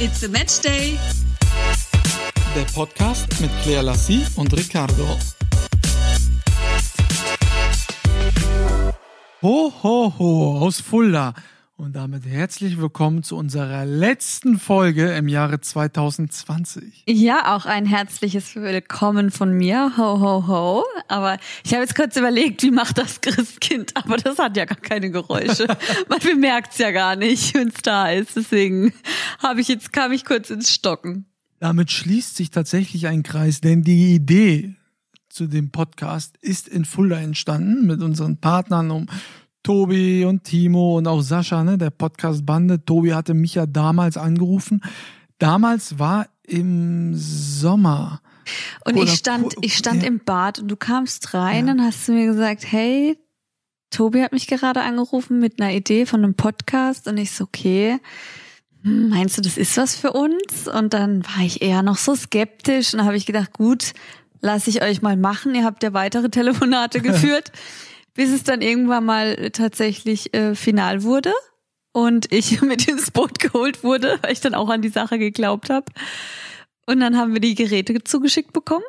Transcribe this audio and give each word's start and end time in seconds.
It's 0.00 0.22
a 0.22 0.28
Match 0.28 0.60
Day. 0.60 0.96
Der 2.54 2.62
Podcast 2.72 3.26
mit 3.40 3.50
Claire 3.64 3.82
Lassie 3.82 4.24
und 4.36 4.56
Ricardo. 4.56 5.04
Ho, 9.42 9.72
ho, 9.82 10.14
ho, 10.16 10.58
aus 10.60 10.80
Fulda. 10.80 11.34
Und 11.80 11.94
damit 11.94 12.26
herzlich 12.26 12.80
willkommen 12.80 13.22
zu 13.22 13.36
unserer 13.36 13.84
letzten 13.84 14.58
Folge 14.58 15.12
im 15.12 15.28
Jahre 15.28 15.60
2020. 15.60 17.04
Ja, 17.06 17.54
auch 17.54 17.66
ein 17.66 17.86
herzliches 17.86 18.56
Willkommen 18.56 19.30
von 19.30 19.52
mir. 19.52 19.92
Ho, 19.96 20.18
ho, 20.18 20.48
ho. 20.48 20.84
Aber 21.06 21.38
ich 21.64 21.72
habe 21.72 21.84
jetzt 21.84 21.94
kurz 21.94 22.16
überlegt, 22.16 22.64
wie 22.64 22.72
macht 22.72 22.98
das 22.98 23.20
Christkind? 23.20 23.92
Aber 23.96 24.16
das 24.16 24.40
hat 24.40 24.56
ja 24.56 24.64
gar 24.64 24.80
keine 24.80 25.12
Geräusche. 25.12 25.68
Man 26.08 26.18
bemerkt 26.18 26.72
es 26.72 26.78
ja 26.78 26.90
gar 26.90 27.14
nicht, 27.14 27.54
wenn 27.54 27.68
es 27.68 27.80
da 27.80 28.10
ist. 28.10 28.34
Deswegen 28.34 28.92
habe 29.40 29.60
ich 29.60 29.68
jetzt, 29.68 29.92
kam 29.92 30.10
ich 30.10 30.24
kurz 30.24 30.50
ins 30.50 30.74
Stocken. 30.74 31.26
Damit 31.60 31.92
schließt 31.92 32.34
sich 32.34 32.50
tatsächlich 32.50 33.06
ein 33.06 33.22
Kreis, 33.22 33.60
denn 33.60 33.84
die 33.84 34.16
Idee 34.16 34.74
zu 35.28 35.46
dem 35.46 35.70
Podcast 35.70 36.38
ist 36.38 36.66
in 36.66 36.84
Fulda 36.84 37.20
entstanden 37.20 37.86
mit 37.86 38.02
unseren 38.02 38.38
Partnern 38.38 38.90
um 38.90 39.06
Tobi 39.68 40.24
und 40.24 40.44
Timo 40.44 40.96
und 40.96 41.06
auch 41.06 41.20
Sascha, 41.20 41.62
ne, 41.62 41.76
der 41.76 41.90
Podcast-Bande. 41.90 42.86
Tobi 42.86 43.12
hatte 43.12 43.34
mich 43.34 43.56
ja 43.56 43.66
damals 43.66 44.16
angerufen. 44.16 44.80
Damals 45.36 45.98
war 45.98 46.26
im 46.42 47.12
Sommer. 47.14 48.22
Und 48.86 48.96
Oder, 48.96 49.04
ich 49.04 49.18
stand, 49.18 49.54
ich 49.60 49.76
stand 49.76 50.04
ja. 50.04 50.08
im 50.08 50.20
Bad 50.20 50.60
und 50.60 50.68
du 50.68 50.76
kamst 50.76 51.34
rein 51.34 51.66
ja. 51.66 51.74
und 51.74 51.82
hast 51.82 52.06
zu 52.06 52.12
mir 52.12 52.24
gesagt, 52.24 52.64
hey, 52.64 53.18
Tobi 53.90 54.22
hat 54.22 54.32
mich 54.32 54.46
gerade 54.46 54.80
angerufen 54.80 55.38
mit 55.38 55.60
einer 55.60 55.74
Idee 55.74 56.06
von 56.06 56.24
einem 56.24 56.32
Podcast 56.32 57.06
und 57.06 57.18
ich 57.18 57.32
so, 57.32 57.44
okay, 57.44 57.98
hm, 58.84 59.10
meinst 59.10 59.36
du, 59.36 59.42
das 59.42 59.58
ist 59.58 59.76
was 59.76 59.96
für 59.96 60.14
uns? 60.14 60.66
Und 60.66 60.94
dann 60.94 61.26
war 61.26 61.44
ich 61.44 61.60
eher 61.60 61.82
noch 61.82 61.98
so 61.98 62.14
skeptisch 62.14 62.94
und 62.94 63.04
habe 63.04 63.18
ich 63.18 63.26
gedacht, 63.26 63.52
gut, 63.52 63.92
lass 64.40 64.66
ich 64.66 64.80
euch 64.80 65.02
mal 65.02 65.18
machen. 65.18 65.54
Ihr 65.54 65.66
habt 65.66 65.82
ja 65.82 65.92
weitere 65.92 66.30
Telefonate 66.30 67.00
geführt 67.02 67.52
bis 68.18 68.32
es 68.32 68.42
dann 68.42 68.62
irgendwann 68.62 69.04
mal 69.04 69.50
tatsächlich 69.52 70.34
äh, 70.34 70.56
final 70.56 71.04
wurde 71.04 71.32
und 71.92 72.32
ich 72.32 72.60
mit 72.62 72.88
ins 72.88 73.12
Boot 73.12 73.38
geholt 73.38 73.84
wurde, 73.84 74.18
weil 74.22 74.32
ich 74.32 74.40
dann 74.40 74.54
auch 74.54 74.68
an 74.70 74.82
die 74.82 74.88
Sache 74.88 75.20
geglaubt 75.20 75.70
habe. 75.70 75.86
Und 76.86 76.98
dann 76.98 77.16
haben 77.16 77.32
wir 77.32 77.40
die 77.40 77.54
Geräte 77.54 78.02
zugeschickt 78.02 78.52
bekommen 78.52 78.82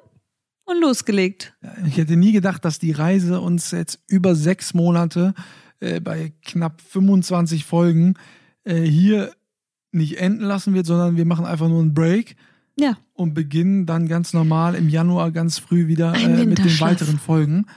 und 0.65 0.81
losgelegt. 0.81 1.53
Ich 1.85 1.97
hätte 1.97 2.15
nie 2.15 2.31
gedacht, 2.31 2.65
dass 2.65 2.79
die 2.79 2.91
Reise 2.91 3.39
uns 3.39 3.69
jetzt 3.69 3.99
über 4.07 4.33
sechs 4.33 4.73
Monate 4.73 5.35
äh, 5.79 5.99
bei 5.99 6.33
knapp 6.43 6.81
25 6.81 7.65
Folgen 7.65 8.15
äh, 8.63 8.81
hier 8.81 9.31
nicht 9.91 10.19
enden 10.19 10.43
lassen 10.43 10.73
wird, 10.73 10.87
sondern 10.87 11.17
wir 11.17 11.25
machen 11.25 11.45
einfach 11.45 11.67
nur 11.67 11.81
einen 11.81 11.93
Break. 11.93 12.35
Ja. 12.79 12.97
Und 13.13 13.35
beginnen 13.35 13.85
dann 13.85 14.07
ganz 14.07 14.33
normal 14.33 14.73
im 14.73 14.89
Januar 14.89 15.29
ganz 15.29 15.59
früh 15.59 15.85
wieder 15.85 16.15
äh, 16.15 16.45
mit 16.47 16.57
den 16.57 16.79
weiteren 16.79 17.19
Folgen. 17.19 17.67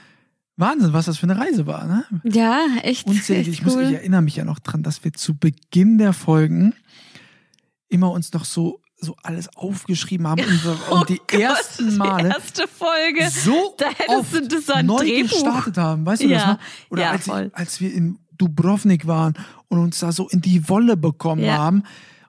Wahnsinn, 0.63 0.93
was 0.93 1.05
das 1.07 1.19
für 1.19 1.25
eine 1.25 1.39
Reise 1.39 1.67
war, 1.67 1.87
ne? 1.87 2.05
Ja, 2.25 2.65
echt. 2.83 3.07
Unzählig. 3.07 3.49
Echt 3.49 3.59
ich, 3.59 3.65
muss, 3.65 3.75
cool. 3.77 3.83
ich 3.83 3.93
erinnere 3.93 4.23
mich 4.23 4.37
ja 4.37 4.45
noch 4.45 4.59
dran, 4.61 4.83
dass 4.83 5.05
wir 5.05 5.13
zu 5.13 5.37
Beginn 5.37 5.99
der 5.99 6.13
Folgen 6.15 6.75
immer 7.89 8.11
uns 8.13 8.33
noch 8.33 8.45
so 8.47 8.81
so 9.05 9.17
alles 9.25 9.49
aufgeschrieben 9.57 10.29
haben 10.29 10.41
und, 10.41 10.61
oh 10.91 10.95
und 11.01 11.09
die 11.09 11.21
Gott, 11.27 11.41
ersten 11.41 11.97
Male 11.97 12.29
die 12.29 12.35
erste 12.35 12.69
Folge 12.69 13.29
so 13.31 13.75
da 13.77 13.87
oft 14.17 14.33
du 14.33 14.47
das 14.47 14.71
ein 14.71 14.87
neu 14.87 14.99
Drehbuch. 14.99 15.29
gestartet 15.31 15.77
haben, 15.77 16.07
weißt 16.07 16.23
du 16.23 16.29
ja. 16.29 16.39
das 16.39 16.47
noch? 16.47 16.59
Oder 16.91 17.03
ja, 17.03 17.11
als, 17.11 17.25
voll. 17.25 17.51
ich, 17.53 17.59
als 17.59 17.81
wir 17.81 17.93
in 17.93 18.19
Dubrovnik 18.39 19.09
waren 19.09 19.35
und 19.67 19.79
uns 19.81 19.99
da 19.99 20.13
so 20.13 20.29
in 20.29 20.41
die 20.41 20.69
Wolle 20.69 20.97
bekommen 20.97 21.43
Ja. 21.43 21.59
haben 21.59 21.83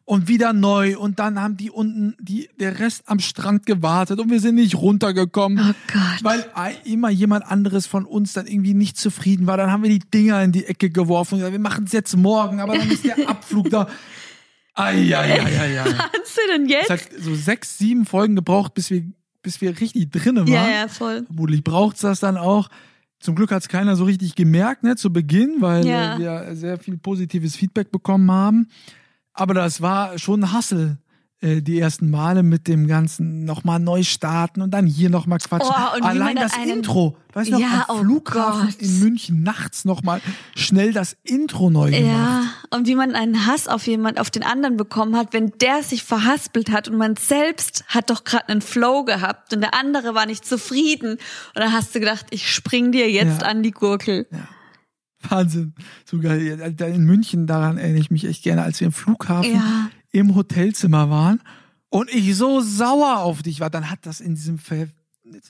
und 0.05 0.27
wieder 0.27 0.51
neu 0.53 0.97
und 0.97 1.19
dann 1.19 1.39
haben 1.39 1.55
die 1.55 1.71
unten 1.71 2.15
die 2.19 2.49
der 2.59 2.79
Rest 2.79 3.03
am 3.05 3.19
Strand 3.19 3.65
gewartet 3.65 4.19
und 4.19 4.29
wir 4.29 4.39
sind 4.41 4.55
nicht 4.55 4.75
runtergekommen. 4.75 5.59
Oh 5.71 5.73
Gott. 5.93 6.23
Weil 6.23 6.45
immer 6.83 7.09
jemand 7.09 7.45
anderes 7.45 7.85
von 7.87 8.05
uns 8.05 8.33
dann 8.33 8.45
irgendwie 8.45 8.73
nicht 8.73 8.97
zufrieden 8.97 9.47
war. 9.47 9.55
Dann 9.57 9.71
haben 9.71 9.83
wir 9.83 9.89
die 9.89 9.99
Dinger 9.99 10.43
in 10.43 10.51
die 10.51 10.65
Ecke 10.65 10.89
geworfen 10.89 11.35
und 11.35 11.39
gesagt, 11.39 11.53
wir 11.53 11.59
machen 11.59 11.85
es 11.85 11.93
jetzt 11.93 12.17
morgen, 12.17 12.59
aber 12.59 12.77
dann 12.77 12.89
ist 12.91 13.05
der 13.05 13.17
Abflug 13.29 13.69
da. 13.69 13.87
Eieieiei. 14.75 15.83
Kannst 16.11 16.37
du 16.37 16.41
denn 16.51 16.65
Es 16.65 16.71
jetzt? 16.71 16.89
hat 16.89 16.99
so 17.19 17.35
sechs, 17.35 17.77
sieben 17.77 18.05
Folgen 18.05 18.35
gebraucht, 18.35 18.73
bis 18.73 18.89
wir, 18.89 19.03
bis 19.41 19.61
wir 19.61 19.79
richtig 19.79 20.09
drinnen 20.11 20.47
waren. 20.47 20.53
Ja, 20.53 20.69
ja, 20.69 20.87
voll. 20.87 21.23
Vermutlich 21.25 21.63
braucht's 21.63 22.01
das 22.01 22.19
dann 22.19 22.37
auch. 22.37 22.69
Zum 23.19 23.35
Glück 23.35 23.51
hat's 23.51 23.69
keiner 23.69 23.95
so 23.95 24.03
richtig 24.03 24.35
gemerkt, 24.35 24.83
ne, 24.83 24.95
zu 24.95 25.13
Beginn, 25.13 25.57
weil 25.59 25.85
Ja. 25.85 26.17
wir 26.19 26.55
sehr 26.55 26.77
viel 26.77 26.97
positives 26.97 27.55
Feedback 27.55 27.91
bekommen 27.91 28.29
haben. 28.31 28.67
Aber 29.33 29.53
das 29.53 29.81
war 29.81 30.17
schon 30.19 30.43
ein 30.43 30.51
Hassel, 30.51 30.97
äh, 31.41 31.61
die 31.61 31.79
ersten 31.79 32.09
Male 32.09 32.43
mit 32.43 32.67
dem 32.67 32.87
ganzen 32.87 33.45
nochmal 33.45 33.79
neu 33.79 34.03
starten 34.03 34.61
und 34.61 34.71
dann 34.71 34.85
hier 34.85 35.09
nochmal 35.09 35.39
quatschen. 35.39 35.69
Oh, 35.73 35.95
und 35.95 35.99
wie 35.99 36.01
man 36.01 36.21
Allein 36.21 36.35
das 36.35 36.53
einen- 36.53 36.69
Intro. 36.77 37.17
Weißt 37.33 37.47
du 37.49 37.53
noch, 37.53 37.59
Ja, 37.59 37.85
am 37.89 37.95
oh 37.97 37.99
Flughafen 38.03 38.67
Gott. 38.67 38.75
in 38.79 38.99
München 38.99 39.41
nachts 39.41 39.85
nochmal 39.85 40.21
schnell 40.55 40.93
das 40.93 41.17
Intro 41.23 41.71
neu 41.71 41.89
gemacht. 41.89 42.05
Ja, 42.05 42.43
und 42.77 42.85
wie 42.87 42.93
man 42.93 43.15
einen 43.15 43.47
Hass 43.47 43.67
auf 43.67 43.87
jemand, 43.87 44.19
auf 44.19 44.29
den 44.29 44.43
anderen 44.43 44.77
bekommen 44.77 45.17
hat, 45.17 45.33
wenn 45.33 45.51
der 45.59 45.81
sich 45.81 46.03
verhaspelt 46.03 46.71
hat 46.71 46.87
und 46.87 46.97
man 46.97 47.15
selbst 47.15 47.83
hat 47.87 48.11
doch 48.11 48.23
gerade 48.23 48.49
einen 48.49 48.61
Flow 48.61 49.03
gehabt 49.03 49.51
und 49.51 49.61
der 49.61 49.73
andere 49.73 50.13
war 50.13 50.27
nicht 50.27 50.45
zufrieden. 50.45 51.13
Und 51.13 51.19
dann 51.55 51.73
hast 51.73 51.95
du 51.95 51.99
gedacht, 51.99 52.27
ich 52.29 52.53
spring 52.53 52.91
dir 52.91 53.09
jetzt 53.09 53.41
Ja. 53.41 53.47
an 53.47 53.63
die 53.63 53.71
Gurkel. 53.71 54.27
Wahnsinn. 55.29 55.73
Sogar 56.05 56.35
in 56.37 57.03
München, 57.03 57.47
daran 57.47 57.77
erinnere 57.77 58.01
ich 58.01 58.11
mich 58.11 58.25
echt 58.25 58.43
gerne, 58.43 58.63
als 58.63 58.79
wir 58.79 58.87
im 58.87 58.93
Flughafen 58.93 59.53
Ja. 59.55 59.89
im 60.11 60.35
Hotelzimmer 60.35 61.09
waren 61.09 61.41
und 61.89 62.13
ich 62.13 62.35
so 62.35 62.59
sauer 62.61 63.19
auf 63.19 63.41
dich 63.43 63.59
war, 63.59 63.69
dann 63.69 63.89
hat 63.89 64.05
das 64.05 64.19
in 64.21 64.35
diesem 64.35 64.57
Ver 64.57 64.87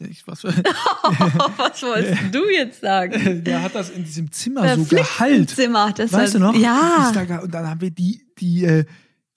ich- 0.10 0.26
was, 0.28 0.44
was 0.44 1.82
wolltest 1.84 2.22
du 2.32 2.50
jetzt 2.50 2.82
sagen? 2.82 3.44
der 3.44 3.64
hat 3.64 3.76
das 3.76 3.90
in 3.90 4.04
diesem 4.06 4.32
Zimmer 4.32 4.62
Der 4.62 4.78
so 4.78 4.84
gehalt. 4.86 5.50
Zimmer, 5.50 5.92
das 5.92 6.14
Weißt 6.14 6.36
du 6.36 6.40
war- 6.42 6.54
noch? 6.54 6.60
Ja. 6.60 7.12
Da 7.14 7.40
Und 7.40 7.54
dann 7.54 7.68
haben 7.68 7.82
wir 7.82 7.92
die, 7.92 8.24
die, 8.40 8.64
äh, 8.66 8.86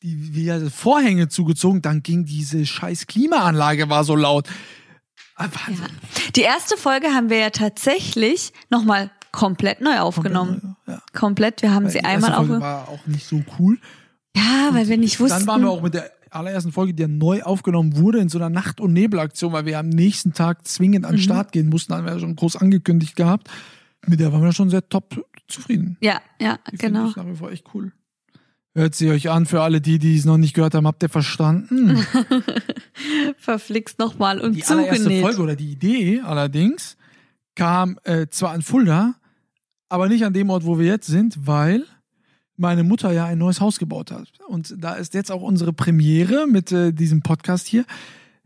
die, 0.03 0.45
ja, 0.45 0.61
Vorhänge 0.71 1.29
zugezogen, 1.29 1.83
dann 1.83 2.03
ging 2.03 2.25
diese 2.27 2.65
scheiß 2.67 3.07
Klimaanlage 3.07 3.89
war 3.89 4.05
so 4.05 4.15
laut. 4.15 4.49
Ah, 5.37 5.49
Wahnsinn. 5.67 5.87
Die 6.37 6.43
erste 6.43 6.77
Folge 6.77 7.09
haben 7.09 7.29
wir 7.31 7.39
ja 7.39 7.51
tatsächlich 7.51 8.53
nochmal 8.71 9.11
komplett 9.33 9.81
neu 9.81 9.99
aufgenommen. 9.99 10.77
Ja. 10.87 11.01
Komplett. 11.15 11.63
Wir 11.63 11.73
haben 11.75 11.85
Weil 11.85 11.93
sie 11.93 11.99
die 11.99 12.05
einmal 12.05 12.31
erste 12.31 12.47
Folge 12.47 12.57
auf. 12.57 12.63
war 12.63 12.89
auch 12.89 13.07
nicht 13.07 13.27
so 13.27 13.43
cool. 13.59 13.79
Ja, 14.37 14.71
weil 14.73 14.89
wir 14.89 14.97
nicht 14.99 15.19
wussten. 15.21 15.39
Dann 15.41 15.47
waren 15.47 15.63
wir 15.63 15.71
auch 15.71 15.83
mit 15.83 15.95
der 15.95 16.11
allerersten 16.31 16.73
Folge, 16.73 16.93
die 16.93 17.03
ja 17.03 17.09
neu 17.09 17.43
aufgenommen 17.43 17.97
wurde, 17.97 18.19
in 18.19 18.29
so 18.29 18.39
einer 18.39 18.51
Nacht- 18.51 18.81
und 18.81 18.93
Nebelaktion, 18.93 19.53
weil 19.53 19.65
wir 19.65 19.79
am 19.79 19.89
nächsten 19.89 20.33
Tag 20.35 20.67
zwingend 20.67 21.01
Mhm. 21.03 21.05
an 21.07 21.13
den 21.17 21.23
Start 21.23 21.53
gehen 21.53 21.69
mussten, 21.69 21.95
haben 21.95 22.05
wir 22.05 22.13
ja 22.13 22.19
schon 22.19 22.37
groß 22.37 22.57
angekündigt 22.57 23.17
gehabt. 23.17 23.49
Mit 24.07 24.21
der 24.21 24.33
waren 24.33 24.43
wir 24.43 24.53
schon 24.53 24.69
sehr 24.71 24.87
top 24.89 25.25
zufrieden. 25.49 25.97
ja, 26.01 26.21
ja, 26.41 26.59
Die 26.71 26.77
genau. 26.77 27.09
ich 27.09 27.17
nach 27.17 27.27
wie 27.27 27.37
vor 27.37 27.51
echt 27.51 27.67
cool. 27.75 27.93
Hört 28.75 28.95
sie 28.95 29.09
euch 29.11 29.31
an, 29.31 29.47
für 29.47 29.63
alle 29.63 29.81
die, 29.81 29.99
die 29.99 30.17
es 30.19 30.27
noch 30.27 30.37
nicht 30.37 30.53
gehört 30.53 30.75
haben, 30.75 30.87
habt 30.87 31.03
ihr 31.03 31.09
verstanden? 31.09 32.07
Verflixt 33.39 33.99
nochmal 33.99 34.41
und 34.41 34.55
Die 34.55 34.65
allererste 34.65 35.05
zugenäht. 35.05 35.23
Folge 35.23 35.43
oder 35.43 35.57
die 35.57 35.71
Idee 35.73 36.21
allerdings 36.21 36.97
kam 37.56 37.99
äh, 38.05 38.28
zwar 38.28 38.55
in 38.55 38.62
Fulda, 38.62 39.17
aber 39.89 40.09
nicht 40.09 40.25
an 40.25 40.33
dem 40.33 40.50
Ort, 40.50 40.65
wo 40.65 40.78
wir 40.78 40.87
jetzt 40.87 41.06
sind, 41.06 41.47
weil 41.47 41.84
meine 42.56 42.84
Mutter 42.84 43.12
ja 43.12 43.27
ein 43.27 43.39
neues 43.39 43.61
Haus 43.61 43.78
gebaut 43.78 44.11
hat. 44.11 44.28
Und 44.47 44.75
da 44.78 44.94
ist 44.94 45.15
jetzt 45.15 45.33
auch 45.33 45.43
unsere 45.43 45.72
Premiere 45.72 46.47
mit 46.47 46.72
äh, 46.72 46.93
diesem 46.93 47.22
Podcast 47.22 47.66
hier, 47.66 47.84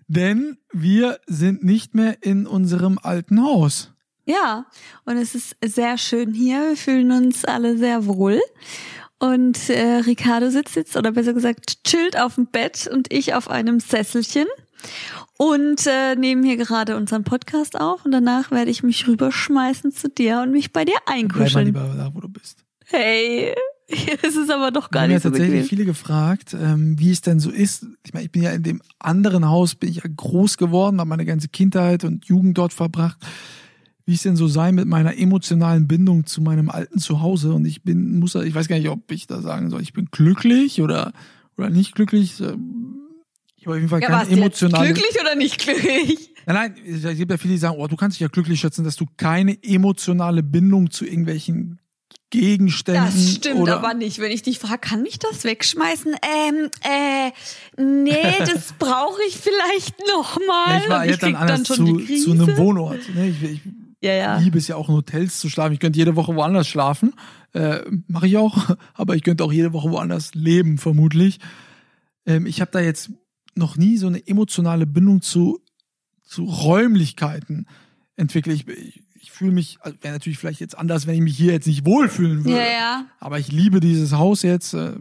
denn 0.09 0.59
wir 0.73 1.21
sind 1.27 1.63
nicht 1.63 1.95
mehr 1.95 2.23
in 2.23 2.47
unserem 2.47 2.99
alten 3.01 3.43
Haus. 3.43 3.93
Ja, 4.25 4.67
und 5.05 5.17
es 5.17 5.35
ist 5.35 5.57
sehr 5.65 5.99
schön 5.99 6.33
hier. 6.33 6.69
Wir 6.69 6.77
fühlen 6.77 7.11
uns 7.11 7.45
alle 7.45 7.77
sehr 7.77 8.07
wohl. 8.07 8.41
Und 9.19 9.69
äh, 9.69 9.97
Ricardo 10.07 10.51
sitzt 10.51 10.77
jetzt, 10.77 10.97
oder 10.97 11.13
besser 11.13 11.33
gesagt, 11.33 11.85
chillt 11.85 12.19
auf 12.19 12.37
dem 12.37 12.47
Bett 12.47 12.89
und 12.93 13.13
ich 13.13 13.35
auf 13.35 13.51
einem 13.51 13.81
Sesselchen. 13.81 14.47
Und 15.43 15.87
äh, 15.87 16.17
nehmen 16.17 16.43
hier 16.43 16.59
gerade 16.59 16.99
unseren 16.99 17.25
Podcast 17.25 17.81
auf 17.81 18.05
und 18.05 18.11
danach 18.13 18.51
werde 18.51 18.71
ich 18.71 18.83
mich 18.83 19.09
rüberschmeißen 19.09 19.91
zu 19.91 20.11
dir 20.11 20.43
und 20.43 20.53
mich 20.53 20.71
bei 20.71 20.85
dir 20.85 20.93
Bleib 21.07 21.09
mal 21.09 21.15
einkuscheln. 21.15 21.65
lieber 21.65 21.95
da, 21.97 22.11
wo 22.13 22.21
du 22.21 22.29
bist. 22.29 22.63
Hey, 22.85 23.55
es 24.23 24.37
ist 24.37 24.51
aber 24.51 24.71
doch 24.71 24.91
gar 24.91 25.05
haben 25.05 25.13
ja 25.13 25.17
nicht 25.17 25.23
so 25.23 25.31
tatsächlich 25.31 25.63
bequem. 25.63 25.69
viele 25.71 25.85
gefragt, 25.87 26.53
ähm, 26.53 26.99
wie 26.99 27.11
es 27.11 27.23
denn 27.23 27.41
so 27.41 27.49
ist. 27.49 27.87
Ich 28.05 28.13
meine, 28.13 28.27
ich 28.27 28.33
bin 28.33 28.43
ja 28.43 28.51
in 28.51 28.63
dem 28.65 28.83
anderen 28.99 29.49
Haus, 29.49 29.77
bin 29.77 29.89
ich 29.89 29.97
ja 29.97 30.11
groß 30.15 30.59
geworden, 30.59 31.01
habe 31.01 31.09
meine 31.09 31.25
ganze 31.25 31.49
Kindheit 31.49 32.05
und 32.05 32.27
Jugend 32.27 32.59
dort 32.59 32.75
verbracht. 32.75 33.17
Wie 34.05 34.13
es 34.13 34.23
denn 34.23 34.37
so 34.37 34.47
sei 34.47 34.73
mit 34.73 34.89
meiner 34.89 35.17
emotionalen 35.17 35.89
Bindung 35.89 36.27
zu 36.27 36.43
meinem 36.43 36.69
alten 36.69 36.99
Zuhause. 36.99 37.55
Und 37.55 37.65
ich 37.65 37.83
bin, 37.83 38.19
muss, 38.19 38.35
ich 38.35 38.55
weiß 38.55 38.69
gar 38.69 38.77
nicht, 38.77 38.91
ob 38.91 39.11
ich 39.11 39.27
da 39.27 39.41
sagen 39.41 39.71
soll, 39.71 39.81
ich 39.81 39.95
bin 39.95 40.09
glücklich 40.11 40.83
oder, 40.83 41.15
oder 41.57 41.71
nicht 41.71 41.95
glücklich. 41.95 42.43
Ähm, 42.43 42.91
Ich 43.61 43.67
habe 43.67 43.77
auf 43.77 43.77
jeden 43.77 43.89
Fall 43.91 44.01
Ja, 44.01 44.09
keine 44.09 44.31
emotionale. 44.31 44.93
glücklich 44.95 45.21
oder 45.21 45.35
nicht 45.35 45.59
glücklich? 45.59 46.31
Nein, 46.47 46.75
nein, 46.75 46.75
es 47.05 47.17
gibt 47.19 47.31
ja 47.31 47.37
viele, 47.37 47.53
die 47.55 47.59
sagen, 47.59 47.77
oh, 47.79 47.87
du 47.87 47.95
kannst 47.97 48.17
dich 48.17 48.21
ja 48.23 48.29
glücklich 48.29 48.59
schätzen, 48.59 48.85
dass 48.85 48.97
du 48.97 49.05
keine 49.19 49.63
emotionale 49.63 50.43
Bindung 50.43 50.91
zu 50.91 51.05
irgendwelchen 51.05 51.79
Gegenständen. 52.31 53.05
Das 53.05 53.35
stimmt 53.35 53.61
oder 53.61 53.77
aber 53.79 53.93
nicht. 53.93 54.19
Wenn 54.19 54.31
ich 54.33 54.43
dich 54.43 54.59
frage, 54.59 54.79
kann 54.79 55.05
ich 55.05 55.19
das 55.19 55.45
wegschmeißen? 55.45 56.15
Ähm, 56.49 56.71
äh, 56.83 57.33
nee, 57.83 58.17
das 58.39 58.73
brauche 58.79 59.21
ich 59.29 59.37
vielleicht 59.37 59.95
noch 60.09 60.39
mal. 60.47 60.79
Ja, 60.79 60.83
ich 60.83 60.89
war 60.89 61.05
ja 61.07 61.17
dann 61.17 61.35
anders 61.37 61.67
schon 61.67 62.07
zu, 62.07 62.15
zu 62.25 62.31
einem 62.33 62.57
Wohnort. 62.57 63.01
Ne? 63.15 63.29
Ich, 63.29 63.43
ich 63.43 63.61
Ja, 64.01 64.13
ja. 64.15 64.39
liebe 64.39 64.57
es 64.59 64.69
ja 64.69 64.77
auch 64.77 64.89
in 64.89 64.95
Hotels 64.95 65.39
zu 65.39 65.51
schlafen. 65.51 65.75
Ich 65.75 65.81
könnte 65.81 65.99
jede 65.99 66.17
Woche 66.17 66.35
woanders 66.35 66.67
schlafen. 66.67 67.13
Äh, 67.53 67.81
Mache 68.07 68.27
ich 68.29 68.37
auch. 68.39 68.57
Aber 68.95 69.17
ich 69.17 69.23
könnte 69.23 69.45
auch 69.45 69.53
jede 69.53 69.73
Woche 69.75 69.91
woanders 69.91 70.35
leben, 70.35 70.79
vermutlich. 70.79 71.41
Ähm, 72.27 72.47
ich 72.47 72.61
habe 72.63 72.71
da 72.71 72.81
jetzt 72.81 73.11
noch 73.61 73.77
nie 73.77 73.97
so 73.97 74.09
eine 74.09 74.27
emotionale 74.27 74.87
Bindung 74.87 75.23
zu, 75.23 75.61
zu 76.25 76.45
Räumlichkeiten 76.45 77.67
entwickelt. 78.17 78.57
Ich, 78.57 78.69
ich, 78.69 79.03
ich 79.15 79.31
fühle 79.31 79.53
mich, 79.53 79.79
also 79.81 79.97
wäre 80.01 80.15
natürlich 80.15 80.39
vielleicht 80.39 80.61
jetzt 80.61 80.77
anders, 80.77 81.07
wenn 81.07 81.15
ich 81.15 81.21
mich 81.21 81.37
hier 81.37 81.53
jetzt 81.53 81.69
nicht 81.69 81.87
wohlfühlen 81.87 82.45
würde. 82.45 82.59
Ja, 82.59 82.65
ja. 82.65 83.05
Aber 83.21 83.39
ich 83.39 83.53
liebe 83.53 83.79
dieses 83.79 84.13
Haus 84.13 84.43
jetzt. 84.43 84.75
Äh, 84.75 84.95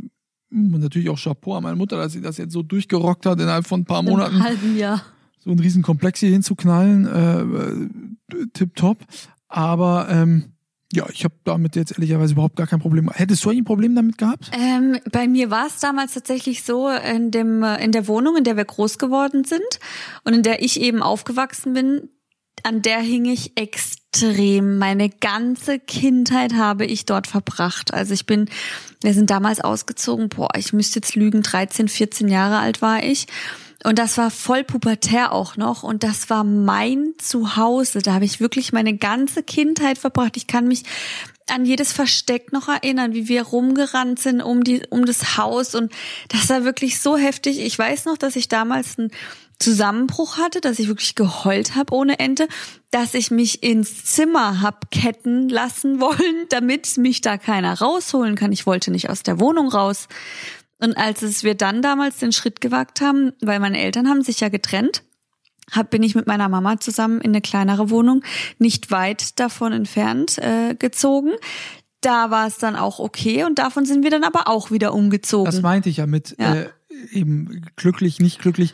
und 0.51 0.79
natürlich 0.79 1.09
auch 1.09 1.19
Chapeau 1.19 1.55
an 1.55 1.63
meine 1.63 1.75
Mutter, 1.75 1.97
dass 1.97 2.13
sie 2.13 2.21
das 2.21 2.37
jetzt 2.37 2.53
so 2.53 2.63
durchgerockt 2.63 3.25
hat 3.25 3.39
innerhalb 3.39 3.67
von 3.67 3.81
ein 3.81 3.85
paar 3.85 3.99
Im 3.99 4.05
Monaten 4.05 4.43
halben 4.43 4.77
Jahr. 4.77 5.03
so 5.39 5.51
einen 5.51 5.59
riesen 5.59 5.83
Komplex 5.83 6.19
hier 6.19 6.31
hinzuknallen, 6.31 7.05
äh, 7.05 7.41
äh, 7.41 8.47
tipptopp. 8.53 9.05
Aber 9.47 10.07
ähm, 10.09 10.53
ja, 10.91 11.07
ich 11.11 11.23
habe 11.23 11.35
damit 11.43 11.75
jetzt 11.75 11.91
ehrlicherweise 11.91 12.33
überhaupt 12.33 12.55
gar 12.55 12.67
kein 12.67 12.79
Problem. 12.79 13.11
Hättest 13.11 13.45
du 13.45 13.51
ein 13.51 13.63
Problem 13.63 13.95
damit 13.95 14.17
gehabt? 14.17 14.49
Ähm, 14.53 14.99
bei 15.11 15.27
mir 15.27 15.51
war 15.51 15.67
es 15.67 15.79
damals 15.79 16.13
tatsächlich 16.15 16.63
so 16.63 16.89
in 16.89 17.31
dem 17.31 17.63
in 17.63 17.91
der 17.91 18.07
Wohnung, 18.07 18.37
in 18.37 18.43
der 18.43 18.57
wir 18.57 18.65
groß 18.65 18.97
geworden 18.97 19.43
sind 19.43 19.79
und 20.23 20.33
in 20.33 20.43
der 20.43 20.63
ich 20.63 20.81
eben 20.81 21.03
aufgewachsen 21.03 21.73
bin, 21.73 22.09
an 22.63 22.81
der 22.81 22.99
hing 22.99 23.25
ich 23.25 23.57
extrem. 23.57 24.77
Meine 24.77 25.09
ganze 25.09 25.79
Kindheit 25.79 26.53
habe 26.53 26.85
ich 26.85 27.05
dort 27.05 27.27
verbracht. 27.27 27.93
Also 27.93 28.13
ich 28.13 28.25
bin, 28.25 28.49
wir 29.01 29.13
sind 29.13 29.29
damals 29.29 29.59
ausgezogen, 29.59 30.29
boah, 30.29 30.49
ich 30.57 30.73
müsste 30.73 30.99
jetzt 30.99 31.15
lügen, 31.15 31.41
13, 31.41 31.87
14 31.87 32.27
Jahre 32.27 32.57
alt 32.57 32.81
war 32.81 33.03
ich. 33.03 33.27
Und 33.83 33.97
das 33.97 34.17
war 34.17 34.29
voll 34.29 34.63
pubertär 34.63 35.31
auch 35.31 35.55
noch. 35.55 35.83
Und 35.83 36.03
das 36.03 36.29
war 36.29 36.43
mein 36.43 37.13
Zuhause. 37.17 37.99
Da 37.99 38.13
habe 38.13 38.25
ich 38.25 38.41
wirklich 38.41 38.73
meine 38.73 38.97
ganze 38.97 39.41
Kindheit 39.41 39.97
verbracht. 39.97 40.35
Ich 40.35 40.47
kann 40.47 40.67
mich 40.67 40.83
an 41.49 41.65
jedes 41.65 41.93
Versteck 41.93 42.51
noch 42.51 42.67
erinnern, 42.67 43.13
wie 43.13 43.27
wir 43.27 43.43
rumgerannt 43.43 44.19
sind 44.19 44.41
um 44.41 44.63
die, 44.63 44.81
um 44.89 45.05
das 45.05 45.37
Haus. 45.37 45.75
Und 45.75 45.93
das 46.27 46.49
war 46.49 46.65
wirklich 46.65 46.99
so 46.99 47.17
heftig. 47.17 47.59
Ich 47.59 47.79
weiß 47.79 48.05
noch, 48.05 48.17
dass 48.17 48.35
ich 48.35 48.49
damals 48.49 48.99
einen 48.99 49.11
Zusammenbruch 49.59 50.37
hatte, 50.37 50.61
dass 50.61 50.79
ich 50.79 50.87
wirklich 50.87 51.15
geheult 51.15 51.75
habe 51.75 51.93
ohne 51.93 52.19
Ende, 52.19 52.47
dass 52.91 53.13
ich 53.13 53.29
mich 53.29 53.61
ins 53.61 54.05
Zimmer 54.05 54.61
hab 54.61 54.89
ketten 54.89 55.49
lassen 55.49 55.99
wollen, 55.99 56.45
damit 56.49 56.97
mich 56.97 57.21
da 57.21 57.37
keiner 57.37 57.77
rausholen 57.79 58.35
kann. 58.35 58.53
Ich 58.53 58.65
wollte 58.65 58.89
nicht 58.89 59.09
aus 59.09 59.21
der 59.21 59.39
Wohnung 59.39 59.69
raus. 59.69 60.07
Und 60.79 60.97
als 60.97 61.21
es 61.21 61.43
wir 61.43 61.55
dann 61.55 61.81
damals 61.81 62.17
den 62.17 62.31
Schritt 62.31 62.61
gewagt 62.61 63.01
haben, 63.01 63.33
weil 63.41 63.59
meine 63.59 63.79
Eltern 63.79 64.07
haben 64.07 64.21
sich 64.21 64.39
ja 64.39 64.49
getrennt, 64.49 65.03
hab, 65.71 65.89
bin 65.91 66.01
ich 66.03 66.15
mit 66.15 66.25
meiner 66.25 66.49
Mama 66.49 66.79
zusammen 66.79 67.21
in 67.21 67.31
eine 67.31 67.41
kleinere 67.41 67.89
Wohnung, 67.89 68.23
nicht 68.57 68.89
weit 68.91 69.39
davon 69.39 69.71
entfernt 69.73 70.37
äh, 70.39 70.73
gezogen. 70.75 71.31
Da 72.01 72.31
war 72.31 72.47
es 72.47 72.57
dann 72.57 72.75
auch 72.75 72.99
okay 72.99 73.43
und 73.43 73.59
davon 73.59 73.85
sind 73.85 74.03
wir 74.03 74.09
dann 74.09 74.23
aber 74.23 74.47
auch 74.47 74.71
wieder 74.71 74.93
umgezogen. 74.93 75.45
Das 75.45 75.61
meinte 75.61 75.89
ich 75.89 75.97
ja 75.97 76.07
mit 76.07 76.35
Ja. 76.39 76.55
Äh, 76.55 76.69
eben 77.11 77.65
glücklich, 77.75 78.19
nicht 78.19 78.39
glücklich, 78.41 78.73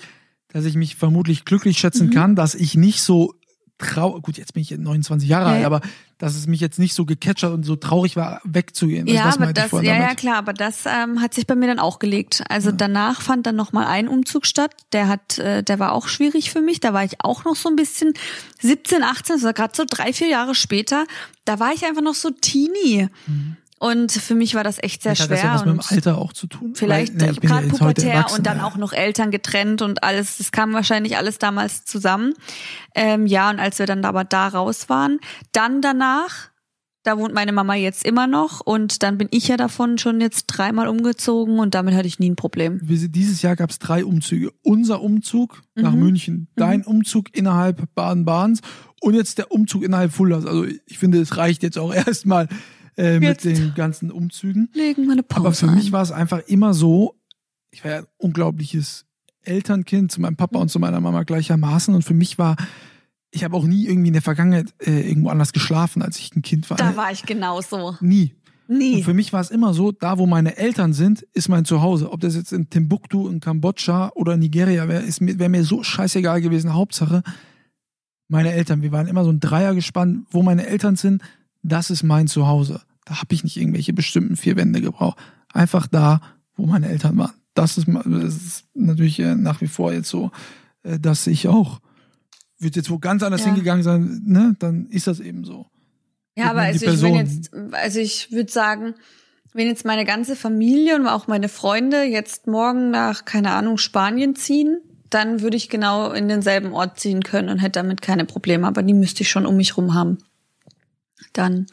dass 0.49 0.63
ich 0.65 0.75
mich 0.75 0.95
vermutlich 0.95 1.43
glücklich 1.43 1.75
Mhm. 1.75 1.79
schätzen 1.79 2.09
kann, 2.11 2.35
dass 2.35 2.55
ich 2.55 2.75
nicht 2.75 3.01
so 3.01 3.33
trau 3.77 4.21
gut, 4.21 4.37
jetzt 4.37 4.53
bin 4.53 4.61
ich 4.61 4.71
29 4.71 5.27
Jahre 5.27 5.47
Ja, 5.47 5.51
alt, 5.53 5.61
ja. 5.61 5.67
aber 5.67 5.81
dass 6.17 6.35
es 6.35 6.47
mich 6.47 6.61
jetzt 6.61 6.79
nicht 6.79 6.93
so 6.93 7.05
gecatchert 7.05 7.53
und 7.53 7.63
so 7.63 7.75
traurig 7.75 8.15
war, 8.15 8.39
wegzugehen. 8.45 9.07
Also 9.07 9.15
ja, 9.15 9.25
das 9.25 9.37
aber 9.37 9.53
das, 9.53 9.71
ja, 9.71 9.99
ja, 9.99 10.15
klar, 10.15 10.37
aber 10.37 10.53
das 10.53 10.85
ähm, 10.85 11.21
hat 11.21 11.33
sich 11.33 11.45
bei 11.45 11.55
mir 11.55 11.67
dann 11.67 11.79
auch 11.79 11.99
gelegt. 11.99 12.43
Also 12.49 12.71
danach 12.71 13.21
fand 13.21 13.45
dann 13.45 13.55
noch 13.55 13.73
mal 13.73 13.85
ein 13.85 14.07
Umzug 14.07 14.45
statt. 14.45 14.71
Der 14.93 15.07
hat, 15.07 15.39
äh, 15.39 15.61
der 15.61 15.79
war 15.79 15.91
auch 15.91 16.07
schwierig 16.07 16.51
für 16.51 16.61
mich. 16.61 16.79
Da 16.79 16.93
war 16.93 17.03
ich 17.03 17.21
auch 17.21 17.43
noch 17.43 17.55
so 17.55 17.67
ein 17.67 17.75
bisschen 17.75 18.13
17, 18.61 19.03
18, 19.03 19.35
das 19.35 19.43
war 19.43 19.53
gerade 19.53 19.75
so 19.75 19.83
drei, 19.89 20.13
vier 20.13 20.27
Jahre 20.27 20.55
später. 20.55 21.05
Da 21.43 21.59
war 21.59 21.73
ich 21.73 21.85
einfach 21.85 22.01
noch 22.01 22.15
so 22.15 22.29
teeny. 22.29 23.09
Und 23.79 24.11
für 24.11 24.35
mich 24.35 24.55
war 24.55 24.63
das 24.63 24.81
echt 24.81 25.03
sehr 25.03 25.15
Vielleicht 25.15 25.31
hat 25.31 25.37
schwer. 25.39 25.51
das 25.51 25.61
ja 25.61 25.67
was 25.67 25.75
mit 25.75 25.91
dem 25.91 25.97
Alter 25.97 26.17
auch 26.17 26.31
zu 26.33 26.47
tun. 26.47 26.75
Vielleicht 26.75 27.19
Weil, 27.19 27.27
ne, 27.27 27.33
ja 27.33 27.39
gerade 27.41 27.65
heute 27.67 27.77
pubertär 27.77 28.25
und 28.35 28.45
dann 28.47 28.59
ja. 28.59 28.63
auch 28.63 28.77
noch 28.77 28.93
Eltern 28.93 29.31
getrennt 29.31 29.81
und 29.81 30.03
alles. 30.03 30.37
Das 30.37 30.51
kam 30.51 30.73
wahrscheinlich 30.73 31.17
alles 31.17 31.39
damals 31.39 31.83
zusammen. 31.83 32.33
Ähm, 32.95 33.25
ja, 33.25 33.49
und 33.49 33.59
als 33.59 33.77
wir 33.79 33.85
dann 33.85 34.03
aber 34.05 34.23
da 34.23 34.47
raus 34.47 34.87
waren, 34.87 35.19
dann 35.51 35.81
danach, 35.81 36.49
da 37.03 37.17
wohnt 37.17 37.33
meine 37.33 37.51
Mama 37.51 37.75
jetzt 37.75 38.05
immer 38.05 38.27
noch 38.27 38.61
und 38.61 39.03
dann 39.03 39.17
bin 39.17 39.27
ich 39.29 39.49
ja 39.49 39.57
davon 39.57 39.97
schon 39.97 40.21
jetzt 40.21 40.45
dreimal 40.47 40.87
umgezogen 40.87 41.59
und 41.59 41.75
damit 41.75 41.93
hatte 41.95 42.07
ich 42.07 42.17
nie 42.17 42.29
ein 42.31 42.35
Problem. 42.37 42.79
Dieses 42.81 43.41
Jahr 43.41 43.57
gab 43.57 43.69
es 43.71 43.77
drei 43.77 44.05
Umzüge. 44.05 44.51
Unser 44.63 45.01
Umzug 45.01 45.61
nach 45.75 45.91
Mhm. 45.91 45.99
München, 45.99 46.47
dein 46.55 46.83
Umzug 46.83 47.35
innerhalb 47.37 47.93
Baden-Badens 47.93 48.61
und 49.01 49.13
jetzt 49.15 49.37
der 49.37 49.51
Umzug 49.51 49.83
innerhalb 49.83 50.13
Fuldas. 50.13 50.45
Also 50.45 50.65
ich 50.85 50.97
finde, 50.97 51.19
es 51.19 51.35
reicht 51.37 51.61
jetzt 51.61 51.77
auch 51.77 51.93
erstmal 51.93 52.47
äh, 52.97 53.19
mit 53.19 53.43
den 53.43 53.73
ganzen 53.75 54.11
Umzügen. 54.11 54.69
Legen 54.73 55.05
wir 55.05 55.13
eine 55.13 55.23
Pause 55.23 55.39
Aber 55.41 55.53
für 55.53 55.67
mich 55.67 55.87
ein. 55.87 55.91
war 55.91 56.01
es 56.01 56.11
einfach 56.11 56.39
immer 56.47 56.73
so, 56.73 57.15
ich 57.71 57.83
war 57.83 57.91
ja 57.91 57.97
ein 57.99 58.05
unglaubliches 58.17 59.05
Elternkind 59.41 60.11
zu 60.11 60.21
meinem 60.21 60.35
Papa 60.37 60.59
und 60.59 60.69
zu 60.69 60.79
meiner 60.79 60.99
Mama 61.01 61.23
gleichermaßen 61.23 61.93
und 61.93 62.03
für 62.03 62.13
mich 62.13 62.37
war, 62.37 62.55
ich 63.31 63.43
habe 63.43 63.55
auch 63.55 63.65
nie 63.65 63.85
irgendwie 63.85 64.07
in 64.07 64.13
der 64.13 64.21
Vergangenheit 64.21 64.73
äh, 64.79 65.07
irgendwo 65.07 65.29
anders 65.29 65.53
geschlafen, 65.53 66.01
als 66.01 66.17
ich 66.19 66.35
ein 66.35 66.41
Kind 66.41 66.69
war. 66.69 66.77
Da 66.77 66.95
war 66.95 67.11
ich 67.11 67.23
genauso. 67.23 67.95
nie. 68.01 68.33
Und 68.67 68.79
Nie. 68.79 69.03
für 69.03 69.13
mich 69.13 69.31
war 69.31 69.41
es 69.41 69.51
immer 69.51 69.75
so, 69.75 69.91
da 69.91 70.17
wo 70.17 70.25
meine 70.25 70.57
Eltern 70.57 70.91
sind, 70.91 71.21
ist 71.33 71.49
mein 71.49 71.65
Zuhause. 71.65 72.11
Ob 72.11 72.21
das 72.21 72.35
jetzt 72.35 72.51
in 72.51 72.67
Timbuktu, 72.67 73.27
in 73.29 73.39
Kambodscha 73.39 74.11
oder 74.15 74.37
Nigeria 74.37 74.87
wäre, 74.87 75.03
wäre 75.07 75.49
mir 75.49 75.63
so 75.63 75.83
scheißegal 75.83 76.41
gewesen. 76.41 76.73
Hauptsache, 76.73 77.21
meine 78.27 78.53
Eltern, 78.53 78.81
wir 78.81 78.91
waren 78.91 79.05
immer 79.05 79.23
so 79.23 79.29
ein 79.29 79.39
Dreier 79.39 79.75
gespannt, 79.75 80.25
wo 80.31 80.41
meine 80.41 80.65
Eltern 80.65 80.95
sind, 80.95 81.21
das 81.65 81.89
ist 81.89 82.03
mein 82.03 82.27
Zuhause. 82.27 82.81
Da 83.05 83.19
habe 83.19 83.33
ich 83.33 83.43
nicht 83.43 83.57
irgendwelche 83.57 83.93
bestimmten 83.93 84.35
vier 84.35 84.55
Wände 84.55 84.81
gebraucht. 84.81 85.17
Einfach 85.51 85.87
da, 85.87 86.21
wo 86.55 86.65
meine 86.65 86.87
Eltern 86.89 87.17
waren. 87.17 87.33
Das 87.53 87.77
ist, 87.77 87.87
das 87.87 88.35
ist 88.35 88.65
natürlich 88.73 89.19
äh, 89.19 89.35
nach 89.35 89.61
wie 89.61 89.67
vor 89.67 89.93
jetzt 89.93 90.09
so, 90.09 90.31
äh, 90.83 90.99
dass 90.99 91.27
ich 91.27 91.47
auch, 91.47 91.79
wird 92.59 92.75
jetzt 92.75 92.89
wo 92.89 92.99
ganz 92.99 93.23
anders 93.23 93.41
Ja. 93.41 93.47
hingegangen 93.47 93.83
sein, 93.83 94.21
ne, 94.25 94.55
dann 94.59 94.87
ist 94.87 95.07
das 95.07 95.19
eben 95.19 95.45
so. 95.45 95.67
Ja, 96.37 96.49
aber 96.49 96.61
also 96.61 96.85
ich, 96.85 97.01
wenn 97.01 97.15
jetzt, 97.15 97.51
also 97.71 97.99
ich 97.99 98.31
würde 98.31 98.51
sagen, 98.51 98.95
wenn 99.53 99.67
jetzt 99.67 99.85
meine 99.85 100.03
ganze 100.03 100.35
Familie 100.35 100.95
und 100.95 101.07
auch 101.07 101.27
meine 101.27 101.47
Freunde 101.47 102.03
jetzt 102.03 102.47
morgen 102.47 102.91
nach, 102.91 103.23
keine 103.23 103.51
Ahnung, 103.51 103.77
Spanien 103.77 104.35
ziehen, 104.35 104.79
dann 105.09 105.41
würde 105.41 105.55
ich 105.55 105.69
genau 105.69 106.11
in 106.11 106.27
denselben 106.27 106.73
Ort 106.73 106.99
ziehen 106.99 107.23
können 107.23 107.47
und 107.47 107.59
hätte 107.59 107.79
damit 107.79 108.01
keine 108.01 108.25
Probleme. 108.25 108.67
Aber 108.67 108.83
die 108.83 108.93
müsste 108.93 109.23
ich 109.23 109.29
schon 109.29 109.45
um 109.45 109.55
mich 109.55 109.77
rum 109.77 109.93
haben. 109.93 110.17
Dann, 111.37 111.67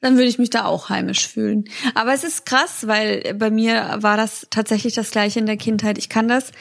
dann 0.00 0.14
würde 0.16 0.28
ich 0.28 0.38
mich 0.38 0.50
da 0.50 0.64
auch 0.64 0.88
heimisch 0.88 1.26
fühlen. 1.26 1.64
Aber 1.94 2.12
es 2.12 2.24
ist 2.24 2.46
krass, 2.46 2.86
weil 2.86 3.34
bei 3.34 3.50
mir 3.50 3.96
war 4.00 4.16
das 4.16 4.46
tatsächlich 4.50 4.94
das 4.94 5.10
Gleiche 5.10 5.38
in 5.38 5.46
der 5.46 5.56
Kindheit. 5.56 5.98
Ich 5.98 6.08
kann 6.08 6.28
das, 6.28 6.52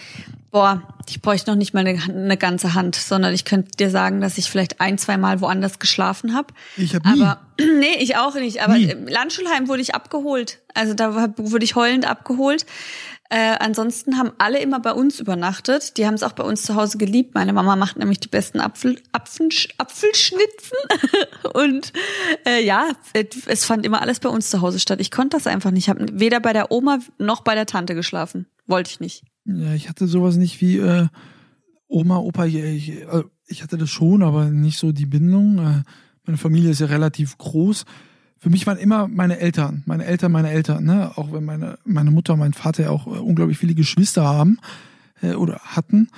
boah, 0.51 0.82
ich 1.10 1.22
bräuchte 1.22 1.51
noch 1.51 1.58
nicht 1.58 1.74
mal 1.74 1.86
eine, 1.86 2.01
eine 2.01 2.38
ganze 2.38 2.74
Hand, 2.74 2.96
sondern 2.96 3.34
ich 3.34 3.46
könnte 3.46 3.72
dir 3.77 3.89
sagen, 3.89 4.22
dass 4.22 4.38
ich 4.38 4.50
vielleicht 4.50 4.80
ein, 4.80 4.98
zwei 4.98 5.18
Mal 5.18 5.42
woanders 5.42 5.80
geschlafen 5.80 6.34
habe. 6.34 6.54
Ich 6.77 6.96
habe 6.96 7.10
nie. 7.10 7.22
Aber 7.22 7.42
nee, 7.60 7.98
ich 8.00 8.18
auch 8.18 8.36
nicht. 8.36 8.62
Aber 8.63 8.77
Nie. 8.77 8.92
im 8.92 9.08
Landschulheim 9.08 9.68
wurde 9.68 9.82
ich 9.82 9.96
abgeholt. 9.96 10.60
Also 10.74 10.94
da 10.94 11.34
wurde 11.38 11.65
ich 11.65 11.75
heulend 11.75 12.10
abgeholt. 12.10 12.65
Äh, 13.29 13.55
ansonsten 13.60 14.17
haben 14.17 14.32
alle 14.38 14.62
immer 14.62 14.79
bei 14.79 14.94
uns 14.94 15.20
übernachtet. 15.20 15.98
Die 15.98 16.05
haben 16.05 16.13
es 16.13 16.22
auch 16.22 16.34
bei 16.34 16.44
uns 16.44 16.62
zu 16.62 16.75
Hause 16.75 17.00
geliebt. 17.00 17.34
Meine 17.34 17.53
Mama 17.53 17.75
macht 17.75 17.98
nämlich 17.98 18.20
die 18.20 18.27
besten 18.27 18.60
Apfel, 18.60 19.01
Apfen, 19.13 19.50
Apfelschnitzen. 19.79 20.77
Und 21.53 21.91
äh, 22.46 22.63
ja, 22.63 22.89
es 23.48 23.65
fand 23.65 23.84
immer 23.86 24.01
alles 24.01 24.20
bei 24.20 24.29
uns 24.29 24.51
zu 24.51 24.62
Hause 24.62 24.79
statt. 24.79 25.01
Ich 25.01 25.10
konnte 25.10 25.38
das 25.38 25.48
einfach 25.48 25.72
nicht. 25.72 25.86
Ich 25.86 25.89
habe 25.89 26.05
weder 26.13 26.39
bei 26.39 26.53
der 26.53 26.72
Oma 26.72 27.00
noch 27.17 27.41
bei 27.41 27.55
der 27.55 27.65
Tante 27.65 27.96
geschlafen. 27.96 28.46
Wollte 28.67 28.91
ich 28.91 29.00
nicht. 29.00 29.24
Ja, 29.46 29.74
ich 29.74 29.89
hatte 29.89 30.08
sowas 30.08 30.36
nicht 30.36 30.62
wie 30.62 30.77
äh, 30.77 31.08
Oma, 31.88 32.17
Opa. 32.17 32.46
Ich, 32.46 32.55
ich, 32.55 32.89
äh, 33.01 33.62
hatte 33.62 33.77
das 33.77 33.89
schon, 33.89 34.22
aber 34.22 34.46
nicht 34.46 34.77
so 34.77 34.91
die 34.91 35.08
Bindung. 35.08 35.58
Äh, 35.58 35.84
meine 36.25 36.38
Familie 36.38 36.70
ist 36.72 36.79
ja 36.82 36.88
relativ 36.88 37.39
groß. 37.39 37.86
Für 38.38 38.50
mich 38.50 38.68
waren 38.68 38.77
immer 38.77 39.08
meine 39.08 39.39
Eltern, 39.39 39.84
meine 39.86 40.06
Eltern, 40.06 40.32
meine 40.32 40.51
Eltern. 40.51 40.84
Ne? 40.84 41.12
Auch 41.15 41.32
wenn 41.32 41.46
meine 41.46 41.77
meine 41.86 42.12
Mutter 42.12 42.34
und 42.34 42.39
mein 42.39 42.54
Vater 42.54 42.84
ja 42.84 42.89
auch 42.89 43.08
äh, 43.08 43.12
unglaublich 43.12 43.58
viele 43.58 43.75
Geschwister 43.75 44.24
haben 44.24 44.60
äh, 45.22 45.34
oder 45.34 45.60
hatten, 45.60 46.10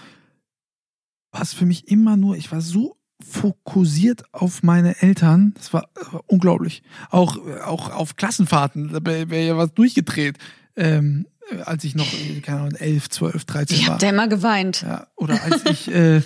war 1.32 1.42
es 1.42 1.54
für 1.54 1.66
mich 1.66 1.88
immer 1.90 2.18
nur. 2.18 2.36
Ich 2.36 2.52
war 2.52 2.62
so 2.62 2.98
fokussiert 3.24 4.24
auf 4.34 4.64
meine 4.64 5.02
Eltern. 5.02 5.54
Das 5.56 5.74
war, 5.74 5.90
das 5.96 6.14
war 6.14 6.24
unglaublich. 6.28 6.84
Auch 7.10 7.38
äh, 7.48 7.62
auch 7.62 7.92
auf 7.92 8.16
Klassenfahrten. 8.16 8.92
Da 8.92 9.00
wäre 9.06 9.30
wär 9.30 9.44
ja 9.44 9.58
was 9.58 9.74
durchgedreht. 9.74 10.38
Ähm, 10.76 11.28
äh, 11.52 11.62
als 11.62 11.84
ich 11.84 11.96
noch, 11.96 12.12
äh, 12.12 12.42
keine 12.42 12.62
Ahnung, 12.62 12.76
11, 12.76 13.10
12, 13.10 13.46
13 13.46 13.78
Ich 13.78 13.88
war. 13.88 13.94
habe 13.94 14.02
da 14.02 14.10
immer 14.10 14.28
geweint. 14.28 14.82
Ja, 14.82 15.08
oder 15.16 15.42
als 15.44 15.66
ich 15.66 15.88
äh, 15.94 16.22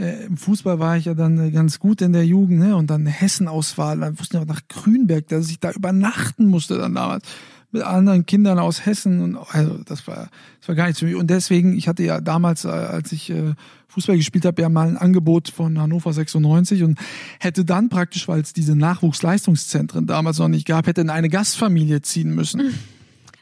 äh, 0.00 0.24
im 0.24 0.36
Fußball 0.36 0.78
war 0.78 0.96
ich 0.96 1.04
ja 1.04 1.14
dann 1.14 1.38
äh, 1.38 1.50
ganz 1.50 1.78
gut 1.78 2.00
in 2.00 2.12
der 2.12 2.24
Jugend, 2.24 2.60
ne? 2.60 2.76
Und 2.76 2.88
dann 2.88 3.06
Hessenauswahl, 3.06 3.98
dann 3.98 4.18
wussten 4.18 4.38
wir 4.38 4.46
nach 4.46 4.62
Grünberg, 4.68 5.28
dass 5.28 5.50
ich 5.50 5.60
da 5.60 5.70
übernachten 5.70 6.46
musste 6.46 6.78
dann 6.78 6.94
damals 6.94 7.24
mit 7.72 7.82
anderen 7.82 8.26
Kindern 8.26 8.58
aus 8.58 8.84
Hessen 8.84 9.20
und 9.22 9.36
also 9.36 9.78
das 9.84 10.08
war 10.08 10.28
das 10.58 10.68
war 10.68 10.74
gar 10.74 10.86
nichts 10.86 10.98
für 10.98 11.06
mich. 11.06 11.14
Und 11.14 11.28
deswegen 11.28 11.76
ich 11.76 11.86
hatte 11.86 12.02
ja 12.02 12.20
damals 12.20 12.64
äh, 12.64 12.68
als 12.68 13.12
ich 13.12 13.32
Fußball 13.88 14.16
gespielt 14.16 14.44
habe 14.44 14.62
ja 14.62 14.68
mal 14.68 14.88
ein 14.88 14.96
Angebot 14.96 15.50
von 15.50 15.78
Hannover 15.78 16.12
96 16.12 16.82
und 16.82 16.98
hätte 17.38 17.64
dann 17.64 17.88
praktisch 17.88 18.26
weil 18.26 18.40
es 18.40 18.52
diese 18.52 18.74
Nachwuchsleistungszentren 18.74 20.06
damals 20.06 20.38
noch 20.38 20.48
nicht 20.48 20.66
gab 20.66 20.86
hätte 20.86 21.00
in 21.00 21.10
eine 21.10 21.28
Gastfamilie 21.28 22.02
ziehen 22.02 22.34
müssen 22.34 22.72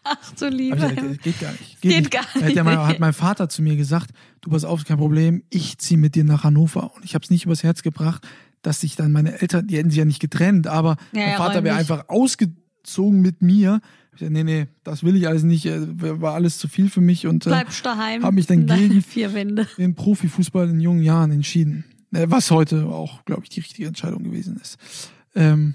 Ach 0.23 0.33
du 0.38 0.49
Liebe. 0.49 0.81
Hab 0.81 0.91
ich 0.93 0.97
gesagt, 0.97 1.23
geht 1.23 1.41
gar 1.41 1.53
nicht. 1.53 1.81
Geht 1.81 1.99
nicht. 1.99 2.11
gar 2.11 2.25
Da 2.35 2.41
Hat, 2.47 2.53
ja 2.55 2.65
mein, 2.65 2.79
hat 2.79 2.99
mein 3.00 3.12
Vater 3.12 3.49
zu 3.49 3.62
mir 3.62 3.77
gesagt, 3.77 4.11
du 4.41 4.50
pass 4.50 4.65
auf, 4.65 4.85
kein 4.85 4.99
Problem, 4.99 5.43
ich 5.50 5.79
ziehe 5.79 5.99
mit 5.99 6.15
dir 6.15 6.25
nach 6.25 6.45
Hannover. 6.45 6.95
Und 6.95 7.05
ich 7.05 7.15
habe 7.15 7.23
es 7.25 7.31
nicht 7.31 7.45
übers 7.45 7.62
Herz 7.62 7.83
gebracht, 7.83 8.27
dass 8.62 8.81
sich 8.81 8.97
dann 8.97 9.12
meine 9.12 9.41
Eltern, 9.41 9.67
die 9.67 9.77
hätten 9.77 9.91
sich 9.91 9.99
ja 9.99 10.05
nicht 10.05 10.21
getrennt, 10.21 10.67
aber 10.67 10.97
Ja, 11.12 11.21
mein 11.21 11.31
ja, 11.31 11.37
Vater 11.37 11.62
wäre 11.65 11.77
einfach 11.77 12.09
ausgezogen 12.09 13.21
mit 13.21 13.43
mir. 13.43 13.81
Ich 14.15 14.21
sag, 14.21 14.31
nee, 14.31 14.43
nee, 14.43 14.67
das 14.83 15.05
will 15.05 15.15
ich 15.17 15.29
alles 15.29 15.45
nicht, 15.45 15.67
äh, 15.67 15.81
war 16.21 16.35
alles 16.35 16.59
zu 16.59 16.67
viel 16.67 16.91
für 16.91 17.00
mich 17.00 17.27
und 17.27 17.47
äh, 17.47 17.50
Bleibst 17.50 17.87
daheim. 17.87 18.25
hab 18.25 18.35
mich 18.35 18.47
dann 18.47 18.67
gegen- 18.67 19.00
vier 19.03 19.33
Wände. 19.35 19.69
den 19.79 19.95
Profifußball 19.95 20.69
in 20.69 20.81
jungen 20.81 21.03
Jahren 21.03 21.31
entschieden. 21.31 21.85
Äh, 22.12 22.27
Was 22.29 22.50
heute 22.50 22.87
auch, 22.87 23.25
glaube 23.27 23.43
ich, 23.45 23.50
die 23.50 23.61
richtige 23.61 23.87
Entscheidung 23.87 24.25
gewesen 24.25 24.57
ist. 24.61 24.77
Ähm, 25.37 25.75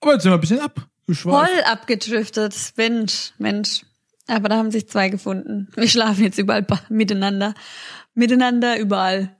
aber 0.00 0.14
jetzt 0.14 0.22
sind 0.24 0.32
wir 0.32 0.38
ein 0.38 0.40
bisschen 0.40 0.58
Voll 1.10 1.48
abgedriftet. 1.64 2.54
Mensch, 2.76 3.32
Mensch. 3.38 3.82
Aber 4.28 4.48
da 4.48 4.56
haben 4.56 4.70
sich 4.70 4.88
zwei 4.88 5.08
gefunden. 5.08 5.68
Wir 5.74 5.88
schlafen 5.88 6.24
jetzt 6.24 6.38
überall 6.38 6.66
miteinander. 6.88 7.54
Miteinander 8.14 8.78
überall. 8.78 9.36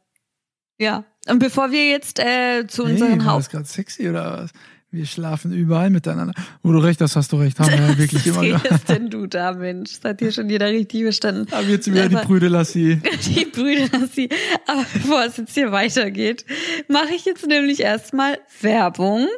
Ja. 0.79 1.05
Und 1.29 1.39
bevor 1.39 1.71
wir 1.71 1.89
jetzt 1.89 2.19
äh, 2.19 2.67
zu 2.67 2.85
unseren 2.85 3.21
war 3.21 3.33
Haupt... 3.33 3.45
das 3.45 3.51
gerade 3.51 3.65
sexy 3.65 4.09
oder 4.09 4.43
was? 4.43 4.51
Wir 4.91 5.07
schlafen 5.07 5.55
überall 5.55 5.89
miteinander. 5.89 6.35
Wo 6.63 6.71
du 6.73 6.79
recht 6.79 7.01
hast, 7.01 7.17
hast 7.17 7.33
du 7.33 7.37
recht. 7.37 7.59
Haben 7.59 7.71
wir 7.71 7.79
ja 7.79 7.89
wirklich 7.99 8.27
Was 8.27 8.27
immer 8.27 8.47
gehabt. 8.47 8.65
redest 8.67 8.89
denn 8.91 9.09
du 9.09 9.27
da, 9.27 9.55
Mensch? 9.55 10.01
Das 10.01 10.11
hat 10.11 10.19
hier 10.21 10.33
schon 10.33 10.51
jeder 10.51 10.67
richtig 10.67 11.03
verstanden. 11.03 11.51
Haben 11.51 11.71
jetzt 11.71 11.91
wieder 11.91 12.11
die 12.11 12.17
Brüder 12.17 12.51
Lassie. 12.51 13.01
Die 13.25 13.47
Brüder, 13.47 14.07
sie. 14.13 14.29
Aber 14.67 14.85
bevor 14.93 15.25
es 15.25 15.39
jetzt 15.39 15.55
hier 15.55 15.73
weitergeht, 15.73 16.45
mache 16.89 17.15
ich 17.15 17.25
jetzt 17.25 17.47
nämlich 17.47 17.81
erstmal 17.81 18.39
Werbung. 18.61 19.29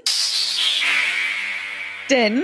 Denn 2.10 2.42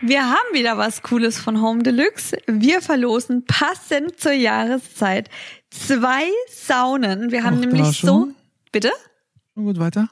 wir 0.00 0.28
haben 0.28 0.52
wieder 0.52 0.76
was 0.76 1.02
Cooles 1.02 1.38
von 1.38 1.62
Home 1.62 1.82
Deluxe. 1.82 2.36
Wir 2.46 2.82
verlosen 2.82 3.44
passend 3.46 4.20
zur 4.20 4.32
Jahreszeit 4.32 5.30
zwei 5.70 6.24
Saunen. 6.50 7.30
Wir 7.30 7.44
haben 7.44 7.58
Auch 7.58 7.60
nämlich 7.60 8.00
so. 8.00 8.28
Bitte? 8.72 8.90
Gut 9.54 9.78
weiter? 9.78 10.10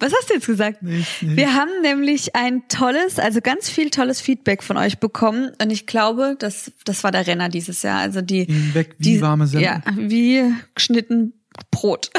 Was 0.00 0.12
hast 0.12 0.28
du 0.28 0.34
jetzt 0.34 0.46
gesagt? 0.46 0.82
Nicht, 0.82 1.22
nicht. 1.22 1.36
Wir 1.36 1.54
haben 1.54 1.70
nämlich 1.82 2.34
ein 2.34 2.68
tolles, 2.68 3.18
also 3.18 3.40
ganz 3.40 3.70
viel 3.70 3.90
tolles 3.90 4.20
Feedback 4.20 4.62
von 4.62 4.76
euch 4.76 4.98
bekommen 4.98 5.52
und 5.62 5.70
ich 5.70 5.86
glaube, 5.86 6.36
das, 6.38 6.72
das 6.84 7.04
war 7.04 7.12
der 7.12 7.26
Renner 7.26 7.48
dieses 7.48 7.82
Jahr. 7.82 8.00
Also 8.00 8.20
die, 8.20 8.46
Ging 8.46 8.74
weg 8.74 8.96
wie 8.98 9.02
die, 9.04 9.20
warme 9.22 9.46
Semmel. 9.46 9.64
Ja, 9.64 9.82
wie 9.96 10.52
geschnitten 10.74 11.32
Brot. 11.70 12.10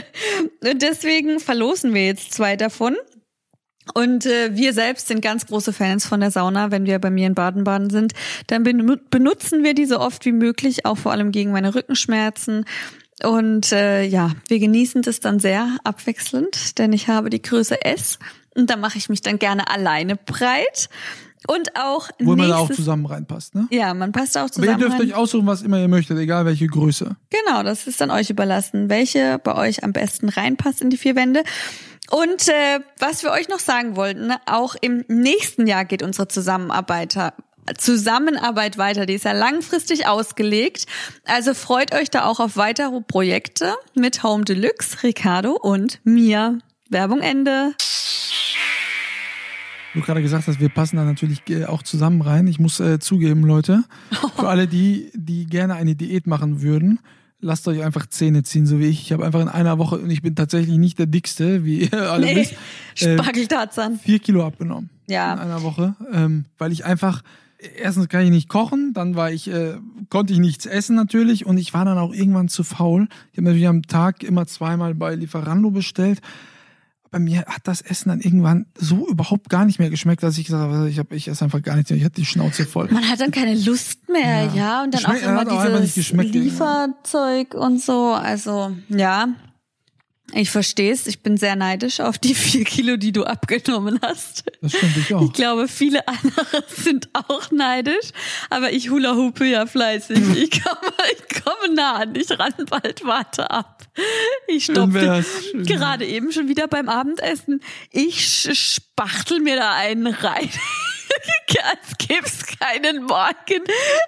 und 0.64 0.82
deswegen 0.82 1.38
verlosen 1.38 1.94
wir 1.94 2.06
jetzt 2.06 2.32
zwei 2.32 2.56
davon. 2.56 2.96
Und 3.94 4.26
äh, 4.26 4.50
wir 4.54 4.72
selbst 4.72 5.08
sind 5.08 5.20
ganz 5.22 5.46
große 5.46 5.72
Fans 5.72 6.06
von 6.06 6.20
der 6.20 6.30
Sauna. 6.30 6.70
Wenn 6.70 6.86
wir 6.86 6.98
bei 6.98 7.10
mir 7.10 7.26
in 7.26 7.34
Baden-Baden 7.34 7.90
sind, 7.90 8.12
dann 8.46 8.64
benu- 8.64 9.00
benutzen 9.10 9.64
wir 9.64 9.74
die 9.74 9.86
so 9.86 9.98
oft 9.98 10.24
wie 10.24 10.32
möglich, 10.32 10.86
auch 10.86 10.98
vor 10.98 11.12
allem 11.12 11.32
gegen 11.32 11.52
meine 11.52 11.74
Rückenschmerzen. 11.74 12.64
Und 13.22 13.72
äh, 13.72 14.02
ja, 14.04 14.30
wir 14.48 14.58
genießen 14.58 15.02
das 15.02 15.20
dann 15.20 15.40
sehr 15.40 15.76
abwechselnd, 15.84 16.78
denn 16.78 16.92
ich 16.92 17.08
habe 17.08 17.28
die 17.30 17.42
Größe 17.42 17.84
S 17.84 18.18
und 18.54 18.70
da 18.70 18.76
mache 18.76 18.96
ich 18.98 19.08
mich 19.08 19.20
dann 19.20 19.38
gerne 19.38 19.68
alleine 19.70 20.16
breit. 20.16 20.88
Und 21.46 21.70
auch 21.74 22.10
Wo 22.18 22.36
man 22.36 22.50
da 22.50 22.58
auch 22.58 22.70
zusammen 22.70 23.06
reinpasst, 23.06 23.54
ne? 23.54 23.66
ja, 23.70 23.94
man 23.94 24.12
passt 24.12 24.36
auch 24.36 24.42
Aber 24.42 24.52
zusammen. 24.52 24.72
ihr 24.72 24.76
dürft 24.78 25.00
rein. 25.00 25.06
euch 25.06 25.14
aussuchen, 25.14 25.46
was 25.46 25.62
immer 25.62 25.78
ihr 25.80 25.88
möchtet, 25.88 26.18
egal 26.18 26.44
welche 26.44 26.66
Größe. 26.66 27.16
Genau, 27.30 27.62
das 27.62 27.86
ist 27.86 27.98
dann 28.02 28.10
euch 28.10 28.28
überlassen, 28.28 28.90
welche 28.90 29.38
bei 29.42 29.54
euch 29.54 29.82
am 29.82 29.92
besten 29.94 30.28
reinpasst 30.28 30.82
in 30.82 30.90
die 30.90 30.98
vier 30.98 31.16
Wände. 31.16 31.42
Und 32.10 32.48
äh, 32.48 32.80
was 32.98 33.22
wir 33.22 33.30
euch 33.30 33.48
noch 33.48 33.60
sagen 33.60 33.96
wollten, 33.96 34.26
ne, 34.26 34.40
auch 34.46 34.74
im 34.80 35.04
nächsten 35.08 35.66
Jahr 35.66 35.84
geht 35.84 36.02
unsere 36.02 36.26
Zusammenarbeit, 36.26 37.16
Zusammenarbeit 37.78 38.78
weiter. 38.78 39.06
Die 39.06 39.14
ist 39.14 39.24
ja 39.24 39.32
langfristig 39.32 40.06
ausgelegt. 40.06 40.86
Also 41.24 41.54
freut 41.54 41.94
euch 41.94 42.10
da 42.10 42.24
auch 42.24 42.40
auf 42.40 42.56
weitere 42.56 43.00
Projekte 43.00 43.74
mit 43.94 44.24
Home 44.24 44.44
Deluxe, 44.44 45.02
Ricardo 45.04 45.52
und 45.52 46.00
mir. 46.04 46.58
Werbung 46.88 47.20
Ende. 47.20 47.74
Du 49.94 50.00
gerade 50.00 50.22
gesagt 50.22 50.48
hast, 50.48 50.60
wir 50.60 50.68
passen 50.68 50.96
da 50.96 51.04
natürlich 51.04 51.42
äh, 51.48 51.66
auch 51.66 51.82
zusammen 51.84 52.22
rein. 52.22 52.46
Ich 52.48 52.58
muss 52.58 52.80
äh, 52.80 52.98
zugeben, 52.98 53.44
Leute, 53.44 53.84
für 54.36 54.48
alle 54.48 54.66
die, 54.66 55.10
die 55.14 55.46
gerne 55.46 55.74
eine 55.74 55.94
Diät 55.94 56.26
machen 56.26 56.62
würden, 56.62 56.98
lasst 57.40 57.66
euch 57.68 57.82
einfach 57.82 58.06
Zähne 58.06 58.42
ziehen, 58.42 58.66
so 58.66 58.78
wie 58.78 58.86
ich. 58.86 59.00
Ich 59.02 59.12
habe 59.12 59.24
einfach 59.24 59.40
in 59.40 59.48
einer 59.48 59.78
Woche, 59.78 59.98
und 59.98 60.10
ich 60.10 60.22
bin 60.22 60.34
tatsächlich 60.34 60.78
nicht 60.78 60.98
der 60.98 61.06
Dickste, 61.06 61.64
wie 61.64 61.84
ihr 61.92 62.10
alle 62.10 62.26
Nee, 62.26 62.36
wisst, 62.36 62.54
äh, 63.02 63.18
Spargeltarzan. 63.18 63.98
vier 63.98 64.18
Kilo 64.18 64.44
abgenommen. 64.46 64.90
Ja. 65.08 65.32
In 65.34 65.38
einer 65.40 65.62
Woche. 65.62 65.94
Ähm, 66.12 66.44
weil 66.58 66.72
ich 66.72 66.84
einfach, 66.84 67.22
erstens 67.76 68.08
kann 68.08 68.22
ich 68.22 68.30
nicht 68.30 68.48
kochen, 68.48 68.92
dann 68.94 69.16
war 69.16 69.30
ich, 69.32 69.48
äh, 69.50 69.74
konnte 70.08 70.32
ich 70.32 70.38
nichts 70.38 70.66
essen 70.66 70.96
natürlich 70.96 71.46
und 71.46 71.58
ich 71.58 71.74
war 71.74 71.84
dann 71.84 71.98
auch 71.98 72.12
irgendwann 72.12 72.48
zu 72.48 72.62
faul. 72.62 73.08
Ich 73.32 73.38
habe 73.38 73.46
natürlich 73.46 73.68
am 73.68 73.82
Tag 73.82 74.22
immer 74.22 74.46
zweimal 74.46 74.94
bei 74.94 75.14
Lieferando 75.14 75.70
bestellt. 75.70 76.20
Aber 77.12 77.18
mir 77.20 77.44
hat 77.46 77.62
das 77.64 77.80
Essen 77.80 78.08
dann 78.10 78.20
irgendwann 78.20 78.66
so 78.78 79.08
überhaupt 79.08 79.48
gar 79.48 79.64
nicht 79.64 79.78
mehr 79.80 79.90
geschmeckt, 79.90 80.22
dass 80.22 80.38
ich 80.38 80.46
gesagt 80.46 80.62
habe, 80.72 80.88
ich, 80.88 80.98
hab, 80.98 81.10
ich 81.12 81.26
esse 81.26 81.44
einfach 81.44 81.60
gar 81.60 81.74
nichts 81.74 81.90
mehr. 81.90 81.98
Ich 81.98 82.04
hatte 82.04 82.14
die 82.16 82.24
Schnauze 82.24 82.64
voll. 82.66 82.88
Man 82.90 83.08
hat 83.08 83.20
dann 83.20 83.32
keine 83.32 83.54
Lust 83.54 84.08
mehr, 84.08 84.44
ja, 84.44 84.54
Ja. 84.54 84.82
und 84.84 84.94
dann 84.94 85.00
Geschmeckt- 85.02 85.26
auch 85.26 85.28
immer 85.64 85.74
auch 85.76 85.80
dieses 85.80 85.94
geschmeckt 85.94 86.34
Lieferzeug 86.34 87.54
und 87.54 87.80
so. 87.80 88.12
Also 88.12 88.72
ja, 88.88 89.28
ich 90.32 90.50
verstehe 90.50 90.92
es. 90.92 91.06
Ich 91.06 91.22
bin 91.22 91.36
sehr 91.36 91.56
neidisch 91.56 92.00
auf 92.00 92.18
die 92.18 92.34
vier 92.34 92.64
Kilo, 92.64 92.96
die 92.96 93.12
du 93.12 93.24
abgenommen 93.24 93.98
hast. 94.02 94.44
Das 94.60 94.72
stimmt 94.72 94.96
ich 94.96 95.14
auch. 95.14 95.22
Ich 95.22 95.32
glaube, 95.32 95.68
viele 95.68 96.06
andere 96.06 96.64
sind 96.68 97.08
auch 97.12 97.50
neidisch, 97.50 98.10
aber 98.48 98.72
ich 98.72 98.90
hula 98.90 99.14
hupe 99.14 99.44
ja 99.46 99.66
fleißig. 99.66 100.18
Ich 100.40 100.62
komme, 100.62 100.92
ich 101.12 101.42
komme 101.42 101.74
nah 101.74 101.96
an 101.96 102.14
dich 102.14 102.30
ran, 102.30 102.54
bald 102.68 103.04
warte 103.04 103.50
ab. 103.50 103.82
Ich 104.46 104.66
schön 104.66 104.82
gerade 105.66 106.06
eben 106.06 106.32
schon 106.32 106.48
wieder 106.48 106.66
beim 106.66 106.88
Abendessen. 106.88 107.60
Ich 107.90 108.48
spachtel 108.52 109.40
mir 109.40 109.56
da 109.56 109.72
einen 109.74 110.06
rein. 110.06 110.50
Als 111.62 111.98
gäb's 111.98 112.46
keinen 112.58 113.04
Morgen. 113.04 113.62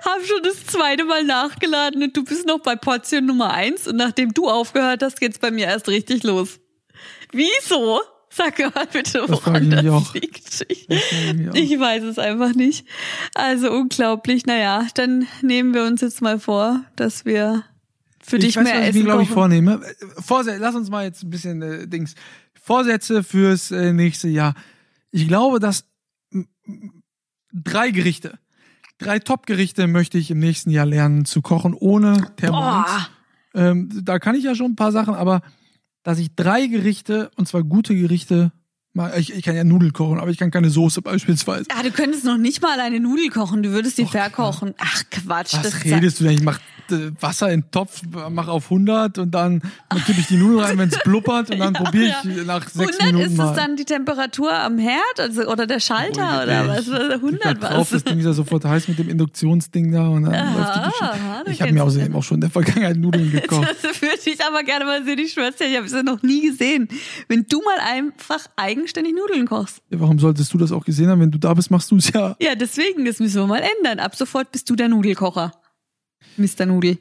Hab 0.05 0.25
schon 0.25 0.43
das 0.43 0.65
zweite 0.67 1.05
Mal 1.05 1.25
nachgeladen 1.25 2.03
und 2.03 2.17
du 2.17 2.25
bist 2.25 2.47
noch 2.47 2.61
bei 2.61 2.77
Portion 2.77 3.27
Nummer 3.27 3.53
eins 3.53 3.87
und 3.87 3.97
nachdem 3.97 4.33
du 4.33 4.49
aufgehört 4.49 5.03
hast, 5.03 5.21
geht's 5.21 5.39
bei 5.39 5.51
mir 5.51 5.67
erst 5.67 5.89
richtig 5.89 6.23
los. 6.23 6.61
Wieso? 7.33 8.01
Sag 8.31 8.59
mir 8.59 8.73
mal 8.75 8.87
bitte, 8.91 9.19
Das 9.27 9.31
woran 9.31 9.65
ich 9.65 9.69
das 9.71 9.87
auch. 9.87 10.15
liegt. 10.15 10.65
Ich, 10.69 10.87
Das 10.87 10.99
ich 11.55 11.73
ich 11.73 11.79
weiß 11.79 12.05
es 12.05 12.19
einfach 12.19 12.55
nicht. 12.55 12.87
Also 13.35 13.71
unglaublich. 13.71 14.47
Naja, 14.47 14.87
dann 14.95 15.27
nehmen 15.43 15.75
wir 15.75 15.85
uns 15.85 16.01
jetzt 16.01 16.23
mal 16.23 16.39
vor, 16.39 16.83
dass 16.97 17.27
wir 17.27 17.65
für 18.25 18.39
dich 18.39 18.51
ich 18.51 18.57
weiß, 18.57 18.65
mehr 18.65 18.75
was 18.75 18.83
ich 18.83 18.89
essen 18.89 18.99
mir, 19.01 19.05
glaube 19.05 19.23
ich, 19.25 19.29
vornehme. 19.29 19.83
Vorsätze, 20.25 20.59
lass 20.61 20.75
uns 20.75 20.89
mal 20.89 21.05
jetzt 21.05 21.23
ein 21.25 21.31
bisschen 21.31 21.61
äh, 21.61 21.87
Dings. 21.87 22.15
Vorsätze 22.63 23.23
fürs 23.23 23.71
äh, 23.71 23.93
nächste 23.93 24.29
Jahr. 24.29 24.55
Ich 25.11 25.29
glaube, 25.29 25.59
dass 25.61 25.85
drei 27.53 27.91
Gerichte, 27.91 28.39
drei 28.99 29.19
Top-Gerichte 29.19 29.87
möchte 29.87 30.19
ich 30.19 30.31
im 30.31 30.39
nächsten 30.39 30.71
Jahr 30.71 30.87
lernen 30.87 31.25
zu 31.25 31.43
kochen, 31.43 31.75
ohne 31.75 32.35
Thermomix. 32.37 32.91
Ähm, 33.55 33.91
da 34.05 34.19
kann 34.19 34.35
ich 34.35 34.45
ja 34.45 34.55
schon 34.55 34.73
ein 34.73 34.77
paar 34.77 34.93
Sachen, 34.93 35.15
aber 35.15 35.43
dass 36.03 36.19
ich 36.19 36.35
drei 36.35 36.67
Gerichte, 36.67 37.31
und 37.37 37.47
zwar 37.47 37.63
gute 37.63 37.95
Gerichte, 37.95 38.53
ich, 39.17 39.33
ich 39.35 39.43
kann 39.43 39.57
ja 39.57 39.65
Nudeln 39.65 39.93
kochen, 39.93 40.19
aber 40.21 40.31
ich 40.31 40.39
kann 40.39 40.51
keine 40.51 40.69
Soße 40.71 41.01
beispielsweise. 41.03 41.65
Ah, 41.75 41.83
du 41.83 41.91
könntest 41.91 42.25
noch 42.25 42.37
nicht 42.39 42.61
mal 42.63 42.79
eine 42.81 43.01
Nudel 43.01 43.29
kochen, 43.31 43.63
du 43.63 43.71
würdest 43.71 43.97
die 43.99 44.05
Doch, 44.05 44.11
verkochen. 44.13 44.75
Ach 44.79 45.03
Quatsch. 45.11 45.55
Was 45.55 45.63
das 45.63 45.85
redest 45.85 46.21
du 46.21 46.25
denn? 46.25 46.35
Ich 46.35 46.43
mach 46.43 46.59
äh, 46.91 47.11
Wasser 47.21 47.51
in 47.51 47.63
den 47.63 47.71
Topf, 47.71 48.03
mach 48.31 48.49
auf 48.49 48.65
100 48.65 49.17
und 49.19 49.31
dann 49.31 49.63
tippe 50.05 50.21
ich 50.21 50.27
die 50.27 50.37
Nudeln 50.37 50.61
rein, 50.61 50.79
wenn 50.79 50.89
es 50.91 50.99
blubbert 51.05 51.51
und 51.51 51.59
dann 51.59 51.73
Ja, 51.75 51.81
probiere 51.83 52.05
ja. 52.09 52.23
ich 52.25 52.45
nach 52.45 52.69
sechs 52.69 52.99
100 52.99 53.07
Minuten 53.13 53.31
ist 53.33 53.37
mal. 53.39 53.51
es 53.51 53.57
dann 53.57 53.77
die 53.77 53.85
Temperatur 53.87 54.53
am 54.53 54.77
Herd 54.79 55.01
also, 55.19 55.43
oder 55.47 55.67
der 55.67 55.81
Schalter 55.81 56.41
Oh, 56.41 56.43
oder 56.43 56.69
was? 56.69 56.81
ich- 56.81 56.87
Da 56.93 57.15
100 57.15 57.63
drauf, 57.63 57.79
was? 57.79 57.91
das 57.91 58.05
Ding 58.05 58.19
ist 58.19 58.25
ja 58.27 58.33
sofort 58.35 58.65
heiß 58.67 58.89
mit 58.89 58.99
dem 58.99 59.09
Induktionsding 59.09 59.91
da 59.93 60.09
und 60.09 60.25
dann 60.25 60.35
Aha, 60.35 60.59
läuft 60.59 60.75
die 60.77 60.81
Geschichte. 60.81 61.05
aha, 61.13 61.43
Ich 61.47 61.63
habe 61.63 61.73
mir 61.73 61.85
außerdem 61.85 62.15
auch 62.17 62.23
schon 62.23 62.37
in 62.37 62.41
der 62.43 62.51
Vergangenheit 62.51 62.97
Nudeln 62.97 63.31
gekocht. 63.31 63.69
Das 63.83 64.03
würde 64.03 64.19
ich 64.27 64.45
aber 64.45 64.63
gerne 64.65 64.85
mal 64.85 65.03
sehen. 65.05 65.19
Ich 65.19 65.33
schwör's 65.33 65.57
dir, 65.57 65.69
ich 65.69 65.77
habe 65.77 65.87
es 65.87 65.93
ja 65.93 66.03
noch 66.03 66.23
nie 66.23 66.43
gesehen. 66.49 66.89
Wenn 67.29 67.47
du 67.49 67.63
mal 67.63 67.79
einfach 67.91 68.41
eigenständig 68.83 69.15
Nudeln 69.15 69.47
kochst. 69.47 69.81
Ja, 69.91 70.01
Warum 70.01 70.19
solltest 70.19 70.53
du 70.53 70.59
das 70.59 70.73
auch 70.73 70.85
gesehen 70.85 71.09
haben? 71.09 71.21
Wenn 71.21 71.31
du 71.31 71.39
da 71.39 71.55
bist, 71.55 71.71
machst 71.71 71.91
du 71.91 71.97
es 71.97 72.13
ja. 72.13 72.37
Ja, 72.41 72.55
deswegen, 72.55 73.05
das 73.05 73.21
müssen 73.21 73.41
wir 73.41 73.47
mal 73.47 73.63
ändern. 73.79 74.01
Ab 74.01 74.17
sofort 74.17 74.51
bist 74.51 74.69
du 74.69 74.77
der 74.77 74.89
Nudelkocher. 74.89 75.53
Mr. 76.37 76.67
Nudel. 76.67 76.99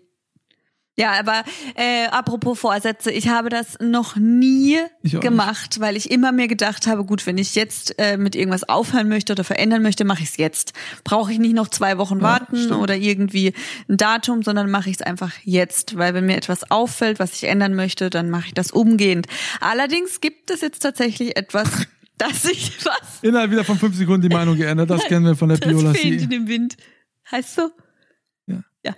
Ja, 1.01 1.13
aber 1.19 1.43
äh, 1.73 2.05
apropos 2.11 2.59
Vorsätze, 2.59 3.11
ich 3.11 3.27
habe 3.27 3.49
das 3.49 3.79
noch 3.79 4.17
nie 4.17 4.77
gemacht, 5.01 5.79
weil 5.79 5.97
ich 5.97 6.11
immer 6.11 6.31
mir 6.31 6.47
gedacht 6.47 6.85
habe, 6.85 7.05
gut, 7.05 7.25
wenn 7.25 7.39
ich 7.39 7.55
jetzt 7.55 7.95
äh, 7.97 8.17
mit 8.17 8.35
irgendwas 8.35 8.69
aufhören 8.69 9.09
möchte 9.09 9.33
oder 9.33 9.43
verändern 9.43 9.81
möchte, 9.81 10.05
mache 10.05 10.21
ich 10.21 10.29
es 10.29 10.37
jetzt. 10.37 10.73
Brauche 11.03 11.31
ich 11.31 11.39
nicht 11.39 11.55
noch 11.55 11.69
zwei 11.69 11.97
Wochen 11.97 12.21
warten 12.21 12.55
stimmt. 12.55 12.79
oder 12.79 12.95
irgendwie 12.95 13.53
ein 13.89 13.97
Datum, 13.97 14.43
sondern 14.43 14.69
mache 14.69 14.91
ich 14.91 14.97
es 14.97 15.01
einfach 15.01 15.31
jetzt, 15.43 15.97
weil 15.97 16.13
wenn 16.13 16.27
mir 16.27 16.37
etwas 16.37 16.69
auffällt, 16.69 17.17
was 17.17 17.33
ich 17.33 17.45
ändern 17.45 17.73
möchte, 17.73 18.11
dann 18.11 18.29
mache 18.29 18.49
ich 18.49 18.53
das 18.53 18.69
umgehend. 18.69 19.25
Allerdings 19.59 20.21
gibt 20.21 20.51
es 20.51 20.61
jetzt 20.61 20.81
tatsächlich 20.81 21.35
etwas, 21.35 21.67
das 22.19 22.45
ich 22.45 22.77
was 22.85 23.23
Innerhalb 23.23 23.49
wieder 23.49 23.63
von 23.63 23.79
fünf 23.79 23.95
Sekunden 23.95 24.29
die 24.29 24.35
Meinung 24.35 24.55
geändert. 24.55 24.91
Das 24.91 25.03
kennen 25.07 25.25
wir 25.25 25.35
von 25.35 25.49
der 25.49 25.57
das 25.57 25.97
fehlt 25.97 26.21
in 26.21 26.29
dem 26.29 26.47
Wind. 26.47 26.77
Heißt 27.31 27.55
so? 27.55 27.71
Ja. 28.85 28.95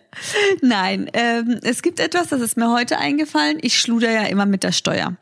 Nein, 0.62 1.10
ähm, 1.14 1.60
es 1.62 1.82
gibt 1.82 2.00
etwas, 2.00 2.30
das 2.30 2.40
ist 2.40 2.56
mir 2.56 2.72
heute 2.72 2.98
eingefallen. 3.00 3.58
Ich 3.62 3.78
schluder 3.78 4.10
ja 4.12 4.24
immer 4.28 4.46
mit 4.46 4.64
der 4.64 4.72
Steuer. 4.72 5.18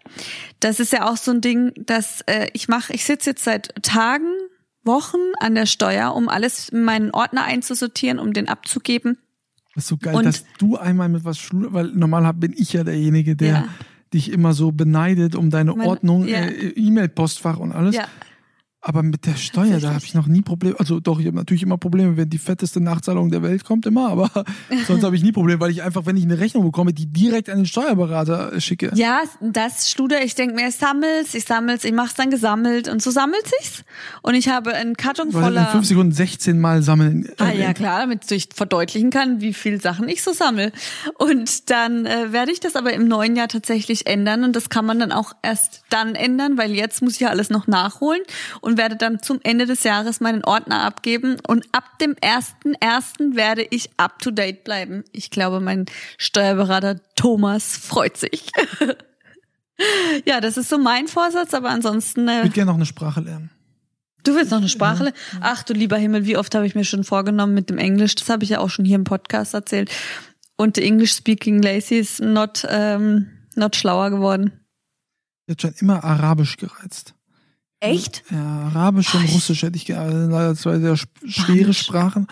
Das 0.59 0.79
ist 0.79 0.93
ja 0.93 1.09
auch 1.09 1.17
so 1.17 1.31
ein 1.31 1.41
Ding, 1.41 1.71
dass 1.87 2.21
äh, 2.27 2.47
ich 2.53 2.67
mache, 2.67 2.93
ich 2.93 3.03
sitze 3.03 3.31
jetzt 3.31 3.43
seit 3.43 3.73
Tagen, 3.81 4.27
Wochen 4.83 5.17
an 5.39 5.55
der 5.55 5.65
Steuer, 5.65 6.13
um 6.15 6.27
alles 6.29 6.69
in 6.69 6.83
meinen 6.83 7.11
Ordner 7.11 7.43
einzusortieren, 7.43 8.19
um 8.19 8.33
den 8.33 8.47
abzugeben. 8.49 9.17
Das 9.75 9.85
ist 9.85 9.89
so 9.89 9.97
geil, 9.97 10.15
Und- 10.15 10.25
dass 10.25 10.45
du 10.59 10.77
einmal 10.77 11.09
mit 11.09 11.23
was 11.25 11.37
schlu 11.39 11.67
weil 11.73 11.87
normal 11.87 12.31
bin 12.33 12.53
ich 12.55 12.73
ja 12.73 12.83
derjenige, 12.83 13.35
der 13.35 13.47
Ja. 13.49 13.67
dich 14.13 14.31
immer 14.31 14.53
so 14.53 14.71
beneidet 14.71 15.35
um 15.35 15.49
deine 15.49 15.75
Ordnung, 15.75 16.27
ja. 16.27 16.39
äh, 16.39 16.69
E-Mail-Postfach 16.75 17.57
und 17.57 17.71
alles. 17.71 17.95
Ja. 17.95 18.05
Aber 18.83 19.03
mit 19.03 19.27
der 19.27 19.35
Steuer, 19.35 19.79
da 19.79 19.93
habe 19.93 20.03
ich 20.03 20.15
noch 20.15 20.25
nie 20.25 20.41
Probleme. 20.41 20.75
Also 20.79 20.99
doch, 20.99 21.19
ich 21.19 21.27
habe 21.27 21.37
natürlich 21.37 21.61
immer 21.61 21.77
Probleme, 21.77 22.17
wenn 22.17 22.29
die 22.29 22.39
fetteste 22.39 22.81
Nachzahlung 22.81 23.29
der 23.29 23.43
Welt 23.43 23.63
kommt, 23.63 23.85
immer. 23.85 24.09
Aber 24.09 24.31
sonst 24.87 25.03
habe 25.03 25.15
ich 25.15 25.21
nie 25.21 25.31
Probleme, 25.31 25.59
weil 25.59 25.69
ich 25.69 25.83
einfach, 25.83 26.07
wenn 26.07 26.17
ich 26.17 26.23
eine 26.23 26.39
Rechnung 26.39 26.65
bekomme, 26.65 26.91
die 26.91 27.05
direkt 27.05 27.49
an 27.51 27.57
den 27.57 27.65
Steuerberater 27.67 28.53
äh, 28.53 28.59
schicke. 28.61 28.91
Ja, 28.95 29.21
das 29.39 29.91
Schluder, 29.91 30.23
ich 30.23 30.33
denke 30.33 30.55
mir, 30.55 30.67
ich 30.67 30.77
sammel's, 30.77 31.35
ich 31.35 31.45
sammel's, 31.45 31.83
ich 31.83 31.93
mach's 31.93 32.15
dann 32.15 32.31
gesammelt 32.31 32.89
und 32.89 33.03
so 33.03 33.11
sammelt 33.11 33.43
sich's. 33.59 33.83
Und 34.23 34.33
ich 34.33 34.49
habe 34.49 34.73
einen 34.73 34.97
Karton 34.97 35.31
Weil 35.31 35.43
in 35.43 35.47
voller. 35.49 35.67
fünf 35.67 35.85
Sekunden 35.85 36.11
16 36.11 36.59
Mal 36.59 36.81
sammeln. 36.81 37.29
Ah 37.37 37.51
ja, 37.51 37.73
klar, 37.73 37.99
damit 37.99 38.31
ich 38.31 38.49
verdeutlichen 38.51 39.11
kann, 39.11 39.41
wie 39.41 39.53
viel 39.53 39.79
Sachen 39.79 40.09
ich 40.09 40.23
so 40.23 40.33
sammle. 40.33 40.71
Und 41.19 41.69
dann 41.69 42.07
äh, 42.07 42.31
werde 42.33 42.51
ich 42.51 42.59
das 42.59 42.75
aber 42.75 42.93
im 42.93 43.07
neuen 43.07 43.35
Jahr 43.35 43.47
tatsächlich 43.47 44.07
ändern 44.07 44.43
und 44.43 44.55
das 44.55 44.69
kann 44.69 44.85
man 44.85 44.97
dann 44.97 45.11
auch 45.11 45.33
erst 45.43 45.83
dann 45.89 46.15
ändern, 46.15 46.57
weil 46.57 46.71
jetzt 46.71 47.03
muss 47.03 47.13
ich 47.13 47.19
ja 47.19 47.29
alles 47.29 47.51
noch 47.51 47.67
nachholen 47.67 48.21
und 48.59 48.70
werde 48.77 48.95
dann 48.95 49.21
zum 49.21 49.39
Ende 49.43 49.65
des 49.65 49.83
Jahres 49.83 50.19
meinen 50.19 50.43
Ordner 50.43 50.83
abgeben 50.83 51.37
und 51.47 51.67
ab 51.71 51.99
dem 51.99 52.15
ersten 52.21 52.73
ersten 52.75 53.35
werde 53.35 53.65
ich 53.69 53.89
up 53.97 54.19
to 54.19 54.31
date 54.31 54.63
bleiben. 54.63 55.03
Ich 55.11 55.31
glaube, 55.31 55.59
mein 55.59 55.85
Steuerberater 56.17 56.99
Thomas 57.15 57.77
freut 57.77 58.17
sich. 58.17 58.51
ja, 60.25 60.41
das 60.41 60.57
ist 60.57 60.69
so 60.69 60.77
mein 60.77 61.07
Vorsatz, 61.07 61.53
aber 61.53 61.69
ansonsten 61.69 62.27
Ich 62.27 62.33
äh, 62.33 62.43
würde 62.43 62.49
gerne 62.49 62.71
noch 62.71 62.75
eine 62.75 62.85
Sprache 62.85 63.21
lernen. 63.21 63.49
Du 64.23 64.35
willst 64.35 64.51
noch 64.51 64.59
eine 64.59 64.69
Sprache? 64.69 65.05
lernen? 65.05 65.17
Ach 65.39 65.63
du 65.63 65.73
lieber 65.73 65.97
Himmel, 65.97 66.25
wie 66.25 66.37
oft 66.37 66.53
habe 66.53 66.67
ich 66.67 66.75
mir 66.75 66.85
schon 66.85 67.03
vorgenommen 67.03 67.53
mit 67.53 67.69
dem 67.69 67.77
Englisch? 67.77 68.15
Das 68.15 68.29
habe 68.29 68.43
ich 68.43 68.51
ja 68.51 68.59
auch 68.59 68.69
schon 68.69 68.85
hier 68.85 68.95
im 68.95 69.03
Podcast 69.03 69.53
erzählt. 69.53 69.91
Und 70.57 70.75
the 70.75 70.83
English 70.83 71.13
speaking 71.13 71.61
Lacey 71.61 71.97
ist 71.97 72.21
not, 72.21 72.67
ähm, 72.69 73.31
not 73.55 73.75
schlauer 73.75 74.11
geworden. 74.11 74.51
Ich 75.47 75.53
hat 75.53 75.61
schon 75.61 75.73
immer 75.79 76.03
Arabisch 76.03 76.57
gereizt. 76.57 77.15
Echt? 77.81 78.23
Ja, 78.31 78.69
Arabisch 78.73 79.13
und 79.15 79.25
Russisch 79.33 79.63
hätte 79.63 79.75
ich 79.75 79.85
gerne. 79.85 80.27
Leider 80.27 80.55
zwei 80.55 80.79
sehr 80.79 80.95
sch- 80.95 81.07
schwere. 81.25 81.73
Sprachen. 81.73 82.27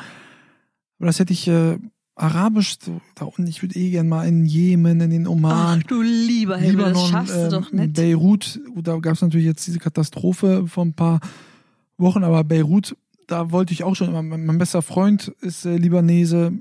Aber 0.99 1.07
das 1.07 1.19
hätte 1.19 1.33
ich 1.33 1.47
äh, 1.47 1.77
Arabisch 2.15 2.77
so, 2.81 3.01
da 3.15 3.25
unten. 3.25 3.47
Ich 3.47 3.61
würde 3.61 3.75
eh 3.75 3.89
gerne 3.89 4.07
mal 4.07 4.27
in 4.27 4.45
Jemen, 4.45 5.01
in 5.01 5.09
den 5.09 5.25
Ach 5.27 5.31
Oman, 5.31 5.83
du 5.87 6.01
lieber 6.01 6.57
Himmel, 6.57 6.77
das 6.77 6.87
Libanon, 6.89 7.09
schaffst 7.11 7.35
du 7.35 7.39
ähm, 7.45 7.49
doch 7.49 7.71
nicht. 7.71 7.93
Beirut. 7.93 8.59
Da 8.75 8.97
gab 8.99 9.15
es 9.15 9.21
natürlich 9.21 9.45
jetzt 9.47 9.65
diese 9.65 9.79
Katastrophe 9.79 10.67
vor 10.67 10.85
ein 10.85 10.93
paar 10.93 11.19
Wochen, 11.97 12.23
aber 12.23 12.43
Beirut, 12.43 12.95
da 13.27 13.51
wollte 13.51 13.73
ich 13.73 13.83
auch 13.83 13.95
schon. 13.95 14.11
Mein, 14.11 14.45
mein 14.45 14.57
bester 14.57 14.81
Freund 14.81 15.29
ist 15.41 15.65
äh, 15.65 15.77
Libanese. 15.77 16.51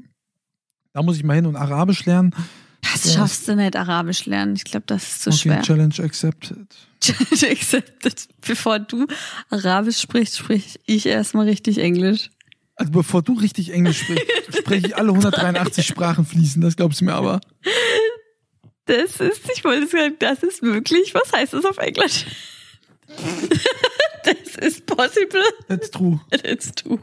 Da 0.94 1.02
muss 1.02 1.16
ich 1.16 1.24
mal 1.24 1.34
hin 1.34 1.46
und 1.46 1.56
Arabisch 1.56 2.04
lernen. 2.06 2.34
Das 2.82 3.12
schaffst 3.12 3.48
du 3.48 3.56
nicht, 3.56 3.76
Arabisch 3.76 4.26
lernen. 4.26 4.56
Ich 4.56 4.64
glaube, 4.64 4.84
das 4.86 5.02
ist 5.02 5.22
zu 5.22 5.30
okay, 5.30 5.38
schwer. 5.38 5.62
Challenge 5.62 5.94
accepted. 5.98 6.66
Accepted. 7.42 8.28
Bevor 8.40 8.78
du 8.80 9.06
Arabisch 9.50 10.00
sprichst, 10.00 10.38
sprich 10.38 10.80
ich 10.84 11.06
erstmal 11.06 11.46
richtig 11.46 11.78
Englisch. 11.78 12.30
Also 12.74 12.92
bevor 12.92 13.22
du 13.22 13.34
richtig 13.34 13.72
Englisch 13.72 14.02
sprichst, 14.02 14.26
spreche 14.58 14.88
ich 14.88 14.96
alle 14.96 15.10
183 15.10 15.86
Sprachen 15.86 16.24
fließen, 16.24 16.62
das 16.62 16.76
glaubst 16.76 17.00
du 17.00 17.04
mir 17.04 17.14
aber. 17.14 17.40
Das 18.86 19.20
ist, 19.20 19.42
ich 19.54 19.64
wollte 19.64 19.86
sagen, 19.86 20.14
das 20.18 20.42
ist 20.42 20.62
möglich. 20.62 21.14
Was 21.14 21.32
heißt 21.32 21.52
das 21.52 21.64
auf 21.64 21.78
Englisch? 21.78 22.24
das 24.24 24.34
ist 24.58 24.86
possible. 24.86 25.42
That's 25.68 25.90
true. 25.90 26.20
That's 26.30 26.72
true. 26.72 26.98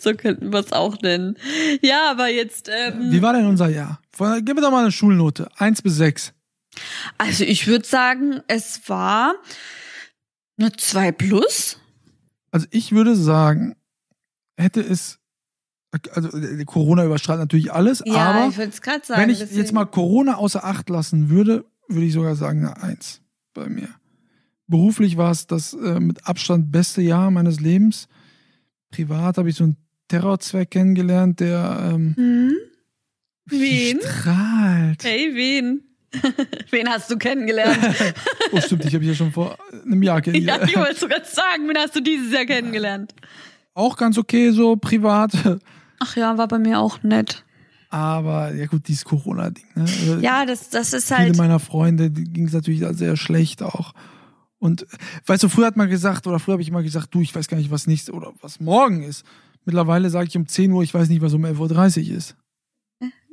So 0.00 0.14
könnten 0.14 0.52
wir 0.52 0.60
es 0.60 0.72
auch 0.72 1.00
nennen. 1.02 1.36
Ja, 1.82 2.10
aber 2.10 2.28
jetzt, 2.28 2.68
ähm, 2.68 3.10
Wie 3.12 3.22
war 3.22 3.32
denn 3.32 3.46
unser 3.46 3.68
Jahr? 3.68 4.00
Gib 4.42 4.56
mir 4.56 4.62
doch 4.62 4.70
mal 4.70 4.82
eine 4.82 4.92
Schulnote. 4.92 5.48
Eins 5.56 5.80
bis 5.82 5.96
sechs. 5.96 6.32
also 7.18 7.44
ich 7.44 7.66
würde 7.66 7.86
sagen, 7.86 8.40
es 8.48 8.88
war 8.88 9.34
eine 10.58 10.72
2 10.72 11.12
plus. 11.12 11.78
Also 12.50 12.66
ich 12.70 12.92
würde 12.92 13.16
sagen, 13.16 13.76
hätte 14.58 14.80
es, 14.80 15.18
also 16.12 16.36
äh, 16.36 16.64
Corona 16.64 17.04
überstrahlt 17.04 17.40
natürlich 17.40 17.72
alles, 17.72 18.02
Ja, 18.04 18.30
aber 18.32 18.48
ich 18.48 18.56
sagen. 18.56 19.02
wenn 19.22 19.30
ich 19.30 19.38
deswegen- 19.38 19.60
jetzt 19.60 19.72
mal 19.72 19.86
Corona 19.86 20.34
außer 20.36 20.64
Acht 20.64 20.88
lassen 20.90 21.30
würde, 21.30 21.64
würde 21.88 22.04
ich 22.06 22.12
sogar 22.12 22.36
sagen 22.36 22.66
eine 22.66 22.82
Eins 22.82 23.20
bei 23.54 23.68
mir. 23.68 23.88
Beruflich 24.70 25.16
war 25.16 25.32
es 25.32 25.46
das 25.46 25.74
äh, 25.74 25.98
mit 26.00 26.26
Abstand 26.26 26.70
beste 26.70 27.02
Jahr 27.02 27.30
meines 27.30 27.60
Lebens. 27.60 28.08
Privat 28.90 29.36
habe 29.36 29.50
ich 29.50 29.56
so 29.56 29.64
einen 29.64 29.76
Terrorzweck 30.08 30.70
kennengelernt, 30.70 31.40
der 31.40 31.90
ähm, 31.92 32.14
Hm? 32.16 32.52
Wen? 33.46 34.00
strahlt. 34.00 35.02
Hey, 35.04 35.30
wen? 35.34 35.82
wen 36.70 36.88
hast 36.88 37.10
du 37.10 37.16
kennengelernt? 37.18 37.78
Oh, 38.52 38.60
stimmt, 38.60 38.84
ich 38.84 38.92
habe 38.96 39.04
ja 39.04 39.14
schon 39.14 39.30
vor 39.30 39.56
einem 39.84 40.02
Jahr 40.02 40.16
ja, 40.18 40.20
kennengelernt. 40.22 40.68
ich 40.68 40.76
wollte 40.76 40.98
sogar 40.98 41.24
sagen, 41.24 41.68
wen 41.68 41.78
hast 41.78 41.94
du 41.94 42.00
dieses 42.00 42.32
Jahr 42.32 42.44
kennengelernt? 42.46 43.14
Auch 43.74 43.96
ganz 43.96 44.18
okay, 44.18 44.50
so 44.50 44.74
privat. 44.74 45.32
Ach 46.00 46.16
ja, 46.16 46.36
war 46.36 46.48
bei 46.48 46.58
mir 46.58 46.80
auch 46.80 47.04
nett. 47.04 47.44
Aber 47.90 48.52
ja 48.52 48.66
gut, 48.66 48.88
dieses 48.88 49.04
Corona-Ding. 49.04 49.64
Ne? 49.76 50.18
Ja, 50.20 50.46
das, 50.46 50.70
das 50.70 50.92
ist 50.92 51.06
Viele 51.06 51.18
halt. 51.18 51.36
meiner 51.36 51.60
Freunde 51.60 52.10
ging 52.10 52.46
es 52.46 52.52
natürlich 52.52 52.84
sehr 52.96 53.16
schlecht 53.16 53.62
auch. 53.62 53.92
Und 54.60 54.86
weißt 55.26 55.42
du, 55.42 55.48
früher 55.48 55.66
hat 55.66 55.76
man 55.76 55.88
gesagt, 55.90 56.26
oder 56.28 56.38
früher 56.38 56.52
habe 56.52 56.62
ich 56.62 56.68
immer 56.68 56.82
gesagt, 56.84 57.12
du, 57.12 57.20
ich 57.22 57.34
weiß 57.34 57.48
gar 57.48 57.56
nicht, 57.56 57.70
was 57.72 57.86
nächste 57.88 58.12
oder 58.12 58.32
was 58.42 58.60
morgen 58.60 59.02
ist. 59.02 59.24
Mittlerweile 59.64 60.08
sage 60.10 60.28
ich 60.28 60.36
um 60.36 60.46
10 60.46 60.70
Uhr, 60.70 60.82
ich 60.84 60.94
weiß 60.94 61.08
nicht, 61.08 61.20
was 61.22 61.32
um 61.34 61.44
11.30 61.44 62.10
Uhr 62.10 62.16
ist. 62.16 62.36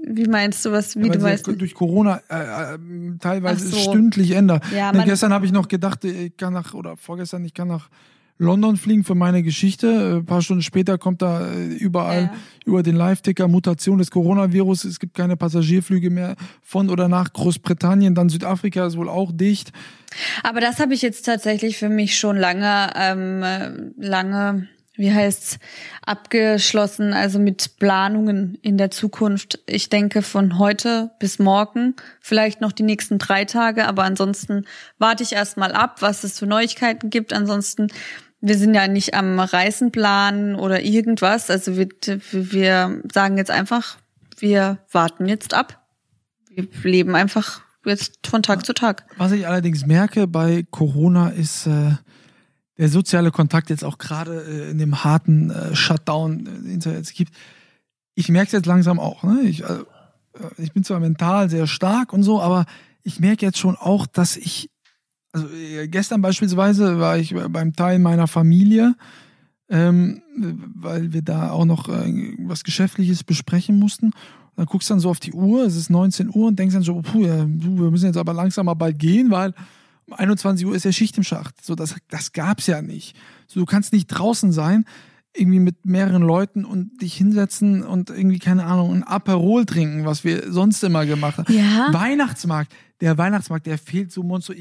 Wie 0.10 0.26
meinst 0.26 0.66
du 0.66 0.72
was, 0.72 0.96
wie 0.96 1.04
Weil 1.04 1.18
du 1.18 1.22
weißt? 1.22 1.48
durch 1.48 1.74
Corona 1.74 2.22
äh, 2.30 2.76
äh, 2.76 2.78
teilweise 3.20 3.68
so. 3.68 3.78
stündlich 3.78 4.32
ändert. 4.32 4.64
Ja, 4.74 4.92
Ne, 4.92 5.00
man- 5.00 5.08
gestern 5.08 5.34
habe 5.34 5.46
ich 5.46 5.52
noch 5.52 5.68
gedacht, 5.68 6.06
ich 6.06 6.38
kann 6.38 6.54
nach, 6.54 6.74
oder 6.74 6.96
vorgestern, 6.96 7.44
ich 7.44 7.54
kann 7.54 7.68
nach 7.68 7.90
London 8.38 8.78
fliegen 8.78 9.04
für 9.04 9.16
meine 9.16 9.42
Geschichte. 9.44 9.88
Äh, 9.88 10.16
Ein 10.20 10.26
paar 10.26 10.42
Stunden 10.42 10.62
später 10.62 10.98
kommt 10.98 11.22
da 11.24 11.52
äh, 11.52 11.66
überall 11.74 12.22
Ja. 12.24 12.34
über 12.66 12.84
den 12.84 12.96
Live-Ticker 12.96 13.48
Mutation 13.50 13.98
des 13.98 14.12
Coronavirus. 14.12 14.86
Es 14.86 15.00
gibt 15.00 15.14
keine 15.16 15.36
Passagierflüge 15.36 16.10
mehr 16.10 16.36
von 16.62 16.90
oder 16.90 17.10
nach 17.10 17.34
Großbritannien. 17.34 18.16
Dann 18.16 18.30
Südafrika 18.30 18.86
ist 18.86 18.96
wohl 18.96 19.10
auch 19.10 19.32
dicht. 19.34 19.74
Aber 20.44 20.62
das 20.62 20.80
habe 20.80 20.94
ich 20.94 21.02
jetzt 21.02 21.26
tatsächlich 21.26 21.78
für 21.78 21.90
mich 21.90 22.18
schon 22.18 22.38
lange, 22.38 22.92
ähm, 22.96 23.44
äh, 23.44 23.72
lange, 23.98 24.68
wie 24.96 25.14
heißt's, 25.14 25.60
abgeschlossen, 26.06 27.14
also 27.14 27.40
mit 27.40 27.78
Planungen 27.78 28.58
in 28.62 28.78
der 28.78 28.92
Zukunft. 28.92 29.60
Ich 29.66 29.90
denke 29.90 30.22
von 30.22 30.58
heute 30.58 31.12
bis 31.20 31.38
morgen, 31.38 31.96
vielleicht 32.22 32.62
noch 32.62 32.72
die 32.72 32.84
nächsten 32.84 33.18
drei 33.18 33.46
Tage, 33.46 33.88
aber 33.88 34.04
ansonsten 34.04 34.66
warte 34.98 35.24
ich 35.24 35.34
erstmal 35.34 35.74
ab, 35.74 36.02
was 36.02 36.24
es 36.24 36.40
für 36.40 36.48
Neuigkeiten 36.48 37.10
gibt. 37.10 37.34
Ansonsten, 37.34 37.88
wir 38.40 38.58
sind 38.58 38.74
ja 38.74 38.88
nicht 38.88 39.14
am 39.14 39.40
Reisen 39.40 39.92
planen 39.92 40.56
oder 40.56 40.82
irgendwas. 40.82 41.50
Also 41.50 41.78
wir, 41.78 41.90
wir 42.32 43.02
sagen 43.12 43.38
jetzt 43.38 43.52
einfach, 43.52 43.98
wir 44.38 44.78
warten 44.92 45.28
jetzt 45.28 45.54
ab. 45.54 45.84
Wir 46.50 46.68
leben 46.84 47.16
einfach 47.16 47.67
jetzt 47.90 48.28
von 48.28 48.44
Tag 48.44 48.66
zu 48.66 48.74
Tag. 48.74 49.06
Was 49.18 49.32
ich 49.32 49.48
allerdings 49.48 49.86
merke 49.86 50.28
bei 50.28 50.66
Corona 50.70 51.30
ist 51.30 51.68
äh, 51.68 51.92
der 52.78 52.90
soziale 52.90 53.32
Kontakt 53.32 53.70
jetzt 53.70 53.84
auch 53.84 53.98
gerade 53.98 54.44
äh, 54.44 54.72
in 54.72 54.78
dem 54.78 55.04
harten 55.04 55.50
äh, 55.50 55.76
Shutdown, 55.76 56.46
äh, 56.46 56.70
den 56.70 56.78
es 56.78 56.86
jetzt 56.86 57.14
gibt. 57.16 57.34
Ich 58.16 58.30
merke 58.30 58.48
es 58.48 58.52
jetzt 58.54 58.66
langsam 58.66 59.00
auch. 59.00 59.24
Ne? 59.24 59.42
Ich, 59.42 59.66
also, 59.66 59.84
äh, 59.84 60.62
ich 60.62 60.74
bin 60.74 60.84
zwar 60.84 61.00
mental 61.00 61.50
sehr 61.50 61.68
stark 61.68 62.14
und 62.14 62.24
so, 62.24 62.42
aber 62.42 62.66
ich 63.04 63.20
merke 63.20 63.46
jetzt 63.46 63.58
schon 63.58 63.76
auch, 63.76 64.06
dass 64.06 64.38
ich, 64.38 64.70
also 65.32 65.48
äh, 65.50 65.88
gestern 65.88 66.22
beispielsweise 66.22 67.00
war 67.00 67.18
ich 67.18 67.36
beim 67.36 67.74
Teil 67.74 68.00
meiner 68.00 68.28
Familie, 68.28 68.96
ähm, 69.70 70.22
weil 70.76 71.14
wir 71.14 71.22
da 71.24 71.52
auch 71.52 71.66
noch 71.66 71.90
was 71.90 72.64
Geschäftliches 72.64 73.26
besprechen 73.26 73.78
mussten. 73.78 74.12
Dann 74.58 74.66
guckst 74.66 74.90
du 74.90 74.96
dann 74.96 75.00
so 75.00 75.12
auf 75.12 75.20
die 75.20 75.34
Uhr, 75.34 75.66
es 75.66 75.76
ist 75.76 75.92
19 75.92 76.30
Uhr 76.34 76.48
und 76.48 76.58
denkst 76.58 76.74
dann 76.74 76.84
so, 76.84 77.00
puh, 77.02 77.22
ja, 77.22 77.46
wir 77.48 77.92
müssen 77.92 78.08
jetzt 78.08 78.18
aber 78.18 78.34
langsam 78.34 78.66
mal 78.66 78.74
bald 78.74 78.98
gehen, 78.98 79.30
weil 79.30 79.54
um 80.08 80.14
21 80.14 80.66
Uhr 80.66 80.76
ist 80.76 80.84
ja 80.84 80.92
Schicht 80.92 81.16
im 81.18 81.24
Schacht. 81.24 81.64
So, 81.64 81.76
das, 81.76 81.96
das 82.10 82.34
gab's 82.34 82.66
ja 82.66 82.82
nicht. 82.82 83.16
So, 83.46 83.60
du 83.60 83.68
kannst 83.68 83.94
nicht 83.94 84.08
draußen 84.08 84.52
sein, 84.52 84.86
irgendwie 85.36 85.60
mit 85.60 85.86
mehreren 85.86 86.24
Leuten 86.24 86.66
und 86.66 87.02
dich 87.04 87.14
hinsetzen 87.14 87.84
und 87.84 88.10
irgendwie, 88.10 88.40
keine 88.40 88.66
Ahnung, 88.66 88.92
ein 88.94 89.04
Aperol 89.04 89.68
trinken, 89.68 90.06
was 90.06 90.24
wir 90.24 90.52
sonst 90.52 90.84
immer 90.84 91.06
gemacht 91.06 91.38
haben. 91.38 91.54
Ja. 91.54 91.90
Weihnachtsmarkt, 91.92 92.74
der 93.00 93.16
Weihnachtsmarkt, 93.16 93.68
der 93.68 93.78
fehlt 93.78 94.12
so 94.12 94.24
monster. 94.24 94.56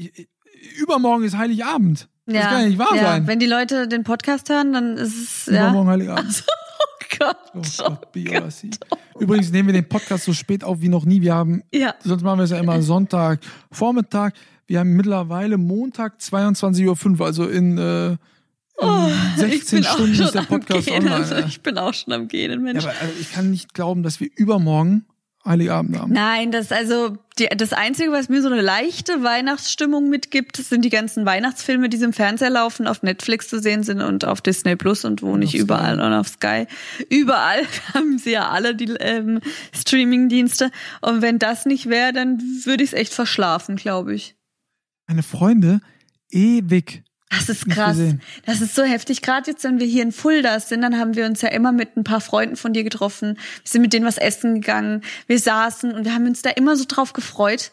Übermorgen 0.79 1.23
ist 1.23 1.35
Heiligabend. 1.35 2.07
Das 2.27 2.35
ja. 2.35 2.41
kann 2.49 2.61
ja 2.61 2.67
nicht 2.67 2.77
wahr 2.77 2.95
ja. 2.95 3.01
sein. 3.03 3.25
Wenn 3.25 3.39
die 3.39 3.47
Leute 3.47 3.87
den 3.87 4.03
Podcast 4.03 4.49
hören, 4.49 4.73
dann 4.73 4.97
ist 4.97 5.15
es, 5.15 5.45
ja. 5.47 5.63
Übermorgen 5.63 5.89
Heiligabend. 5.89 6.43
Oh 6.47 6.66
Gott. 7.17 7.37
Oh 7.55 7.61
Gott, 7.83 8.11
Biasi. 8.11 8.69
Übrigens 9.19 9.51
nehmen 9.51 9.67
wir 9.67 9.73
den 9.73 9.87
Podcast 9.89 10.25
so 10.25 10.33
spät 10.33 10.63
auf 10.63 10.81
wie 10.81 10.89
noch 10.89 11.05
nie. 11.05 11.21
Wir 11.21 11.33
haben, 11.35 11.63
Ja. 11.73 11.95
sonst 12.03 12.23
machen 12.23 12.39
wir 12.39 12.43
es 12.43 12.51
ja 12.51 12.59
immer 12.59 12.81
Sonntag, 12.81 13.39
Vormittag. 13.71 14.33
Wir 14.67 14.79
haben 14.79 14.93
mittlerweile 14.95 15.57
Montag 15.57 16.19
22.05 16.19 17.19
Uhr, 17.19 17.25
also 17.25 17.47
in, 17.47 17.77
äh, 17.77 18.17
Oh, 18.79 19.07
ich 19.37 19.39
16 19.41 19.79
bin 19.79 19.87
auch 19.87 19.93
Stunden 19.95 20.21
ist 20.21 20.35
der 20.35 20.41
Podcast 20.43 20.85
Gehen. 20.87 20.97
online. 20.97 21.15
Also 21.15 21.33
ja. 21.35 21.45
ich 21.47 21.61
bin 21.61 21.77
auch 21.79 21.93
schon 21.95 22.13
am 22.13 22.27
Gehen, 22.27 22.51
Ja, 22.51 22.57
Mensch. 22.59 22.83
aber 22.85 22.93
also 23.01 23.13
ich 23.19 23.31
kann 23.31 23.49
nicht 23.49 23.73
glauben, 23.73 24.03
dass 24.03 24.19
wir 24.19 24.29
übermorgen 24.35 25.05
Heiligabend 25.43 25.97
haben. 25.99 26.13
Nein, 26.13 26.51
das 26.51 26.71
also 26.71 27.17
die, 27.39 27.47
das 27.55 27.73
Einzige, 27.73 28.11
was 28.11 28.29
mir 28.29 28.41
so 28.41 28.49
eine 28.49 28.61
leichte 28.61 29.23
Weihnachtsstimmung 29.23 30.09
mitgibt, 30.09 30.57
sind 30.57 30.83
die 30.83 30.89
ganzen 30.89 31.25
Weihnachtsfilme, 31.25 31.89
die 31.89 31.97
im 31.97 32.13
Fernseher 32.13 32.49
laufen, 32.49 32.87
auf 32.87 33.03
Netflix 33.03 33.47
zu 33.47 33.59
sehen 33.59 33.83
sind 33.83 34.01
und 34.01 34.25
auf 34.25 34.41
Disney 34.41 34.75
Plus 34.75 35.05
und 35.05 35.21
wo 35.21 35.37
nicht 35.37 35.55
auf 35.55 35.61
überall 35.61 35.95
Sky. 35.95 36.05
und 36.05 36.13
auf 36.13 36.27
Sky. 36.27 36.67
Überall 37.09 37.61
haben 37.93 38.17
sie 38.17 38.31
ja 38.31 38.49
alle 38.49 38.75
die 38.75 38.91
ähm, 38.99 39.39
Streaming-Dienste. 39.73 40.71
Und 41.01 41.21
wenn 41.21 41.39
das 41.39 41.65
nicht 41.65 41.87
wäre, 41.87 42.13
dann 42.13 42.39
würde 42.63 42.83
ich 42.83 42.91
es 42.91 42.97
echt 42.97 43.13
verschlafen, 43.13 43.75
glaube 43.75 44.13
ich. 44.13 44.35
Meine 45.07 45.23
Freunde, 45.23 45.81
ewig. 46.29 47.03
Das 47.29 47.49
ist 47.49 47.69
krass. 47.69 47.97
Das 48.45 48.61
ist 48.61 48.73
so 48.73 48.83
heftig. 48.83 49.21
Gerade 49.21 49.51
jetzt, 49.51 49.63
wenn 49.63 49.79
wir 49.79 49.87
hier 49.87 50.03
in 50.03 50.11
Fulda 50.11 50.59
sind, 50.59 50.81
dann 50.81 50.97
haben 50.97 51.15
wir 51.15 51.25
uns 51.25 51.41
ja 51.41 51.49
immer 51.49 51.71
mit 51.71 51.97
ein 51.97 52.03
paar 52.03 52.21
Freunden 52.21 52.55
von 52.55 52.73
dir 52.73 52.83
getroffen. 52.83 53.35
Wir 53.35 53.69
sind 53.69 53.81
mit 53.81 53.93
denen 53.93 54.05
was 54.05 54.17
essen 54.17 54.55
gegangen. 54.55 55.03
Wir 55.27 55.39
saßen 55.39 55.93
und 55.93 56.05
wir 56.05 56.13
haben 56.13 56.25
uns 56.25 56.41
da 56.41 56.49
immer 56.51 56.77
so 56.77 56.85
drauf 56.87 57.13
gefreut. 57.13 57.71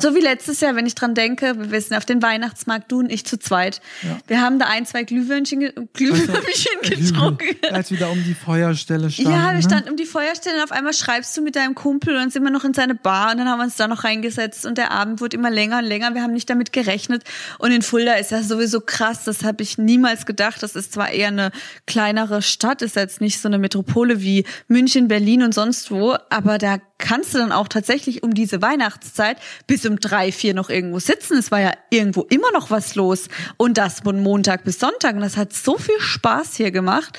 So 0.00 0.14
wie 0.14 0.20
letztes 0.20 0.60
Jahr, 0.60 0.74
wenn 0.74 0.86
ich 0.86 0.94
dran 0.94 1.14
denke, 1.14 1.70
wir 1.70 1.80
sind 1.80 1.96
auf 1.96 2.04
den 2.04 2.20
Weihnachtsmarkt, 2.20 2.90
du 2.90 2.98
und 2.98 3.12
ich 3.12 3.24
zu 3.24 3.38
zweit. 3.38 3.80
Ja. 4.02 4.18
Wir 4.26 4.40
haben 4.40 4.58
da 4.58 4.66
ein, 4.66 4.86
zwei 4.86 5.04
Glühwürmchen, 5.04 5.60
Glühwürmchen 5.92 6.80
getrunken. 6.82 7.56
Als 7.70 7.90
wir 7.90 7.98
da 7.98 8.08
um 8.08 8.22
die 8.24 8.34
Feuerstelle 8.34 9.10
standen. 9.10 9.30
Ja, 9.30 9.46
wir 9.48 9.54
ne? 9.54 9.62
standen 9.62 9.90
um 9.90 9.96
die 9.96 10.04
Feuerstelle 10.04 10.56
und 10.56 10.64
auf 10.64 10.72
einmal 10.72 10.94
schreibst 10.94 11.36
du 11.36 11.42
mit 11.42 11.54
deinem 11.56 11.74
Kumpel 11.74 12.14
und 12.14 12.20
dann 12.20 12.30
sind 12.30 12.42
wir 12.42 12.50
noch 12.50 12.64
in 12.64 12.74
seine 12.74 12.94
Bar 12.94 13.32
und 13.32 13.38
dann 13.38 13.48
haben 13.48 13.58
wir 13.58 13.64
uns 13.64 13.76
da 13.76 13.86
noch 13.86 14.04
reingesetzt 14.04 14.66
und 14.66 14.78
der 14.78 14.90
Abend 14.90 15.20
wurde 15.20 15.36
immer 15.36 15.50
länger 15.50 15.78
und 15.78 15.84
länger. 15.84 16.14
Wir 16.14 16.22
haben 16.22 16.32
nicht 16.32 16.50
damit 16.50 16.72
gerechnet. 16.72 17.22
Und 17.58 17.70
in 17.70 17.82
Fulda 17.82 18.14
ist 18.14 18.32
ja 18.32 18.42
sowieso 18.42 18.80
krass, 18.80 19.24
das 19.24 19.44
habe 19.44 19.62
ich 19.62 19.78
niemals 19.78 20.26
gedacht. 20.26 20.62
Das 20.62 20.74
ist 20.74 20.92
zwar 20.92 21.10
eher 21.10 21.28
eine 21.28 21.50
kleinere 21.86 22.42
Stadt, 22.42 22.82
ist 22.82 22.96
jetzt 22.96 23.20
nicht 23.20 23.40
so 23.40 23.48
eine 23.48 23.58
Metropole 23.58 24.20
wie 24.20 24.44
München, 24.66 25.08
Berlin 25.08 25.42
und 25.42 25.54
sonst 25.54 25.90
wo, 25.90 26.16
aber 26.30 26.58
da 26.58 26.78
kannst 26.98 27.34
du 27.34 27.38
dann 27.38 27.52
auch 27.52 27.68
tatsächlich 27.68 28.22
um 28.22 28.34
diese 28.34 28.62
Weihnachtszeit 28.62 29.38
bis 29.66 29.84
um 29.86 29.98
drei, 30.00 30.32
vier 30.32 30.54
noch 30.54 30.70
irgendwo 30.70 30.98
sitzen. 30.98 31.36
Es 31.36 31.50
war 31.50 31.60
ja 31.60 31.72
irgendwo 31.90 32.22
immer 32.22 32.50
noch 32.52 32.70
was 32.70 32.94
los. 32.94 33.28
Und 33.56 33.78
das 33.78 34.00
von 34.00 34.20
Montag 34.22 34.64
bis 34.64 34.78
Sonntag. 34.78 35.14
Und 35.16 35.22
das 35.22 35.36
hat 35.36 35.52
so 35.52 35.76
viel 35.76 35.98
Spaß 35.98 36.56
hier 36.56 36.70
gemacht. 36.70 37.18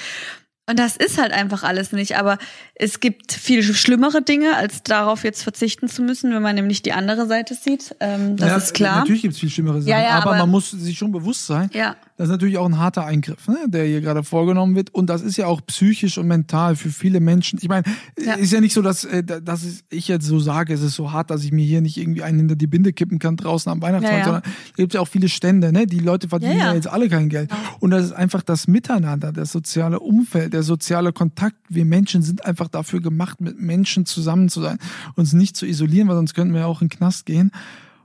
Und 0.67 0.79
das 0.79 0.97
ist 0.97 1.21
halt 1.21 1.31
einfach 1.31 1.61
alles 1.61 1.91
nicht. 1.91 2.17
Aber 2.17 2.39
es 2.73 2.99
gibt 2.99 3.31
viel 3.33 3.61
schlimmere 3.61 4.23
Dinge, 4.23 4.55
als 4.55 4.81
darauf 4.81 5.23
jetzt 5.23 5.43
verzichten 5.43 5.87
zu 5.87 6.01
müssen, 6.01 6.33
wenn 6.33 6.41
man 6.41 6.55
nämlich 6.55 6.81
die 6.81 6.91
andere 6.93 7.27
Seite 7.27 7.53
sieht. 7.53 7.95
Ähm, 7.99 8.35
das 8.35 8.49
Ja, 8.49 8.57
ist 8.57 8.73
klar. 8.73 8.99
Natürlich 9.01 9.21
gibt 9.21 9.35
es 9.35 9.39
viel 9.39 9.49
schlimmere 9.51 9.81
Sachen, 9.81 9.91
Ja, 9.91 10.01
ja, 10.01 10.09
aber, 10.11 10.31
aber- 10.31 10.37
man 10.39 10.49
muss 10.49 10.71
sich 10.71 10.97
schon 10.97 11.11
bewusst 11.11 11.45
sein, 11.45 11.69
Ja. 11.73 11.95
Das 12.17 12.27
ist 12.27 12.31
natürlich 12.31 12.57
auch 12.57 12.65
ein 12.65 12.77
harter 12.79 13.05
Eingriff, 13.05 13.47
ne, 13.49 13.57
der 13.67 13.85
hier 13.85 13.99
gerade 13.99 14.23
vorgenommen 14.23 14.75
wird. 14.75 14.93
Und 14.93 15.07
das 15.09 15.21
ist 15.21 15.35
ja 15.35 15.47
auch 15.47 15.59
psychisch 15.67 16.17
und 16.17 16.27
mental 16.27 16.75
für 16.77 16.89
viele 16.89 17.19
Menschen. 17.19 17.59
Ich 17.61 17.67
meine, 17.67 17.83
Ja. 18.17 18.35
ist 18.35 18.53
ja 18.53 18.61
nicht 18.61 18.73
so, 18.73 18.81
dass, 18.81 19.03
äh, 19.03 19.21
dass 19.23 19.83
ich 19.89 20.07
jetzt 20.07 20.25
so 20.25 20.39
sage, 20.39 20.73
es 20.73 20.81
ist 20.81 20.95
so 20.95 21.11
hart, 21.11 21.29
dass 21.29 21.43
ich 21.43 21.51
mir 21.51 21.65
hier 21.65 21.81
nicht 21.81 21.97
irgendwie 21.97 22.23
einen 22.23 22.37
hinter 22.39 22.55
die 22.55 22.67
Binde 22.67 22.93
kippen 22.93 23.19
kann 23.19 23.35
draußen 23.35 23.69
am 23.71 23.81
Weihnachtsmarkt, 23.81 24.13
Ja, 24.27 24.33
ja. 24.33 24.41
sondern 24.41 24.53
es 24.69 24.75
gibt 24.77 24.93
ja 24.93 25.01
auch 25.01 25.07
viele 25.09 25.27
Stände, 25.27 25.73
ne? 25.73 25.87
Die 25.87 25.99
Leute 25.99 26.29
verdienen 26.29 26.57
Ja, 26.57 26.73
jetzt 26.73 26.87
alle 26.87 27.09
kein 27.09 27.27
Geld. 27.27 27.51
Und 27.81 27.91
das 27.91 28.05
ist 28.05 28.11
einfach 28.13 28.43
das 28.43 28.67
Miteinander, 28.67 29.33
das 29.33 29.51
soziale 29.51 29.99
Umfeld, 29.99 30.53
der 30.53 30.63
soziale 30.63 31.11
Kontakt. 31.11 31.57
Wir 31.67 31.83
Menschen 31.85 32.21
sind 32.21 32.45
einfach 32.45 32.69
dafür 32.69 33.01
gemacht, 33.01 33.41
mit 33.41 33.59
Menschen 33.59 34.05
zusammen 34.05 34.47
zu 34.47 34.61
sein, 34.61 34.77
uns 35.15 35.33
nicht 35.33 35.57
zu 35.57 35.65
isolieren, 35.65 36.07
weil 36.07 36.15
sonst 36.15 36.33
könnten 36.33 36.53
wir 36.53 36.61
ja 36.61 36.67
auch 36.67 36.81
in 36.81 36.87
den 36.87 36.97
Knast 36.97 37.25
gehen. 37.25 37.51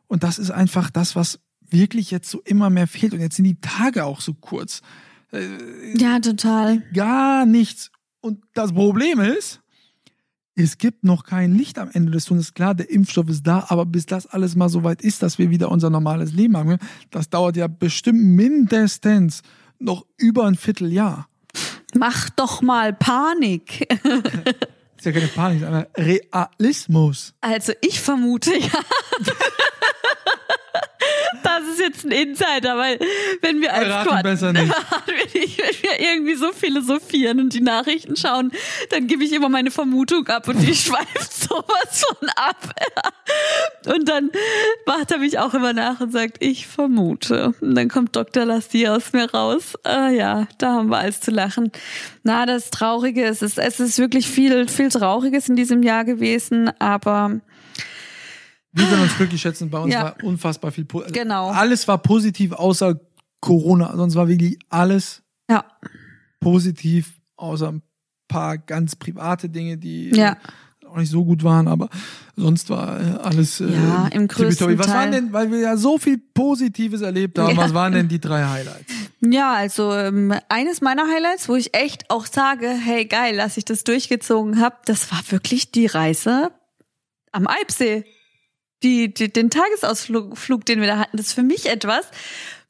Und 0.09 0.25
das 0.25 0.39
ist 0.41 0.51
einfach 0.51 0.91
das, 0.91 1.15
was 1.15 1.39
wirklich 1.73 2.11
jetzt 2.11 2.31
so 2.31 2.41
immer 2.45 2.71
mehr 2.71 2.87
fehlt. 2.87 3.15
Und 3.15 3.21
jetzt 3.21 3.37
sind 3.37 3.45
die 3.45 3.61
Tage 3.61 4.05
auch 4.05 4.21
so 4.21 4.35
kurz. 4.35 4.83
Ja, 5.95 6.19
total. 6.19 6.83
Gar 6.93 7.47
nichts. 7.47 7.91
Und 8.21 8.43
das 8.55 8.73
Problem 8.73 9.21
ist, 9.21 9.61
es 10.57 10.79
gibt 10.79 11.05
noch 11.05 11.25
kein 11.25 11.55
Licht 11.55 11.79
am 11.79 11.91
Ende 11.91 12.13
des 12.13 12.25
Tunnels. 12.25 12.53
Klar, 12.55 12.75
der 12.75 12.91
Impfstoff 12.91 13.29
ist 13.29 13.47
da, 13.47 13.67
aber 13.69 13.87
bis 13.87 14.07
das 14.07 14.27
alles 14.27 14.57
mal 14.57 14.69
so 14.69 14.85
weit 14.85 15.03
ist, 15.03 15.23
dass 15.23 15.39
wir 15.39 15.51
wieder 15.51 15.71
unser 15.71 15.91
normales 15.91 16.33
Leben 16.33 16.57
haben, 16.57 16.79
das 17.11 17.31
dauert 17.31 17.57
ja 17.57 17.67
bestimmt 17.67 18.23
mindestens 18.23 19.43
noch 19.79 20.05
über 20.19 20.47
ein 20.47 20.57
Vierteljahr. 20.57 21.29
Mach 21.95 22.31
doch 22.31 22.63
mal 22.63 22.93
Panik. 22.93 23.89
Ist 24.97 25.07
ja 25.07 25.13
keine 25.13 25.29
Panik, 25.29 25.61
sondern 25.61 25.87
Realismus. 25.97 27.33
Also 27.41 27.73
ich 27.81 28.01
vermute 28.01 28.55
ja. 28.55 28.69
Das 31.43 31.63
ist 31.69 31.81
jetzt 31.81 32.05
ein 32.05 32.11
Insider, 32.13 32.77
weil 32.77 32.99
wenn 33.43 33.61
wir 33.61 33.73
als 33.73 34.07
Quad- 34.07 34.23
besser 34.23 34.53
nicht. 34.55 34.73
wenn, 35.07 35.43
ich, 35.43 35.59
wenn 35.59 35.83
wir 35.83 36.01
irgendwie 36.13 36.35
so 36.35 36.53
philosophieren 36.53 37.41
und 37.41 37.53
die 37.55 37.61
Nachrichten 37.61 38.17
schauen, 38.17 38.53
dann 38.91 39.07
gebe 39.07 39.25
ich 39.25 39.33
immer 39.33 39.49
meine 39.49 39.71
Vermutung 39.71 40.27
ab 40.29 40.49
und 40.49 40.59
die 40.61 40.75
schweift 40.75 41.33
sowas 41.33 42.05
von 42.07 42.29
ab. 42.37 42.57
Und 43.87 44.09
dann 44.09 44.31
macht 44.87 45.11
er 45.11 45.19
mich 45.19 45.39
auch 45.39 45.55
immer 45.55 45.73
nach 45.73 46.01
und 46.01 46.13
sagt, 46.13 46.37
ich 46.41 46.67
vermute. 46.67 47.55
Und 47.61 47.75
dann 47.77 47.89
kommt 47.89 48.15
Dr. 48.15 48.45
Lassie 48.45 48.89
aus 48.89 49.13
mir 49.13 49.31
raus. 49.31 49.75
Ah 49.85 50.09
ja, 50.11 50.47
da 50.59 50.73
haben 50.75 50.89
wir 50.91 50.99
alles 50.99 51.21
zu 51.21 51.31
lachen. 51.31 51.71
Na, 52.23 52.45
das 52.45 52.71
Traurige 52.71 53.25
ist, 53.25 53.43
es, 53.43 53.57
es 53.57 53.81
ist 53.81 53.99
wirklich 53.99 54.27
viel, 54.29 54.69
viel 54.69 54.91
Trauriges 54.91 55.49
in 55.49 55.57
diesem 55.57 55.83
Jahr 55.83 56.05
gewesen, 56.05 56.71
aber 56.79 57.41
Wir 58.73 58.87
können 58.87 59.03
uns 59.03 59.17
glücklich 59.17 59.41
schätzen, 59.41 59.71
bei 59.71 59.79
uns 59.79 59.93
Ja. 59.93 60.05
war 60.05 60.17
unfassbar 60.23 60.71
viel. 60.71 60.85
Po 60.85 61.03
Genau. 61.13 61.51
Alles 61.51 61.89
war 61.89 61.99
positiv, 61.99 62.53
außer 62.53 63.01
Corona. 63.41 63.95
Sonst 63.97 64.15
war 64.15 64.29
wirklich 64.29 64.59
alles 64.69 65.23
ja, 65.51 65.65
positiv, 66.39 67.13
außer 67.37 67.73
ein 67.73 67.83
paar 68.29 68.59
ganz 68.59 68.95
private 68.97 69.49
Dinge, 69.49 69.77
die 69.77 70.11
ja. 70.11 70.37
auch 70.89 70.97
nicht 70.99 71.11
so 71.11 71.25
gut 71.25 71.43
waren, 71.43 71.67
aber 71.67 71.89
sonst 72.37 72.71
war 72.71 73.01
äh, 73.01 73.19
alles 73.23 73.61
äh, 73.61 73.73
Ja, 73.73 74.07
im 74.09 74.29
größten. 74.29 74.79
Was 74.79 74.89
waren 74.89 75.11
denn, 75.11 75.33
weil 75.33 75.51
wir 75.51 75.59
ja 75.59 75.77
so 75.77 75.99
viel 75.99 76.19
Positives 76.19 77.01
erlebt 77.01 77.39
haben, 77.39 77.57
was 77.57 77.75
waren 77.75 77.93
denn 77.93 78.09
die 78.09 78.21
drei 78.21 78.45
Highlights? 78.45 78.93
Ja, 79.21 79.55
also 79.55 79.93
ähm, 79.95 80.33
eines 80.49 80.81
meiner 80.81 81.09
Highlights, 81.09 81.49
wo 81.49 81.57
ich 81.57 81.75
echt 81.75 82.09
auch 82.11 82.27
sage, 82.27 82.69
hey 82.69 83.05
geil, 83.07 83.37
dass 83.37 83.57
ich 83.57 83.65
das 83.65 83.85
durchgezogen 83.85 84.61
habe, 84.61 84.77
das 84.85 85.11
war 85.11 85.21
wirklich 85.31 85.73
die 85.73 85.87
Reise 85.87 86.53
am 87.33 87.47
Alpsee. 87.47 88.05
Die, 88.83 89.13
die, 89.13 89.33
den 89.33 89.51
Tagesausflug, 89.51 90.39
Flug, 90.39 90.65
den 90.65 90.81
wir 90.81 90.87
da 90.89 90.99
hatten, 90.99 91.17
das 91.17 91.29
ist 91.29 91.33
für 91.35 91.43
mich 91.43 91.69
etwas, 91.69 92.07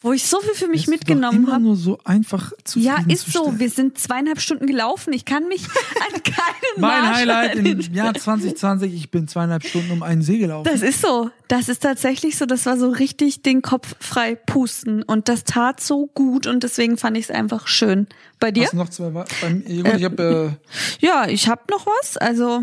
wo 0.03 0.13
ich 0.13 0.25
so 0.25 0.41
viel 0.41 0.55
für 0.55 0.67
mich 0.67 0.85
ist 0.85 0.89
mitgenommen 0.89 1.53
habe. 1.53 1.63
nur 1.63 1.77
so 1.77 1.99
einfach 2.05 2.53
zu 2.65 2.79
Ja, 2.81 2.99
ist 3.07 3.31
so. 3.31 3.59
Wir 3.59 3.69
sind 3.69 3.99
zweieinhalb 3.99 4.41
Stunden 4.41 4.67
gelaufen. 4.67 5.13
Ich 5.13 5.27
kann 5.27 5.47
mich 5.47 5.63
an 6.15 6.23
keinen 6.23 6.81
Mein 6.81 7.03
Marsch 7.03 7.17
Highlight 7.19 7.55
im. 7.57 7.81
Jahr 7.93 8.15
2020, 8.15 8.95
ich 8.95 9.11
bin 9.11 9.29
zweieinhalb 9.29 9.65
Stunden 9.65 9.91
um 9.91 10.03
einen 10.03 10.23
See 10.23 10.39
gelaufen. 10.39 10.69
Das 10.73 10.81
ist 10.81 11.03
so. 11.03 11.31
Das 11.49 11.69
ist 11.69 11.83
tatsächlich 11.83 12.39
so. 12.39 12.47
Das 12.47 12.65
war 12.65 12.79
so 12.79 12.89
richtig 12.89 13.43
den 13.43 13.61
Kopf 13.61 13.95
frei 14.01 14.37
pusten. 14.37 15.03
Und 15.03 15.29
das 15.29 15.45
tat 15.45 15.81
so 15.83 16.07
gut 16.07 16.47
und 16.47 16.63
deswegen 16.63 16.97
fand 16.97 17.19
ich 17.19 17.25
es 17.25 17.31
einfach 17.31 17.69
schön. 17.69 18.07
Bei 18.39 18.51
dir? 18.51 18.65
Was 18.65 18.73
noch 18.73 18.89
zwei? 18.89 19.11
Beim, 19.11 19.63
ich 19.67 20.05
habe 20.05 20.59
äh, 21.03 21.05
Ja, 21.05 21.29
ich 21.29 21.47
habe 21.47 21.63
noch 21.71 21.87
was. 21.87 22.17
Also 22.17 22.63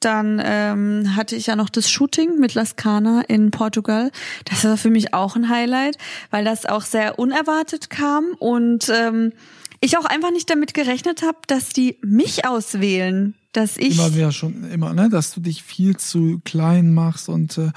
dann 0.00 0.40
ähm, 0.44 1.16
hatte 1.16 1.36
ich 1.36 1.46
ja 1.46 1.56
noch 1.56 1.68
das 1.68 1.90
Shooting 1.90 2.38
mit 2.38 2.54
Las 2.54 2.76
Cana 2.76 3.22
in 3.22 3.50
Portugal. 3.50 4.10
Das 4.44 4.64
war 4.64 4.76
für 4.76 4.90
mich 4.90 5.14
auch 5.14 5.36
ein 5.36 5.48
Highlight, 5.48 5.98
weil 6.30 6.44
das 6.44 6.66
auch 6.66 6.82
sehr 6.82 7.18
unerwartet 7.18 7.90
kam 7.90 8.24
und 8.38 8.88
ähm, 8.88 9.32
ich 9.80 9.96
auch 9.96 10.04
einfach 10.04 10.30
nicht 10.30 10.50
damit 10.50 10.74
gerechnet 10.74 11.22
habe, 11.22 11.38
dass 11.46 11.70
die 11.70 11.96
mich 12.02 12.46
auswählen, 12.46 13.34
dass 13.52 13.76
ich 13.76 13.98
immer 13.98 14.14
wieder 14.14 14.32
schon 14.32 14.70
immer, 14.70 14.92
ne, 14.92 15.08
dass 15.08 15.32
du 15.32 15.40
dich 15.40 15.62
viel 15.62 15.96
zu 15.96 16.40
klein 16.44 16.92
machst 16.92 17.28
und 17.28 17.58
äh, 17.58 17.70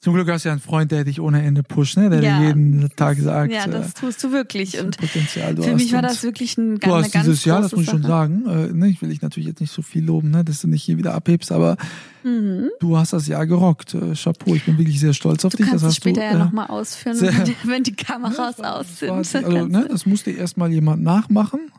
Zum 0.00 0.14
Glück 0.14 0.30
hast 0.30 0.44
du 0.44 0.48
ja 0.50 0.52
einen 0.52 0.60
Freund, 0.60 0.92
der 0.92 1.02
dich 1.02 1.20
ohne 1.20 1.42
Ende 1.42 1.64
pusht, 1.64 1.96
ne? 1.96 2.08
der 2.08 2.22
Ja. 2.22 2.38
dir 2.38 2.46
jeden 2.46 2.88
Tag 2.94 3.18
sagt, 3.18 3.52
Ja, 3.52 3.66
das 3.66 3.90
äh, 3.90 3.92
tust 3.94 4.22
du 4.22 4.30
wirklich. 4.30 4.78
Und 4.78 4.96
Potenzial 4.96 5.56
du 5.56 5.64
für 5.64 5.74
mich 5.74 5.92
war 5.92 6.02
das 6.02 6.22
wirklich 6.22 6.56
ein, 6.56 6.78
Du 6.78 6.92
eine 6.92 7.02
hast 7.04 7.12
ganz 7.12 7.24
dieses 7.26 7.44
Jahr, 7.44 7.62
das 7.62 7.72
muss 7.72 7.82
ich 7.82 7.90
schon 7.90 8.04
sagen, 8.04 8.46
äh, 8.46 8.72
ne, 8.72 8.86
ich 8.88 9.02
will 9.02 9.08
dich 9.08 9.22
natürlich 9.22 9.48
jetzt 9.48 9.60
nicht 9.60 9.72
so 9.72 9.82
viel 9.82 10.04
loben, 10.04 10.30
ne, 10.30 10.44
dass 10.44 10.60
du 10.60 10.68
nicht 10.68 10.84
hier 10.84 10.98
wieder 10.98 11.14
abhebst, 11.14 11.50
aber 11.50 11.76
Mhm. 12.22 12.70
du 12.78 12.96
hast 12.96 13.12
das 13.12 13.26
Jahr 13.26 13.44
gerockt. 13.48 13.94
Äh, 13.94 14.14
Chapeau, 14.14 14.54
ich 14.54 14.64
bin 14.64 14.78
wirklich 14.78 15.00
sehr 15.00 15.14
stolz 15.14 15.44
auf 15.44 15.50
Du 15.52 15.56
dich. 15.58 15.66
kannst 15.66 15.82
das 15.82 15.88
hast 15.90 16.04
du, 16.04 16.10
später 16.10 16.22
ja 16.24 16.30
äh, 16.32 16.38
nochmal 16.38 16.68
ausführen, 16.68 17.16
sehr- 17.16 17.32
wenn 17.64 17.82
die, 17.82 17.96
Kameras 17.96 18.58
Ja, 18.58 18.74
aus 18.76 18.98
sind. 19.00 19.10
Also, 19.10 19.66
ne, 19.66 19.82
du- 19.82 19.88
das 19.88 20.06
musste 20.06 20.30
erstmal 20.30 20.70
jemand 20.70 21.02
nachmachen. 21.02 21.72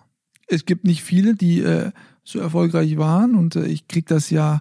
Es 0.48 0.66
gibt 0.66 0.84
nicht 0.84 1.04
viele, 1.04 1.36
die 1.36 1.62
äh, 1.62 1.92
so 2.26 2.40
erfolgreich 2.40 2.98
waren 2.98 3.36
und 3.36 3.56
äh, 3.56 3.66
ich 3.68 3.88
krieg 3.88 4.08
das 4.08 4.30
ja 4.30 4.60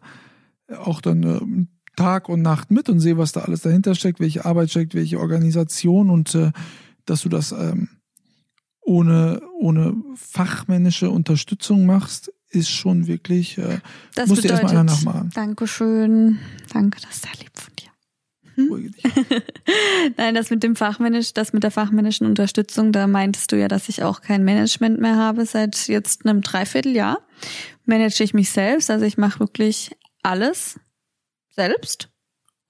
auch 0.79 1.01
dann 1.01 1.23
äh, 1.25 1.41
Tag 1.99 2.29
und 2.29 2.43
Nacht 2.43 2.71
mit 2.71 2.89
und 2.89 3.01
sehe, 3.01 3.19
was 3.19 3.33
da 3.33 3.41
alles 3.41 3.63
dahinter 3.63 3.97
steckt, 3.97 4.21
welche 4.21 4.45
Arbeit 4.45 4.71
steckt, 4.71 4.95
welche 4.95 5.19
Organisation 5.19 6.11
und 6.11 6.33
äh, 6.37 6.53
dass 7.07 7.23
du 7.23 7.29
das 7.29 7.51
ähm, 7.51 7.89
ohne, 8.83 9.43
ohne 9.59 9.97
fachmännische 10.15 11.11
Unterstützung 11.11 11.87
machst, 11.87 12.33
ist 12.51 12.71
schon 12.71 13.09
wirklich, 13.09 13.59
äh, 13.59 13.81
das 14.15 14.29
musste 14.29 14.47
erstmal 14.47 14.71
einer 14.71 14.85
nachmachen. 14.85 15.31
Dankeschön. 15.35 16.39
Danke, 16.73 17.01
das 17.03 17.17
ist 17.17 17.23
sehr 17.23 17.33
lieb 17.41 17.51
von 17.55 17.75
dir. 17.75 17.89
Dich. 18.91 19.03
Nein, 20.17 20.35
das 20.35 20.51
mit 20.51 20.63
dem 20.63 20.77
Fachmännisch, 20.77 21.35
das 21.35 21.53
mit 21.53 21.65
der 21.65 21.71
fachmännischen 21.73 22.27
Unterstützung, 22.27 22.93
da 22.93 23.09
meintest 23.09 23.51
du 23.51 23.59
ja, 23.59 23.67
dass 23.67 23.89
ich 23.89 24.05
auch 24.05 24.21
kein 24.21 24.45
Management 24.45 25.01
mehr 25.01 25.17
habe 25.17 25.47
seit 25.47 25.89
jetzt 25.89 26.25
einem 26.25 26.43
Dreivierteljahr. 26.43 27.19
Manage 27.87 28.23
ich 28.23 28.35
mich 28.35 28.51
selbst, 28.51 28.89
also 28.89 29.05
ich 29.05 29.19
mache 29.19 29.41
wirklich 29.41 29.97
alles 30.23 30.79
selbst. 31.59 32.09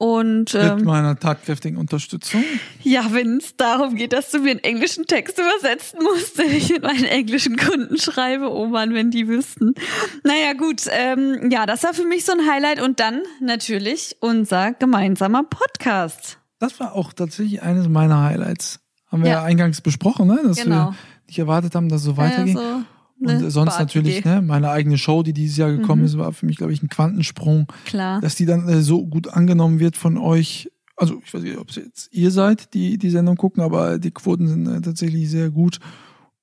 Und 0.00 0.54
Mit 0.54 0.62
ähm, 0.62 0.84
meiner 0.84 1.18
tatkräftigen 1.18 1.76
Unterstützung. 1.76 2.44
ja, 2.84 3.06
wenn 3.10 3.38
es 3.38 3.56
darum 3.56 3.96
geht, 3.96 4.12
dass 4.12 4.30
du 4.30 4.38
mir 4.38 4.52
einen 4.52 4.60
englischen 4.60 5.06
Text 5.06 5.38
übersetzen 5.40 5.98
musst, 6.02 6.38
den 6.38 6.52
ich 6.52 6.68
mit 6.70 6.84
meinen 6.84 7.04
englischen 7.04 7.56
Kunden 7.56 7.98
schreibe, 7.98 8.48
oh 8.48 8.66
Mann, 8.66 8.94
wenn 8.94 9.10
die 9.10 9.26
wüssten. 9.26 9.74
Naja, 10.22 10.52
gut, 10.52 10.82
ähm, 10.90 11.50
ja, 11.50 11.66
das 11.66 11.82
war 11.82 11.94
für 11.94 12.04
mich 12.04 12.24
so 12.24 12.30
ein 12.32 12.48
Highlight. 12.48 12.80
Und 12.80 13.00
dann 13.00 13.22
natürlich 13.40 14.16
unser 14.20 14.72
gemeinsamer 14.72 15.42
Podcast. 15.42 16.38
Das 16.60 16.78
war 16.78 16.94
auch 16.94 17.12
tatsächlich 17.12 17.62
eines 17.62 17.88
meiner 17.88 18.22
Highlights. 18.22 18.78
Haben 19.10 19.24
wir 19.24 19.30
ja, 19.30 19.38
Ja. 19.40 19.44
eingangs 19.44 19.80
besprochen, 19.80 20.28
ne? 20.28 20.38
dass 20.44 20.58
Genau. 20.62 20.90
wir 20.90 20.94
nicht 21.26 21.38
erwartet 21.40 21.74
haben, 21.74 21.88
dass 21.88 22.02
es 22.02 22.06
so 22.06 22.16
weitergeht. 22.16 22.54
Ja, 22.54 22.60
so 22.60 22.84
Und 23.20 23.28
eine 23.30 23.46
äh, 23.46 23.50
sonst 23.50 23.78
natürlich, 23.78 24.24
ne, 24.24 24.40
meine 24.42 24.70
eigene 24.70 24.96
Show, 24.98 25.22
die 25.22 25.32
dieses 25.32 25.56
Jahr 25.56 25.70
gekommen 25.70 26.02
Mhm. 26.02 26.06
ist, 26.06 26.18
war 26.18 26.32
für 26.32 26.46
mich, 26.46 26.56
glaube 26.56 26.72
ich, 26.72 26.82
ein 26.82 26.88
Quantensprung, 26.88 27.66
Klar. 27.84 28.20
dass 28.20 28.36
die 28.36 28.46
dann 28.46 28.68
äh, 28.68 28.80
so 28.82 29.06
gut 29.06 29.28
angenommen 29.28 29.80
wird 29.80 29.96
von 29.96 30.16
euch. 30.18 30.70
Also 30.96 31.20
ich 31.24 31.32
weiß 31.32 31.42
nicht, 31.42 31.58
ob 31.58 31.70
es 31.70 31.76
jetzt 31.76 32.12
ihr 32.12 32.30
seid, 32.30 32.74
die 32.74 32.98
die 32.98 33.10
Sendung 33.10 33.36
gucken, 33.36 33.62
aber 33.62 33.98
die 33.98 34.10
Quoten 34.10 34.46
sind 34.48 34.66
äh, 34.66 34.80
tatsächlich 34.80 35.30
sehr 35.30 35.50
gut 35.50 35.78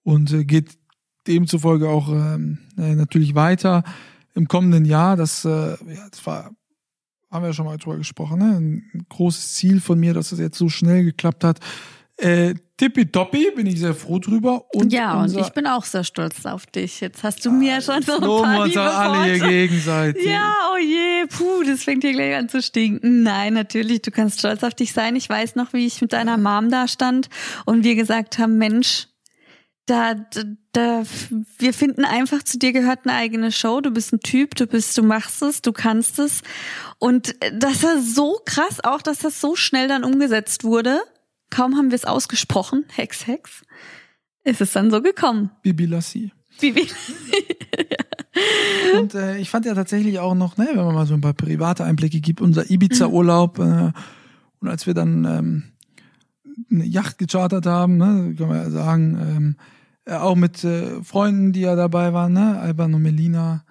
und 0.03 0.31
äh, 0.33 0.43
geht 0.45 0.77
demzufolge 1.27 1.89
auch 1.89 2.09
ähm, 2.09 2.59
äh, 2.77 2.95
natürlich 2.95 3.35
weiter 3.35 3.83
im 4.33 4.47
kommenden 4.47 4.85
Jahr. 4.85 5.15
Das, 5.15 5.43
äh, 5.45 5.49
ja, 5.71 6.07
das 6.11 6.25
war, 6.25 6.51
haben 7.31 7.43
wir 7.43 7.47
ja 7.47 7.53
schon 7.53 7.65
mal 7.65 7.77
drüber 7.77 7.97
gesprochen, 7.97 8.39
ne? 8.39 8.57
ein 8.57 9.05
großes 9.09 9.55
Ziel 9.55 9.81
von 9.81 9.99
mir, 9.99 10.13
dass 10.13 10.31
es 10.31 10.39
jetzt 10.39 10.57
so 10.57 10.69
schnell 10.69 11.03
geklappt 11.03 11.43
hat. 11.43 11.59
Äh, 12.17 12.56
tippitoppi, 12.78 13.51
bin 13.56 13.67
ich 13.67 13.80
sehr 13.80 13.93
froh 13.93 14.19
drüber. 14.19 14.65
Und 14.73 14.93
ja, 14.93 15.21
und 15.21 15.36
ich 15.36 15.49
bin 15.49 15.67
auch 15.67 15.84
sehr 15.84 16.04
stolz 16.04 16.45
auf 16.45 16.65
dich. 16.65 17.01
Jetzt 17.01 17.23
hast 17.23 17.45
du 17.45 17.51
mir 17.51 17.82
schon 17.82 18.01
so 18.04 18.13
ein 18.15 18.21
paar 18.21 18.67
liebe 18.67 18.82
alle 18.82 19.23
hier 19.23 19.39
gegenseitig. 19.39 20.25
Ja, 20.25 20.54
oh 20.73 20.78
je, 20.78 21.25
puh, 21.28 21.63
das 21.63 21.84
fängt 21.84 22.04
hier 22.04 22.13
gleich 22.13 22.36
an 22.36 22.47
zu 22.47 22.62
stinken. 22.62 23.23
Nein, 23.23 23.54
natürlich, 23.54 24.01
du 24.01 24.12
kannst 24.12 24.39
stolz 24.39 24.63
auf 24.63 24.73
dich 24.73 24.93
sein. 24.93 25.15
Ich 25.15 25.30
weiß 25.30 25.56
noch, 25.56 25.73
wie 25.73 25.86
ich 25.86 26.01
mit 26.01 26.13
deiner 26.13 26.38
Mom 26.38 26.69
da 26.69 26.88
stand 26.88 27.30
und 27.65 27.84
wir 27.84 27.95
gesagt 27.95 28.38
haben, 28.39 28.58
Mensch, 28.58 29.08
da, 29.86 30.15
da, 30.15 30.43
da, 30.71 31.04
wir 31.60 31.73
finden 31.73 32.06
einfach, 32.06 32.43
zu 32.43 32.58
dir 32.58 32.73
gehört 32.73 33.01
eine 33.04 33.13
eigene 33.13 33.51
Show. 33.51 33.82
Du 33.82 33.91
bist 33.91 34.13
ein 34.13 34.19
Typ, 34.19 34.56
du 34.56 34.67
bist, 34.67 34.97
du 34.97 35.04
machst 35.04 35.41
es, 35.41 35.62
du 35.62 35.73
kannst 35.73 36.17
es. 36.17 36.41
Und 36.97 37.36
das 37.54 37.84
war 37.84 38.01
so 38.01 38.39
krass 38.45 38.84
auch, 38.84 39.01
dass 39.01 39.19
das 39.19 39.39
so 39.39 39.56
schnell 39.56 39.88
dann 39.88 40.04
umgesetzt 40.04 40.63
wurde. 40.63 41.01
Kaum 41.49 41.75
haben 41.75 41.91
wir 41.91 41.95
es 41.95 42.05
ausgesprochen, 42.05 42.86
Hex, 42.89 43.27
Hex, 43.27 43.63
ist 44.43 44.62
es 44.62 44.73
dann 44.73 44.91
so 44.91 45.01
gekommen. 45.01 45.51
Bibi 45.62 45.86
Lassi. 45.86 46.31
Bibi. 46.60 46.88
Und 48.97 49.15
äh, 49.15 49.38
ich 49.38 49.49
fand 49.49 49.65
ja 49.65 49.73
tatsächlich 49.73 50.19
auch 50.19 50.36
noch, 50.36 50.58
ne, 50.58 50.67
wenn 50.73 50.86
man 50.86 50.95
mal 50.95 51.05
so 51.05 51.13
ein 51.13 51.21
paar 51.21 51.34
private 51.34 51.84
Einblicke 51.84 52.19
gibt, 52.19 52.41
unser 52.41 52.69
Ibiza-Urlaub 52.69 53.60
äh, 53.60 53.91
und 54.60 54.67
als 54.67 54.88
wir 54.88 54.93
dann 54.93 55.25
ähm, 55.25 55.63
eine 56.71 56.86
Yacht 56.86 57.17
gechartert 57.17 57.65
haben, 57.65 57.97
ne, 57.97 58.36
kann 58.38 58.47
man 58.47 58.58
ja 58.58 58.69
sagen, 58.69 59.17
ähm, 59.19 59.55
äh, 60.05 60.15
auch 60.15 60.36
mit 60.36 60.63
äh, 60.63 61.01
Freunden, 61.03 61.53
die 61.53 61.62
ja 61.62 61.75
dabei 61.75 62.13
waren, 62.13 62.34
ne, 62.34 62.60
Alban 62.60 62.93
und 62.93 63.01
Melina, 63.01 63.63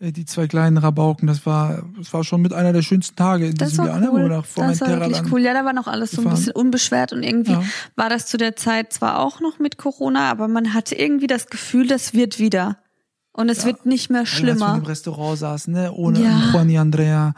die 0.00 0.24
zwei 0.24 0.46
kleinen 0.48 0.76
Rabauken, 0.76 1.26
das 1.26 1.46
war, 1.46 1.82
das 1.96 2.12
war 2.12 2.24
schon 2.24 2.42
mit 2.42 2.52
einer 2.52 2.72
der 2.72 2.82
schönsten 2.82 3.16
Tage 3.16 3.46
in 3.46 3.54
Das 3.54 3.70
diesem 3.70 3.86
Jahr, 3.86 4.00
ne, 4.00 4.08
wo 4.10 4.16
wir 4.16 4.24
cool. 4.24 4.28
nach 4.28 4.46
Das 4.54 4.80
war 4.80 4.88
wirklich 5.00 5.32
cool. 5.32 5.40
Ja, 5.40 5.54
da 5.54 5.64
war 5.64 5.72
noch 5.72 5.86
alles 5.86 6.10
so 6.10 6.16
ein 6.20 6.24
gefahren. 6.24 6.36
bisschen 6.38 6.52
unbeschwert 6.52 7.12
und 7.12 7.22
irgendwie 7.22 7.52
Ja. 7.52 7.62
war 7.96 8.10
das 8.10 8.26
zu 8.26 8.36
der 8.36 8.56
Zeit 8.56 8.92
zwar 8.92 9.20
auch 9.20 9.40
noch 9.40 9.58
mit 9.58 9.78
Corona, 9.78 10.30
aber 10.30 10.48
man 10.48 10.74
hatte 10.74 10.94
irgendwie 10.94 11.26
das 11.28 11.46
Gefühl, 11.46 11.86
das 11.86 12.12
wird 12.12 12.38
wieder. 12.38 12.78
Und 13.32 13.48
es 13.48 13.58
Ja. 13.60 13.66
wird 13.66 13.86
nicht 13.86 14.10
mehr 14.10 14.20
Alle, 14.20 14.28
Als 14.28 14.32
wir 14.42 14.48
schlimmer. 14.54 14.74
im 14.76 14.84
Restaurant 14.84 15.38
saßen, 15.38 15.72
ne, 15.72 15.92
ohne 15.92 16.22
Ja. 16.22 16.50
Juani 16.52 16.78
Andrea, 16.78 17.34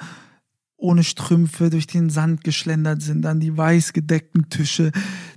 ohne 0.77 1.05
Strümpfe 1.05 1.71
durch 1.71 1.87
den 1.87 2.11
Sand 2.11 2.43
geschlendert 2.45 3.01
sind, 3.03 3.23
dann 3.23 3.39
die 3.41 3.57
weiß 3.57 3.93
gedeckten 3.93 4.49
Tische, 4.51 4.93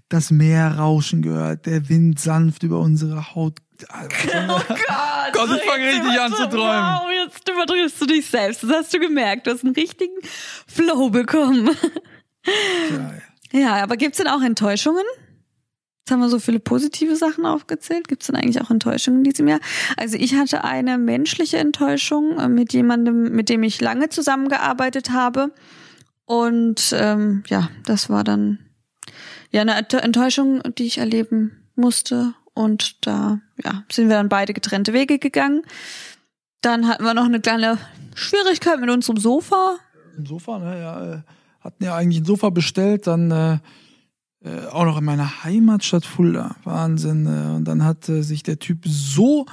das 0.10 0.32
Meer 0.32 0.78
rauschen 0.78 1.22
gehört, 1.22 1.66
der 1.66 1.88
Wind 1.90 2.20
sanft 2.20 2.64
über 2.64 2.80
unsere 2.80 3.36
Haut. 3.36 3.60
Oh 3.88 4.08
Gott, 4.68 5.34
Gott, 5.34 5.50
ich 5.58 5.64
fang 5.64 5.82
jetzt 5.82 5.96
richtig 6.04 6.20
an 6.20 6.34
zu 6.34 6.50
träumen. 6.50 6.84
Wow, 6.84 7.10
jetzt 7.12 7.50
übertriffst 7.50 8.02
du 8.02 8.06
dich 8.06 8.26
selbst. 8.26 8.64
Das 8.64 8.72
hast 8.72 8.94
du 8.94 9.00
gemerkt. 9.00 9.48
Du 9.48 9.52
hast 9.52 9.64
einen 9.64 9.74
richtigen 9.74 10.14
Flow 10.68 11.10
bekommen. 11.10 11.70
Geil. 12.44 13.22
Ja, 13.52 13.76
aber 13.82 13.98
gibt's 13.98 14.18
denn 14.18 14.28
auch 14.28 14.42
Enttäuschungen? 14.42 15.04
Jetzt 16.00 16.12
haben 16.12 16.20
wir 16.22 16.30
so 16.30 16.40
viele 16.40 16.60
positive 16.60 17.16
Sachen 17.16 17.46
aufgezählt. 17.46 18.08
Gibt's 18.08 18.28
denn 18.28 18.36
eigentlich 18.36 18.62
auch 18.62 18.70
Enttäuschungen 18.72 19.20
in 19.20 19.24
diesem 19.26 19.48
Jahr? 19.48 19.60
Also 19.98 20.18
ich 20.18 20.36
hatte 20.36 20.64
eine 20.64 20.98
menschliche 20.98 21.58
Enttäuschung 21.58 22.38
äh, 22.40 22.48
mit 22.50 22.74
jemandem, 22.74 23.32
mit 23.32 23.50
dem 23.50 23.64
ich 23.64 23.80
lange 23.82 24.10
zusammengearbeitet 24.10 25.12
habe. 25.12 25.54
Und 26.26 26.94
ähm, 26.98 27.44
ja, 27.48 27.70
das 27.86 28.10
war 28.10 28.24
dann 28.24 28.60
ja 29.52 29.62
eine 29.62 29.76
Ent- 29.76 29.94
Enttäuschung, 29.94 30.62
die 30.78 30.86
ich 30.86 30.98
erleben 30.98 31.70
musste. 31.76 32.34
Und 32.54 33.06
da 33.08 33.40
ja, 33.64 33.84
sind 33.92 34.10
wir 34.10 34.16
dann 34.16 34.30
beide 34.30 34.54
getrennte 34.54 34.94
Wege 34.94 35.20
gegangen. 35.20 35.64
Dann 36.62 36.88
hatten 36.88 37.04
wir 37.04 37.14
noch 37.14 37.26
eine 37.26 37.40
kleine 37.40 37.78
Schwierigkeit 38.16 38.80
mit 38.80 38.90
unserem 38.90 39.18
Sofa. 39.18 39.78
Im 40.18 40.26
Sofa, 40.26 40.60
ne, 40.60 40.80
ja, 40.80 41.14
äh, 41.14 41.22
hatten 41.62 41.84
ja 41.84 41.96
eigentlich 41.96 42.22
ein 42.22 42.26
Sofa 42.26 42.50
bestellt, 42.50 43.08
dann 43.08 43.32
äh, 43.32 43.60
äh, 44.44 44.68
auch 44.68 44.86
noch 44.86 44.98
in 44.98 45.06
meiner 45.06 45.44
Heimatstadt 45.44 46.06
Fulda. 46.06 46.56
Wahnsinn. 46.64 47.26
Äh, 47.26 47.56
und 47.56 47.66
dann 47.66 47.84
hat 47.84 48.08
äh, 48.10 48.22
sich 48.22 48.44
der 48.44 48.60
Typ 48.60 48.86
so 48.86 49.46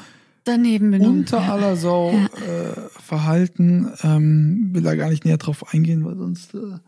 Daneben 0.45 0.92
benommen. 0.92 1.21
unter 1.21 1.40
aller 1.40 1.77
Sau 1.77 2.11
äh, 2.12 2.81
verhalten. 2.90 3.92
Ähm, 4.03 4.71
will 4.73 4.83
da 4.83 4.95
gar 4.95 5.09
nicht 5.09 5.25
näher 5.25 5.38
drauf 5.38 5.73
eingehen, 5.75 6.05
weil 6.05 6.16
sonst 6.16 6.55
äh, 6.55 6.79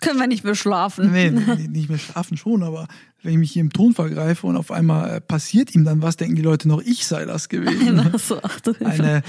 Können 0.00 0.20
wir 0.20 0.26
nicht 0.26 0.44
mehr 0.44 0.54
schlafen. 0.54 1.10
nee, 1.12 1.30
nicht 1.30 1.88
mehr 1.88 1.98
schlafen 1.98 2.36
schon, 2.36 2.62
aber 2.62 2.86
wenn 3.22 3.32
ich 3.32 3.38
mich 3.38 3.52
hier 3.52 3.62
im 3.62 3.72
Ton 3.72 3.94
vergreife 3.94 4.46
und 4.46 4.56
auf 4.56 4.70
einmal 4.70 5.16
äh, 5.16 5.20
passiert 5.20 5.74
ihm 5.74 5.84
dann 5.84 6.02
was, 6.02 6.16
denken 6.16 6.36
die 6.36 6.42
Leute 6.42 6.68
noch, 6.68 6.82
ich 6.82 7.06
sei 7.06 7.24
das 7.24 7.48
gewesen. 7.48 8.10
Ach 8.14 8.18
so, 8.18 8.38
ach 8.42 8.60
du. 8.60 8.74
Eine 8.84 9.22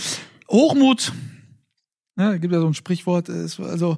Hochmut. 0.50 1.14
Ja, 2.18 2.36
gibt 2.38 2.54
ja 2.54 2.60
so 2.60 2.68
ein 2.68 2.74
Sprichwort, 2.74 3.30
äh, 3.30 3.48
also 3.64 3.98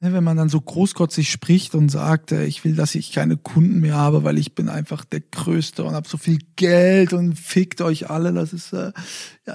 ne, 0.00 0.12
wenn 0.12 0.24
man 0.24 0.36
dann 0.36 0.48
so 0.48 0.60
großkotzig 0.60 1.30
spricht 1.30 1.74
und 1.74 1.88
sagt, 1.88 2.32
äh, 2.32 2.46
ich 2.46 2.64
will, 2.64 2.74
dass 2.74 2.94
ich 2.94 3.12
keine 3.12 3.36
Kunden 3.36 3.80
mehr 3.80 3.94
habe, 3.94 4.24
weil 4.24 4.38
ich 4.38 4.54
bin 4.54 4.68
einfach 4.68 5.04
der 5.04 5.20
Größte 5.20 5.84
und 5.84 5.94
habe 5.94 6.08
so 6.08 6.18
viel 6.18 6.38
Geld 6.56 7.12
und 7.12 7.38
fickt 7.38 7.80
euch 7.80 8.10
alle, 8.10 8.32
das 8.32 8.52
ist 8.52 8.72
ja 8.72 8.92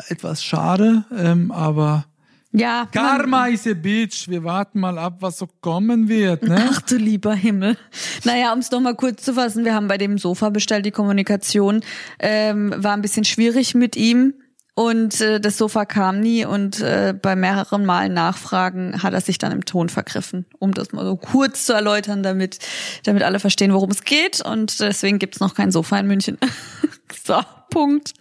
etwas 0.08 0.44
schade, 0.44 1.04
ähm, 1.16 1.52
aber 1.52 2.06
Ja. 2.54 2.88
Karma 2.92 3.48
is 3.48 3.66
a 3.66 3.74
bitch. 3.74 4.28
Wir 4.28 4.44
warten 4.44 4.80
mal 4.80 4.98
ab, 4.98 5.18
was 5.22 5.38
so 5.38 5.48
kommen 5.62 6.10
wird, 6.10 6.44
ne? 6.44 6.70
Ach 6.70 6.82
du 6.82 6.98
lieber 6.98 7.34
Himmel. 7.34 7.78
Naja, 8.24 8.52
um 8.52 8.60
es 8.60 8.72
nochmal 8.72 8.96
kurz 8.96 9.24
zu 9.24 9.34
fassen, 9.34 9.64
wir 9.64 9.74
haben 9.74 9.88
bei 9.88 9.98
dem 9.98 10.18
Sofa 10.18 10.50
bestellt, 10.50 10.86
die 10.86 10.92
Kommunikation 10.92 11.82
ähm, 12.20 12.74
war 12.78 12.94
ein 12.94 13.02
bisschen 13.02 13.24
schwierig 13.24 13.74
mit 13.74 13.96
ihm. 13.96 14.34
Und 14.74 15.20
äh, 15.20 15.40
das 15.42 15.58
Sofa 15.58 15.84
kam 15.84 16.22
nie 16.22 16.46
und 16.46 16.80
äh, 16.80 17.14
bei 17.20 17.36
mehreren 17.36 17.86
Malen 17.86 18.14
Nachfragen 18.14 19.04
hat 19.04 19.14
er 19.14 19.20
sich 19.20 19.38
dann 19.38 19.52
im 19.52 19.66
Ton 19.66 19.90
vergriffen, 19.90 20.46
um 20.60 20.74
das 20.74 20.94
mal 20.94 21.04
so 21.04 21.18
kurz 21.18 21.66
zu 21.66 21.74
erläutern, 21.74 22.24
damit, 22.24 22.60
damit 23.04 23.24
alle 23.24 23.40
verstehen, 23.40 23.74
worum 23.74 23.92
es 23.92 24.04
geht. 24.04 24.42
Und 24.42 24.80
deswegen 24.80 25.20
gibt's 25.20 25.42
noch 25.42 25.56
kein 25.56 25.72
Sofa 25.72 26.00
in 26.00 26.08
München. 26.08 26.38
so, 27.26 27.42
Punkt. 27.70 28.14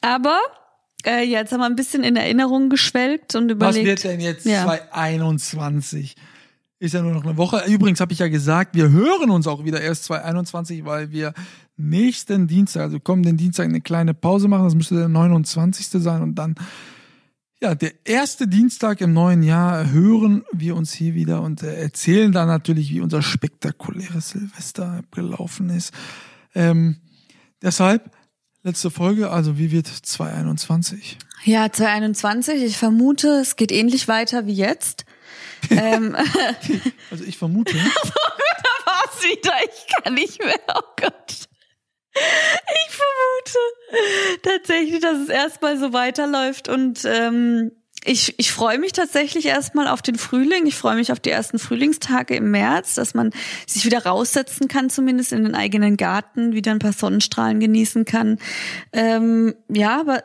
Aber 0.00 0.38
äh, 1.04 1.22
jetzt 1.22 1.52
haben 1.52 1.60
wir 1.60 1.66
ein 1.66 1.76
bisschen 1.76 2.02
in 2.04 2.16
Erinnerung 2.16 2.68
geschwelgt 2.68 3.34
und 3.34 3.48
Was 3.60 3.76
überlegt. 3.76 3.86
wird 3.86 4.04
denn 4.04 4.20
jetzt 4.20 4.46
Ja. 4.46 4.64
2021? 4.64 6.14
Ist 6.78 6.94
ja 6.94 7.02
nur 7.02 7.12
noch 7.12 7.24
eine 7.24 7.36
Woche. 7.36 7.62
Übrigens 7.66 8.00
habe 8.00 8.12
ich 8.12 8.18
ja 8.18 8.28
gesagt, 8.28 8.74
wir 8.74 8.90
hören 8.90 9.30
uns 9.30 9.46
auch 9.46 9.64
wieder 9.64 9.80
erst 9.80 10.04
2021, 10.04 10.84
weil 10.84 11.10
wir 11.12 11.32
nächsten 11.76 12.46
Dienstag, 12.46 12.82
also 12.82 13.00
kommenden 13.00 13.36
Dienstag 13.36 13.64
eine 13.66 13.80
kleine 13.80 14.12
Pause 14.14 14.48
machen. 14.48 14.64
Das 14.64 14.74
müsste 14.74 14.96
der 14.96 15.08
29. 15.08 15.86
sein 16.02 16.22
und 16.22 16.34
dann 16.34 16.54
ja, 17.62 17.74
der 17.74 17.92
erste 18.04 18.46
Dienstag 18.46 19.00
im 19.00 19.14
neuen 19.14 19.42
Jahr 19.42 19.90
hören 19.90 20.44
wir 20.52 20.76
uns 20.76 20.92
hier 20.92 21.14
wieder 21.14 21.40
und 21.40 21.62
äh, 21.62 21.74
erzählen 21.80 22.30
dann 22.30 22.46
natürlich, 22.48 22.90
wie 22.90 23.00
unser 23.00 23.22
spektakuläres 23.22 24.30
Silvester 24.30 25.00
gelaufen 25.10 25.70
ist. 25.70 25.94
Ähm, 26.54 26.96
deshalb, 27.62 28.10
letzte 28.64 28.90
Folge, 28.90 29.30
also 29.30 29.58
wie 29.58 29.70
wird 29.70 29.86
2021? 29.86 31.18
Ja, 31.44 31.70
2021, 31.70 32.62
ich 32.62 32.78
vermute, 32.78 33.28
es 33.40 33.56
geht 33.56 33.70
ähnlich 33.70 34.08
weiter 34.08 34.46
wie 34.46 34.54
jetzt. 34.54 35.04
ähm, 35.70 36.16
also 37.10 37.24
ich 37.24 37.38
vermute. 37.38 37.74
da 37.76 38.92
war's 38.92 39.22
wieder, 39.22 39.52
ich 39.62 39.94
kann 40.02 40.14
nicht 40.14 40.42
mehr, 40.42 40.58
oh 40.74 40.80
Gott. 40.96 41.48
Ich 42.16 42.94
vermute 42.94 44.40
tatsächlich, 44.42 45.00
dass 45.00 45.18
es 45.18 45.28
erstmal 45.28 45.78
so 45.78 45.92
weiterläuft 45.92 46.68
und 46.68 47.04
ähm, 47.04 47.72
ich, 48.04 48.38
ich 48.38 48.52
freue 48.52 48.78
mich 48.78 48.92
tatsächlich 48.92 49.46
erstmal 49.46 49.88
auf 49.88 50.02
den 50.02 50.16
Frühling. 50.16 50.66
Ich 50.66 50.74
freue 50.74 50.96
mich 50.96 51.10
auf 51.10 51.20
die 51.20 51.30
ersten 51.30 51.58
Frühlingstage 51.58 52.36
im 52.36 52.50
März, 52.50 52.94
dass 52.94 53.14
man 53.14 53.30
sich 53.66 53.86
wieder 53.86 54.04
raussetzen 54.04 54.68
kann, 54.68 54.90
zumindest 54.90 55.32
in 55.32 55.44
den 55.44 55.54
eigenen 55.54 55.96
Garten, 55.96 56.52
wieder 56.52 56.72
ein 56.72 56.80
paar 56.80 56.92
Sonnenstrahlen 56.92 57.60
genießen 57.60 58.04
kann. 58.04 58.38
Ähm, 58.92 59.54
ja, 59.68 60.00
aber 60.00 60.22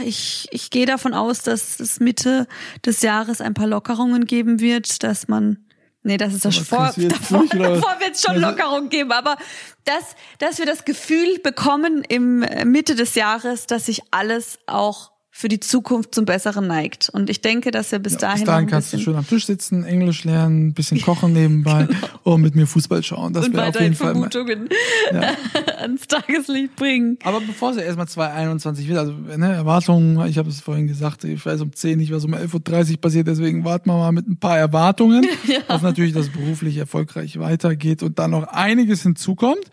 ich, 0.00 0.46
ich 0.52 0.70
gehe 0.70 0.86
davon 0.86 1.14
aus, 1.14 1.42
dass 1.42 1.80
es 1.80 1.98
Mitte 1.98 2.46
des 2.86 3.02
Jahres 3.02 3.40
ein 3.40 3.54
paar 3.54 3.66
Lockerungen 3.66 4.24
geben 4.24 4.60
wird, 4.60 5.02
dass 5.02 5.28
man 5.28 5.66
Nee, 6.02 6.16
das 6.16 6.32
ist 6.32 6.46
das 6.46 6.56
vor, 6.56 6.94
davor, 6.96 7.44
davor 7.46 7.96
wird 8.00 8.14
es 8.14 8.22
schon 8.22 8.40
Lockerung 8.40 8.88
geben, 8.88 9.12
aber 9.12 9.36
dass, 9.84 10.16
dass 10.38 10.58
wir 10.58 10.64
das 10.64 10.86
Gefühl 10.86 11.38
bekommen 11.42 12.02
im 12.08 12.38
Mitte 12.64 12.94
des 12.94 13.16
Jahres, 13.16 13.66
dass 13.66 13.84
sich 13.84 14.00
alles 14.10 14.58
auch 14.66 15.12
für 15.40 15.48
die 15.48 15.58
Zukunft 15.58 16.14
zum 16.14 16.26
Besseren 16.26 16.66
neigt. 16.66 17.08
Und 17.08 17.30
ich 17.30 17.40
denke, 17.40 17.70
dass 17.70 17.92
wir 17.92 17.98
bis 17.98 18.12
ja, 18.14 18.18
dahin. 18.18 18.40
Bis 18.40 18.46
dahin 18.46 18.66
kannst 18.66 18.92
du 18.92 18.98
schön 18.98 19.16
am 19.16 19.26
Tisch 19.26 19.46
sitzen, 19.46 19.84
Englisch 19.84 20.24
lernen, 20.24 20.68
ein 20.68 20.74
bisschen 20.74 21.00
kochen 21.00 21.32
nebenbei 21.32 21.84
genau. 21.88 22.00
und 22.24 22.42
mit 22.42 22.54
mir 22.54 22.66
Fußball 22.66 23.02
schauen. 23.02 23.32
Das 23.32 23.50
wäre 23.50 23.68
auf 23.68 23.80
jeden 23.80 23.94
Fall. 23.94 24.12
Vermutungen 24.12 24.68
ja. 25.10 25.32
ans 25.80 26.06
Tageslicht 26.06 26.76
bringen. 26.76 27.18
Aber 27.24 27.40
bevor 27.40 27.70
es 27.70 27.78
ja 27.78 27.84
erstmal 27.84 28.06
2021 28.06 28.86
wird, 28.86 28.98
also 28.98 29.12
ne, 29.12 29.54
Erwartungen, 29.54 30.26
ich 30.28 30.36
habe 30.36 30.50
es 30.50 30.60
vorhin 30.60 30.86
gesagt, 30.86 31.24
ich 31.24 31.44
weiß 31.44 31.62
um 31.62 31.72
10 31.72 31.98
nicht, 31.98 32.12
was 32.12 32.26
um 32.26 32.34
11.30 32.34 32.92
Uhr 32.92 33.00
passiert, 33.00 33.26
deswegen 33.26 33.64
warten 33.64 33.88
wir 33.88 33.96
mal 33.96 34.12
mit 34.12 34.28
ein 34.28 34.36
paar 34.36 34.58
Erwartungen, 34.58 35.24
ja. 35.46 35.60
dass 35.68 35.80
natürlich 35.80 36.12
das 36.12 36.28
beruflich 36.28 36.76
erfolgreich 36.76 37.38
weitergeht 37.38 38.02
und 38.02 38.18
dann 38.18 38.32
noch 38.32 38.44
einiges 38.44 39.04
hinzukommt 39.04 39.70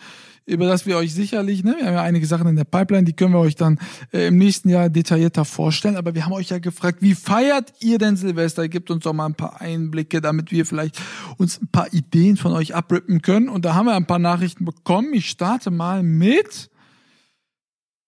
über 0.48 0.66
das 0.66 0.86
wir 0.86 0.98
euch 0.98 1.14
sicherlich, 1.14 1.64
ne, 1.64 1.76
wir 1.78 1.86
haben 1.86 1.94
ja 1.94 2.02
einige 2.02 2.26
Sachen 2.26 2.48
in 2.48 2.56
der 2.56 2.64
Pipeline, 2.64 3.04
die 3.04 3.14
können 3.14 3.34
wir 3.34 3.40
euch 3.40 3.56
dann 3.56 3.80
äh, 4.14 4.28
im 4.28 4.38
nächsten 4.38 4.70
Jahr 4.70 4.90
detaillierter 4.90 5.44
vorstellen. 5.44 5.98
Aber 5.98 6.16
wir 6.16 6.26
haben 6.26 6.32
euch 6.32 6.50
ja 6.50 6.60
gefragt, 6.60 7.02
wie 7.02 7.16
feiert 7.16 7.74
ihr 7.82 7.98
denn 7.98 8.16
Silvester? 8.16 8.68
Gebt 8.70 8.90
uns 8.90 9.04
doch 9.04 9.14
mal 9.14 9.26
ein 9.26 9.36
paar 9.36 9.60
Einblicke, 9.60 10.22
damit 10.22 10.52
wir 10.52 10.66
vielleicht 10.66 11.02
uns 11.38 11.62
ein 11.62 11.68
paar 11.68 11.94
Ideen 11.94 12.38
von 12.38 12.54
euch 12.54 12.74
abrippen 12.74 13.22
können. 13.22 13.50
Und 13.50 13.66
da 13.66 13.76
haben 13.76 13.88
wir 13.88 13.96
ein 13.96 14.08
paar 14.08 14.20
Nachrichten 14.20 14.64
bekommen. 14.64 15.14
Ich 15.14 15.30
starte 15.30 15.70
mal 15.70 16.02
mit 16.02 16.72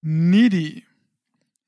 Nidi. 0.01 0.85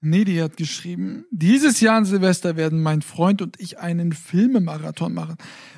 Nedi 0.04 0.38
hat 0.38 0.58
geschrieben, 0.58 1.26
dieses 1.30 1.80
Jahr 1.80 1.98
an 1.98 2.06
Silvester 2.06 2.56
werden 2.56 2.82
mein 2.82 3.04
Freund 3.04 3.44
und 3.44 3.60
ich 3.60 3.78
einen 3.78 4.14
Filmemarathon 4.14 5.14
machen. 5.14 5.36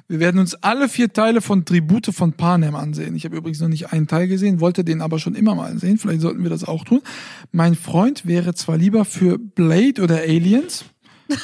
Wir 0.08 0.22
werden 0.22 0.40
uns 0.40 0.56
alle 0.56 0.88
vier 0.88 1.12
Teile 1.12 1.42
von 1.42 1.66
Tribute 1.66 2.08
von 2.08 2.32
Panem 2.32 2.74
ansehen. 2.76 3.18
Ich 3.18 3.26
habe 3.26 3.36
übrigens 3.36 3.60
noch 3.60 3.68
nicht 3.68 3.92
einen 3.92 4.08
Teil 4.08 4.30
gesehen, 4.30 4.62
wollte 4.62 4.86
den 4.86 5.02
aber 5.02 5.20
schon 5.20 5.36
immer 5.36 5.56
mal 5.56 5.78
sehen. 5.78 5.98
Vielleicht 5.98 6.22
sollten 6.22 6.42
wir 6.42 6.50
das 6.50 6.64
auch 6.64 6.86
tun. 6.86 7.02
Mein 7.52 7.76
Freund 7.76 8.26
wäre 8.26 8.54
zwar 8.54 8.78
lieber 8.78 9.04
für 9.04 9.38
Blade 9.38 10.02
oder 10.02 10.20
Aliens. 10.20 10.86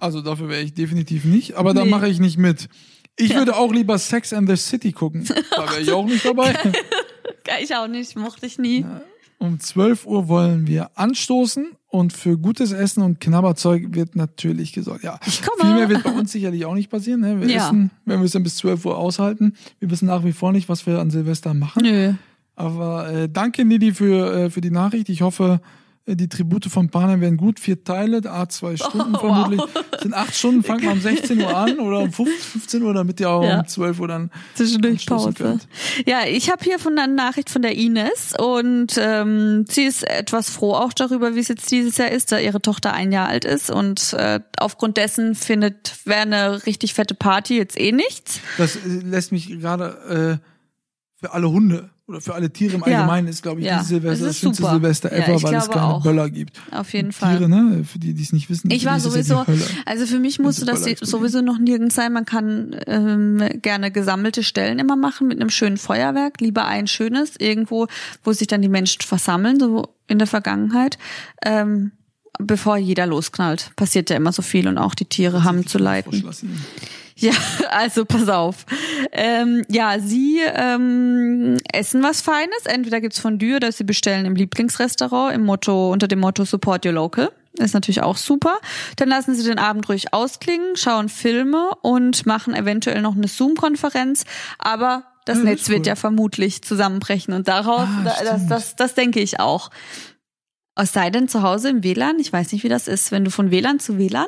Also 0.00 0.20
dafür 0.20 0.50
wäre 0.50 0.60
ich 0.60 0.74
definitiv 0.74 1.24
nicht, 1.24 1.54
aber 1.54 1.72
nee. 1.72 1.80
da 1.80 1.86
mache 1.86 2.08
ich 2.08 2.20
nicht 2.20 2.36
mit. 2.36 2.68
Ich 3.16 3.30
ja. 3.30 3.36
würde 3.36 3.56
auch 3.56 3.72
lieber 3.72 3.96
Sex 3.96 4.34
and 4.34 4.46
the 4.46 4.56
City 4.56 4.92
gucken. 4.92 5.24
Da 5.50 5.70
wäre 5.70 5.80
ich 5.80 5.92
auch 5.92 6.04
nicht 6.04 6.26
dabei. 6.26 6.54
ich 7.62 7.74
auch 7.74 7.88
nicht, 7.88 8.14
mochte 8.14 8.44
ich 8.44 8.58
nie. 8.58 8.84
Um 9.38 9.58
12 9.58 10.04
Uhr 10.04 10.28
wollen 10.28 10.66
wir 10.66 10.90
anstoßen 10.98 11.68
und 11.94 12.12
für 12.12 12.36
gutes 12.36 12.72
Essen 12.72 13.04
und 13.04 13.20
Knabberzeug 13.20 13.94
wird 13.94 14.16
natürlich 14.16 14.72
gesorgt. 14.72 15.04
Ja, 15.04 15.20
viel 15.22 15.74
mehr 15.74 15.88
wird 15.88 16.02
bei 16.02 16.10
uns 16.10 16.32
sicherlich 16.32 16.64
auch 16.64 16.74
nicht 16.74 16.90
passieren. 16.90 17.20
Ne? 17.20 17.40
Wir 17.40 17.48
ja. 17.48 17.66
essen, 17.66 17.92
wenn 18.04 18.18
wir 18.18 18.24
es 18.24 18.32
dann 18.32 18.42
bis 18.42 18.56
12 18.56 18.84
Uhr 18.84 18.98
aushalten. 18.98 19.54
Wir 19.78 19.88
wissen 19.92 20.06
nach 20.06 20.24
wie 20.24 20.32
vor 20.32 20.50
nicht, 20.50 20.68
was 20.68 20.86
wir 20.86 20.98
an 20.98 21.10
Silvester 21.10 21.54
machen. 21.54 21.84
Nö. 21.84 22.14
Aber 22.56 23.08
äh, 23.12 23.28
danke, 23.28 23.64
Nidi, 23.64 23.92
für, 23.92 24.34
äh, 24.34 24.50
für 24.50 24.60
die 24.60 24.72
Nachricht. 24.72 25.08
Ich 25.08 25.22
hoffe, 25.22 25.60
die 26.06 26.28
Tribute 26.28 26.66
von 26.66 26.90
Panem 26.90 27.20
werden 27.22 27.38
gut. 27.38 27.58
Vier 27.58 27.82
Teile, 27.82 28.20
a 28.30 28.48
zwei 28.48 28.76
Stunden 28.76 29.14
oh, 29.16 29.20
vermutlich. 29.20 29.60
Wow. 29.60 30.00
Sind 30.02 30.14
acht 30.14 30.34
Stunden, 30.34 30.62
fangen 30.62 30.82
wir 30.82 30.92
um 30.92 31.00
16 31.00 31.40
Uhr 31.40 31.56
an 31.56 31.78
oder 31.78 32.00
um 32.00 32.12
15 32.12 32.82
Uhr, 32.82 32.92
damit 32.92 33.20
ihr 33.20 33.30
auch 33.30 33.42
ja. 33.42 33.60
um 33.60 33.66
12 33.66 34.00
Uhr 34.00 34.08
dann 34.08 34.30
zwischendurch 34.54 35.06
Pause. 35.06 35.32
Könnt. 35.32 35.66
Ja, 36.04 36.26
ich 36.26 36.50
habe 36.50 36.62
hier 36.62 36.78
von 36.78 36.98
einer 36.98 37.12
Nachricht 37.12 37.48
von 37.48 37.62
der 37.62 37.74
Ines 37.74 38.34
und 38.38 38.98
ähm, 38.98 39.64
sie 39.68 39.84
ist 39.84 40.06
etwas 40.06 40.50
froh 40.50 40.74
auch 40.74 40.92
darüber, 40.92 41.34
wie 41.34 41.40
es 41.40 41.48
jetzt 41.48 41.70
dieses 41.70 41.96
Jahr 41.96 42.10
ist, 42.10 42.32
da 42.32 42.38
ihre 42.38 42.60
Tochter 42.60 42.92
ein 42.92 43.10
Jahr 43.10 43.28
alt 43.28 43.46
ist 43.46 43.70
und 43.70 44.12
äh, 44.12 44.40
aufgrund 44.58 44.98
dessen 44.98 45.34
findet 45.34 45.94
wäre 46.04 46.20
eine 46.20 46.66
richtig 46.66 46.92
fette 46.92 47.14
Party 47.14 47.56
jetzt 47.56 47.80
eh 47.80 47.92
nichts. 47.92 48.40
Das 48.58 48.76
äh, 48.76 48.80
lässt 49.02 49.32
mich 49.32 49.48
gerade 49.48 50.40
äh, 50.42 51.24
für 51.24 51.32
alle 51.32 51.50
Hunde 51.50 51.93
oder 52.06 52.20
für 52.20 52.34
alle 52.34 52.50
Tiere 52.50 52.74
im 52.74 52.82
Allgemeinen 52.82 53.28
ja. 53.28 53.30
ist, 53.30 53.42
glaube 53.42 53.60
ich, 53.60 53.66
ja. 53.66 53.82
Silvester 53.82 54.26
das 54.26 54.38
schönste. 54.38 54.68
Silvester 54.68 55.10
ever, 55.10 55.36
ja, 55.36 55.42
weil 55.42 55.54
es 55.54 55.70
keine 55.70 55.84
auch. 55.84 56.02
Böller 56.02 56.28
gibt. 56.28 56.60
Auf 56.70 56.92
jeden 56.92 57.12
Fall. 57.12 57.38
Tiere, 57.38 57.48
ne? 57.48 57.84
Für 57.84 57.98
die, 57.98 58.12
die 58.12 58.22
es 58.22 58.32
nicht 58.32 58.50
wissen. 58.50 58.70
Ich 58.70 58.84
war 58.84 59.00
sowieso, 59.00 59.44
also 59.86 60.06
für 60.06 60.18
mich 60.18 60.38
musste 60.38 60.66
das 60.66 60.84
sowieso 61.00 61.40
noch 61.40 61.58
nirgends 61.58 61.94
sein. 61.94 62.12
Man 62.12 62.26
kann 62.26 62.76
ähm, 62.86 63.42
gerne 63.62 63.90
gesammelte 63.90 64.42
Stellen 64.42 64.78
immer 64.78 64.96
machen 64.96 65.28
mit 65.28 65.40
einem 65.40 65.50
schönen 65.50 65.78
Feuerwerk. 65.78 66.40
Lieber 66.40 66.66
ein 66.66 66.86
schönes, 66.86 67.36
irgendwo, 67.38 67.86
wo 68.22 68.32
sich 68.32 68.48
dann 68.48 68.60
die 68.60 68.68
Menschen 68.68 69.02
versammeln, 69.02 69.58
so 69.58 69.94
in 70.06 70.18
der 70.18 70.28
Vergangenheit. 70.28 70.98
Ähm, 71.42 71.92
bevor 72.38 72.76
jeder 72.76 73.06
losknallt. 73.06 73.70
Passiert 73.76 74.10
ja 74.10 74.16
immer 74.16 74.32
so 74.32 74.42
viel 74.42 74.68
und 74.68 74.76
auch 74.76 74.94
die 74.94 75.06
Tiere 75.06 75.44
haben 75.44 75.66
zu 75.66 75.78
leiden. 75.78 76.24
Ja, 77.16 77.32
also 77.70 78.04
pass 78.04 78.28
auf. 78.28 78.66
Ähm, 79.12 79.64
ja, 79.68 79.98
sie 80.00 80.40
ähm, 80.42 81.58
essen 81.72 82.02
was 82.02 82.20
Feines. 82.20 82.66
Entweder 82.66 83.00
gibt's 83.00 83.20
Fondue 83.20 83.56
oder 83.56 83.70
sie 83.72 83.84
bestellen 83.84 84.26
im 84.26 84.34
Lieblingsrestaurant 84.34 85.34
im 85.34 85.44
Motto 85.44 85.92
unter 85.92 86.08
dem 86.08 86.20
Motto 86.20 86.44
Support 86.44 86.86
Your 86.86 86.92
Local. 86.92 87.30
Ist 87.56 87.74
natürlich 87.74 88.02
auch 88.02 88.16
super. 88.16 88.58
Dann 88.96 89.08
lassen 89.08 89.34
sie 89.34 89.44
den 89.44 89.60
Abend 89.60 89.88
ruhig 89.88 90.12
ausklingen, 90.12 90.76
schauen 90.76 91.08
Filme 91.08 91.70
und 91.82 92.26
machen 92.26 92.52
eventuell 92.52 93.00
noch 93.00 93.14
eine 93.14 93.28
Zoom-Konferenz. 93.28 94.24
Aber 94.58 95.04
das 95.24 95.38
ja, 95.38 95.44
Netz 95.44 95.68
cool. 95.68 95.76
wird 95.76 95.86
ja 95.86 95.94
vermutlich 95.94 96.62
zusammenbrechen 96.62 97.32
und 97.32 97.46
darauf, 97.46 97.88
ah, 97.88 98.02
das, 98.24 98.46
das, 98.48 98.76
das 98.76 98.94
denke 98.94 99.20
ich 99.20 99.38
auch. 99.38 99.70
Es 100.74 100.92
sei 100.92 101.10
denn 101.10 101.28
zu 101.28 101.42
Hause 101.42 101.68
im 101.68 101.84
WLAN, 101.84 102.18
ich 102.18 102.32
weiß 102.32 102.50
nicht, 102.50 102.64
wie 102.64 102.68
das 102.68 102.88
ist, 102.88 103.12
wenn 103.12 103.24
du 103.24 103.30
von 103.30 103.52
WLAN 103.52 103.78
zu 103.78 103.98
WLAN 103.98 104.26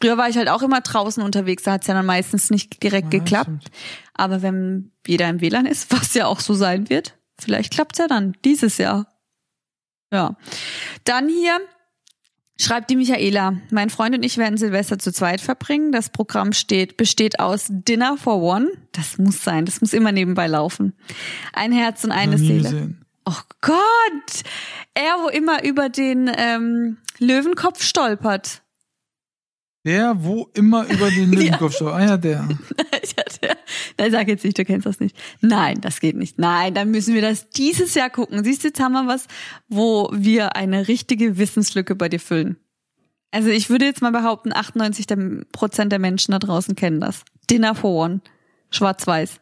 Früher 0.00 0.16
war 0.16 0.28
ich 0.28 0.36
halt 0.36 0.48
auch 0.48 0.62
immer 0.62 0.80
draußen 0.80 1.22
unterwegs, 1.22 1.64
da 1.64 1.72
hat's 1.72 1.86
ja 1.86 1.94
dann 1.94 2.06
meistens 2.06 2.50
nicht 2.50 2.82
direkt 2.82 3.12
ja, 3.12 3.20
geklappt. 3.20 3.70
Aber 4.14 4.42
wenn 4.42 4.92
jeder 5.06 5.28
im 5.28 5.40
WLAN 5.40 5.66
ist, 5.66 5.90
was 5.92 6.14
ja 6.14 6.26
auch 6.26 6.40
so 6.40 6.54
sein 6.54 6.88
wird, 6.88 7.16
vielleicht 7.38 7.72
klappt's 7.72 7.98
ja 7.98 8.08
dann 8.08 8.36
dieses 8.44 8.78
Jahr. 8.78 9.06
Ja. 10.12 10.36
Dann 11.04 11.28
hier 11.28 11.58
schreibt 12.60 12.90
die 12.90 12.96
Michaela, 12.96 13.56
mein 13.70 13.90
Freund 13.90 14.14
und 14.14 14.22
ich 14.22 14.38
werden 14.38 14.56
Silvester 14.56 14.98
zu 14.98 15.12
zweit 15.12 15.40
verbringen. 15.40 15.90
Das 15.90 16.10
Programm 16.10 16.52
steht, 16.52 16.96
besteht 16.96 17.40
aus 17.40 17.66
Dinner 17.68 18.16
for 18.16 18.40
One. 18.42 18.68
Das 18.92 19.18
muss 19.18 19.42
sein, 19.42 19.64
das 19.64 19.80
muss 19.80 19.92
immer 19.92 20.12
nebenbei 20.12 20.46
laufen. 20.46 20.94
Ein 21.52 21.72
Herz 21.72 22.04
und 22.04 22.12
eine 22.12 22.38
Seele. 22.38 22.62
Gesehen. 22.62 23.04
Oh 23.24 23.40
Gott! 23.60 24.42
Er, 24.94 25.16
wo 25.22 25.28
immer 25.28 25.64
über 25.64 25.88
den 25.88 26.30
ähm, 26.36 26.98
Löwenkopf 27.18 27.82
stolpert. 27.82 28.62
Der, 29.84 30.14
wo 30.22 30.48
immer 30.54 30.86
über 30.88 31.10
den 31.10 31.32
Lippenkopf 31.32 31.80
ja. 31.80 31.88
Ah 31.88 32.04
ja, 32.04 32.16
der. 32.16 32.48
ja, 33.16 33.24
der. 33.42 33.56
Nein, 33.98 34.12
sag 34.12 34.28
jetzt 34.28 34.44
nicht, 34.44 34.58
du 34.58 34.64
kennst 34.64 34.86
das 34.86 35.00
nicht. 35.00 35.16
Nein, 35.40 35.80
das 35.80 36.00
geht 36.00 36.16
nicht. 36.16 36.38
Nein, 36.38 36.74
dann 36.74 36.90
müssen 36.90 37.14
wir 37.14 37.22
das 37.22 37.50
dieses 37.50 37.94
Jahr 37.94 38.10
gucken. 38.10 38.44
Siehst 38.44 38.62
du, 38.62 38.68
jetzt 38.68 38.80
haben 38.80 38.92
wir 38.92 39.06
was, 39.06 39.26
wo 39.68 40.08
wir 40.12 40.54
eine 40.56 40.86
richtige 40.88 41.36
Wissenslücke 41.36 41.96
bei 41.96 42.08
dir 42.08 42.20
füllen. 42.20 42.56
Also 43.32 43.48
ich 43.48 43.70
würde 43.70 43.86
jetzt 43.86 44.02
mal 44.02 44.12
behaupten, 44.12 44.52
98 44.52 45.06
Prozent 45.52 45.90
der 45.90 45.98
Menschen 45.98 46.32
da 46.32 46.38
draußen 46.38 46.76
kennen 46.76 47.00
das. 47.00 47.24
Dinner 47.50 47.74
for 47.74 48.04
One. 48.04 48.20
Schwarz-Weiß. 48.70 49.40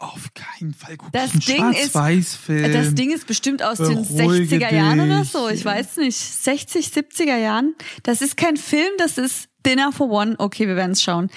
Auf 0.00 0.32
keinen 0.32 0.72
Fall 0.72 0.96
gucken. 0.96 1.12
Das 1.12 1.30
Ding 1.32 1.72
ist, 1.72 1.94
das 1.94 2.94
Ding 2.94 3.10
ist 3.10 3.26
bestimmt 3.26 3.62
aus 3.62 3.76
den 3.76 4.02
60er 4.02 4.72
Jahren 4.72 4.98
oder 4.98 5.24
so. 5.26 5.50
Ich 5.50 5.62
weiß 5.62 5.98
nicht. 5.98 6.16
60, 6.16 6.86
70er 6.86 7.36
Jahren. 7.36 7.74
Das 8.02 8.22
ist 8.22 8.38
kein 8.38 8.56
Film, 8.56 8.88
das 8.96 9.18
ist 9.18 9.50
Dinner 9.66 9.92
for 9.92 10.08
One. 10.08 10.36
Okay, 10.38 10.66
wir 10.66 10.76
werden 10.76 10.92
es 10.92 11.02
schauen. 11.02 11.28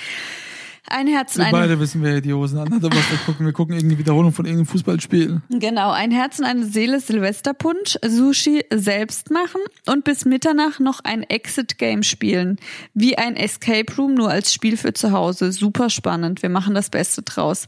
Ein 0.88 1.08
Herz 1.08 1.36
und 1.36 1.42
Wir 1.42 1.48
eine 1.48 1.58
beide 1.58 1.80
wissen, 1.82 2.04
wer 2.04 2.22
die 2.22 2.34
Hosen 2.34 2.58
anhat, 2.58 2.86
aber 2.86 2.96
was 2.96 3.12
wir 3.12 3.18
gucken. 3.26 3.46
Wir 3.46 3.52
gucken 3.52 3.74
irgendeine 3.74 4.00
Wiederholung 4.00 4.32
von 4.32 4.46
irgendeinem 4.46 4.68
Fußballspiel. 4.68 5.42
Genau, 5.50 5.92
ein 5.92 6.12
Herz 6.12 6.40
und 6.40 6.46
eine 6.46 6.66
Seele 6.66 7.02
Silvesterpunsch, 7.02 7.98
Sushi 8.06 8.64
selbst 8.72 9.30
machen 9.30 9.62
und 9.88 10.06
bis 10.06 10.24
Mitternacht 10.24 10.80
noch 10.80 11.02
ein 11.04 11.24
Exit-Game 11.24 12.04
spielen. 12.04 12.60
Wie 12.94 13.18
ein 13.18 13.36
Escape 13.36 13.94
Room, 13.98 14.14
nur 14.14 14.30
als 14.30 14.54
Spiel 14.54 14.78
für 14.78 14.94
zu 14.94 15.12
Hause. 15.12 15.52
Super 15.52 15.90
spannend. 15.90 16.42
Wir 16.42 16.50
machen 16.50 16.76
das 16.76 16.90
Beste 16.90 17.24
draus. 17.24 17.68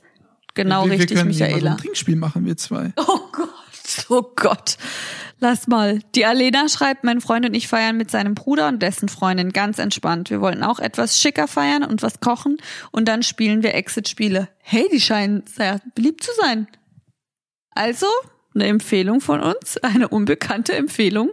Genau 0.55 0.85
wir, 0.85 0.91
wir 0.91 0.99
richtig, 0.99 1.17
können 1.17 1.29
mal 1.29 1.33
so 1.33 1.43
Michaela. 1.43 1.71
ein 1.71 1.77
Trinkspiel 1.77 2.15
machen, 2.15 2.45
wir 2.45 2.57
zwei. 2.57 2.93
Oh 2.97 3.19
Gott, 3.31 4.05
oh 4.09 4.31
Gott. 4.35 4.77
Lass 5.39 5.67
mal. 5.67 5.99
Die 6.15 6.25
Alena 6.25 6.69
schreibt, 6.69 7.03
mein 7.03 7.21
Freund 7.21 7.45
und 7.45 7.53
ich 7.53 7.67
feiern 7.67 7.97
mit 7.97 8.09
seinem 8.09 8.35
Bruder 8.35 8.67
und 8.67 8.81
dessen 8.81 9.09
Freundin 9.09 9.51
ganz 9.51 9.79
entspannt. 9.79 10.29
Wir 10.29 10.41
wollten 10.41 10.63
auch 10.63 10.79
etwas 10.79 11.21
schicker 11.21 11.47
feiern 11.47 11.83
und 11.83 12.01
was 12.01 12.19
kochen 12.19 12.57
und 12.91 13.07
dann 13.07 13.21
spielen 13.21 13.61
wir 13.61 13.75
Exit-Spiele. 13.75 14.47
Hey, 14.61 14.87
die 14.91 15.01
scheinen 15.01 15.43
sehr 15.45 15.81
beliebt 15.93 16.23
zu 16.23 16.31
sein. 16.39 16.67
Also, 17.71 18.07
eine 18.53 18.67
Empfehlung 18.67 19.19
von 19.19 19.41
uns, 19.41 19.77
eine 19.77 20.07
unbekannte 20.07 20.73
Empfehlung. 20.73 21.31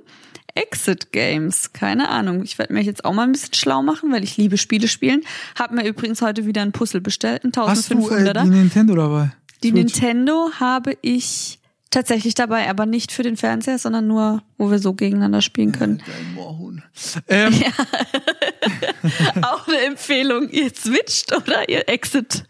Exit 0.54 1.12
Games, 1.12 1.72
keine 1.72 2.08
Ahnung. 2.10 2.42
Ich 2.42 2.58
werde 2.58 2.74
mich 2.74 2.86
jetzt 2.86 3.04
auch 3.04 3.14
mal 3.14 3.22
ein 3.24 3.32
bisschen 3.32 3.54
schlau 3.54 3.82
machen, 3.82 4.12
weil 4.12 4.22
ich 4.22 4.36
liebe 4.36 4.58
Spiele 4.58 4.86
spielen. 4.88 5.22
Hab 5.58 5.72
mir 5.72 5.86
übrigens 5.86 6.20
heute 6.20 6.46
wieder 6.46 6.62
ein 6.62 6.72
Puzzle 6.72 7.00
bestellt, 7.00 7.44
ein 7.44 7.52
Hast 7.56 7.90
du 7.90 7.94
äh, 7.94 8.02
1500er. 8.02 8.44
die 8.44 8.50
Nintendo 8.50 8.94
dabei? 8.94 9.32
Die 9.62 9.68
Switch. 9.70 9.74
Nintendo 9.94 10.50
habe 10.60 10.96
ich 11.00 11.58
tatsächlich 11.90 12.34
dabei, 12.34 12.68
aber 12.68 12.86
nicht 12.86 13.12
für 13.12 13.22
den 13.22 13.36
Fernseher, 13.36 13.78
sondern 13.78 14.06
nur, 14.06 14.42
wo 14.58 14.70
wir 14.70 14.78
so 14.78 14.94
gegeneinander 14.94 15.40
spielen 15.42 15.72
können. 15.72 16.02
Dein 16.06 16.34
Moorhuhn. 16.34 16.82
Ähm, 17.28 17.52
Auch 19.42 19.66
eine 19.68 19.78
Empfehlung. 19.86 20.48
Ihr 20.50 20.70
switcht 20.74 21.34
oder 21.34 21.68
ihr 21.68 21.88
exitet. 21.88 22.46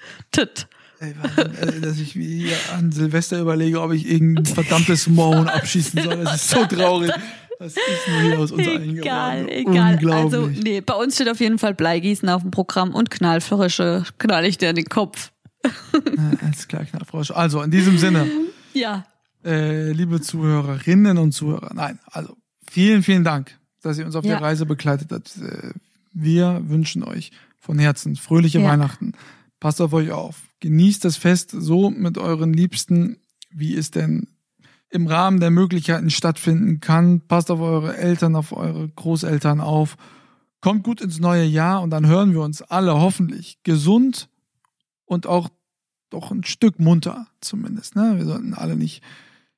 ey, 1.00 1.14
Wahnsinn, 1.20 1.54
äh, 1.60 1.80
dass 1.80 1.98
ich 1.98 2.14
mir 2.14 2.26
hier 2.28 2.56
an 2.76 2.92
Silvester 2.92 3.40
überlege, 3.40 3.80
ob 3.80 3.92
ich 3.92 4.08
irgendein 4.08 4.46
verdammtes 4.46 5.08
Moorhuhn 5.08 5.48
abschießen 5.48 6.02
soll. 6.02 6.24
Das 6.24 6.36
ist 6.36 6.50
so 6.50 6.64
traurig. 6.64 7.12
Was 7.58 7.76
ist 7.76 7.78
denn 8.06 8.22
hier 8.22 8.38
aus 8.38 8.50
uns 8.52 8.66
Egal, 8.66 9.48
egal. 9.48 10.10
Also, 10.12 10.46
nee, 10.48 10.80
bei 10.80 10.94
uns 10.94 11.14
steht 11.14 11.28
auf 11.28 11.40
jeden 11.40 11.58
Fall 11.58 11.74
Bleigießen 11.74 12.28
auf 12.28 12.42
dem 12.42 12.50
Programm 12.50 12.94
und 12.94 13.10
Knallfrische 13.10 14.04
knall 14.18 14.44
ich 14.44 14.58
dir 14.58 14.70
in 14.70 14.76
den 14.76 14.86
Kopf. 14.86 15.32
Alles 16.42 16.66
klar, 16.68 16.84
Knallfrosch. 16.84 17.30
Also, 17.30 17.62
in 17.62 17.70
diesem 17.70 17.98
Sinne, 17.98 18.26
Ja. 18.74 19.06
äh, 19.44 19.92
liebe 19.92 20.20
Zuhörerinnen 20.20 21.18
und 21.18 21.32
Zuhörer, 21.32 21.72
nein, 21.74 21.98
also 22.06 22.36
vielen, 22.68 23.02
vielen 23.02 23.24
Dank, 23.24 23.56
dass 23.82 23.98
ihr 23.98 24.06
uns 24.06 24.16
auf 24.16 24.24
Ja. 24.24 24.32
der 24.38 24.42
Reise 24.42 24.66
begleitet 24.66 25.12
habt. 25.12 25.36
Äh, 25.38 25.72
Wir 26.14 26.60
wünschen 26.66 27.02
euch 27.04 27.30
von 27.58 27.78
Herzen 27.78 28.16
fröhliche 28.16 28.58
Ja. 28.60 28.68
Weihnachten. 28.68 29.12
Passt 29.60 29.80
auf 29.80 29.92
euch 29.94 30.10
auf. 30.10 30.42
Genießt 30.60 31.04
das 31.06 31.16
Fest 31.16 31.52
so 31.56 31.88
mit 31.90 32.18
euren 32.18 32.52
Liebsten, 32.52 33.16
wie 33.50 33.74
es 33.76 33.90
denn 33.90 34.26
im 34.92 35.06
Rahmen 35.06 35.40
der 35.40 35.50
Möglichkeiten 35.50 36.10
stattfinden 36.10 36.80
kann. 36.80 37.22
Passt 37.26 37.50
auf 37.50 37.60
eure 37.60 37.96
Eltern, 37.96 38.36
auf 38.36 38.52
eure 38.52 38.88
Großeltern 38.88 39.60
auf. 39.60 39.96
Kommt 40.60 40.84
gut 40.84 41.00
ins 41.00 41.18
neue 41.18 41.44
Jahr 41.44 41.82
und 41.82 41.90
dann 41.90 42.06
hören 42.06 42.32
wir 42.32 42.42
uns 42.42 42.62
alle 42.62 43.00
hoffentlich 43.00 43.58
gesund 43.62 44.28
und 45.06 45.26
auch 45.26 45.48
doch 46.10 46.30
ein 46.30 46.44
Stück 46.44 46.78
munter 46.78 47.26
zumindest. 47.40 47.96
Ne? 47.96 48.14
Wir 48.18 48.26
sollten 48.26 48.52
alle 48.52 48.76
nicht 48.76 49.02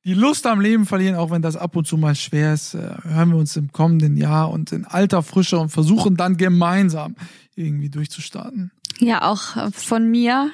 die 0.04 0.14
Lust 0.14 0.46
am 0.46 0.60
Leben 0.60 0.86
verlieren, 0.86 1.16
auch 1.16 1.30
wenn 1.30 1.42
das 1.42 1.56
ab 1.56 1.74
und 1.74 1.86
zu 1.86 1.96
mal 1.96 2.14
schwer 2.14 2.54
ist. 2.54 2.74
Äh, 2.74 2.94
hören 3.02 3.30
wir 3.30 3.36
uns 3.36 3.56
im 3.56 3.72
kommenden 3.72 4.16
Jahr 4.16 4.50
und 4.50 4.70
in 4.70 4.84
alter 4.84 5.22
Frische 5.22 5.58
und 5.58 5.70
versuchen 5.70 6.16
dann 6.16 6.36
gemeinsam 6.36 7.16
irgendwie 7.56 7.90
durchzustarten. 7.90 8.70
Ja, 9.00 9.22
auch 9.22 9.72
von 9.72 10.08
mir. 10.08 10.50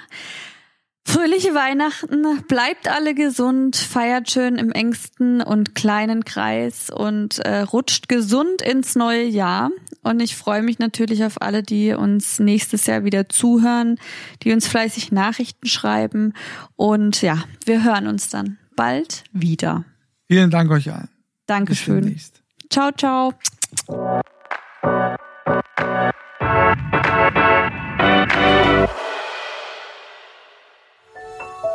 Fröhliche 1.04 1.54
Weihnachten, 1.54 2.24
bleibt 2.46 2.88
alle 2.88 3.14
gesund, 3.14 3.74
feiert 3.76 4.30
schön 4.30 4.56
im 4.56 4.70
engsten 4.70 5.40
und 5.40 5.74
kleinen 5.74 6.24
Kreis 6.24 6.90
und 6.90 7.38
äh, 7.40 7.60
rutscht 7.60 8.08
gesund 8.08 8.62
ins 8.62 8.94
neue 8.94 9.24
Jahr. 9.24 9.70
Und 10.02 10.20
ich 10.20 10.36
freue 10.36 10.62
mich 10.62 10.78
natürlich 10.78 11.24
auf 11.24 11.42
alle, 11.42 11.62
die 11.62 11.92
uns 11.94 12.38
nächstes 12.38 12.86
Jahr 12.86 13.04
wieder 13.04 13.28
zuhören, 13.28 13.96
die 14.42 14.52
uns 14.52 14.68
fleißig 14.68 15.10
Nachrichten 15.10 15.66
schreiben. 15.66 16.32
Und 16.76 17.22
ja, 17.22 17.42
wir 17.64 17.82
hören 17.82 18.06
uns 18.06 18.28
dann 18.28 18.58
bald 18.76 19.24
wieder. 19.32 19.84
Vielen 20.28 20.50
Dank 20.50 20.70
euch 20.70 20.90
allen. 20.92 21.08
Bis 21.08 21.46
Dankeschön. 21.46 22.02
demnächst. 22.02 22.42
Ciao, 22.70 22.92
ciao. 22.92 23.34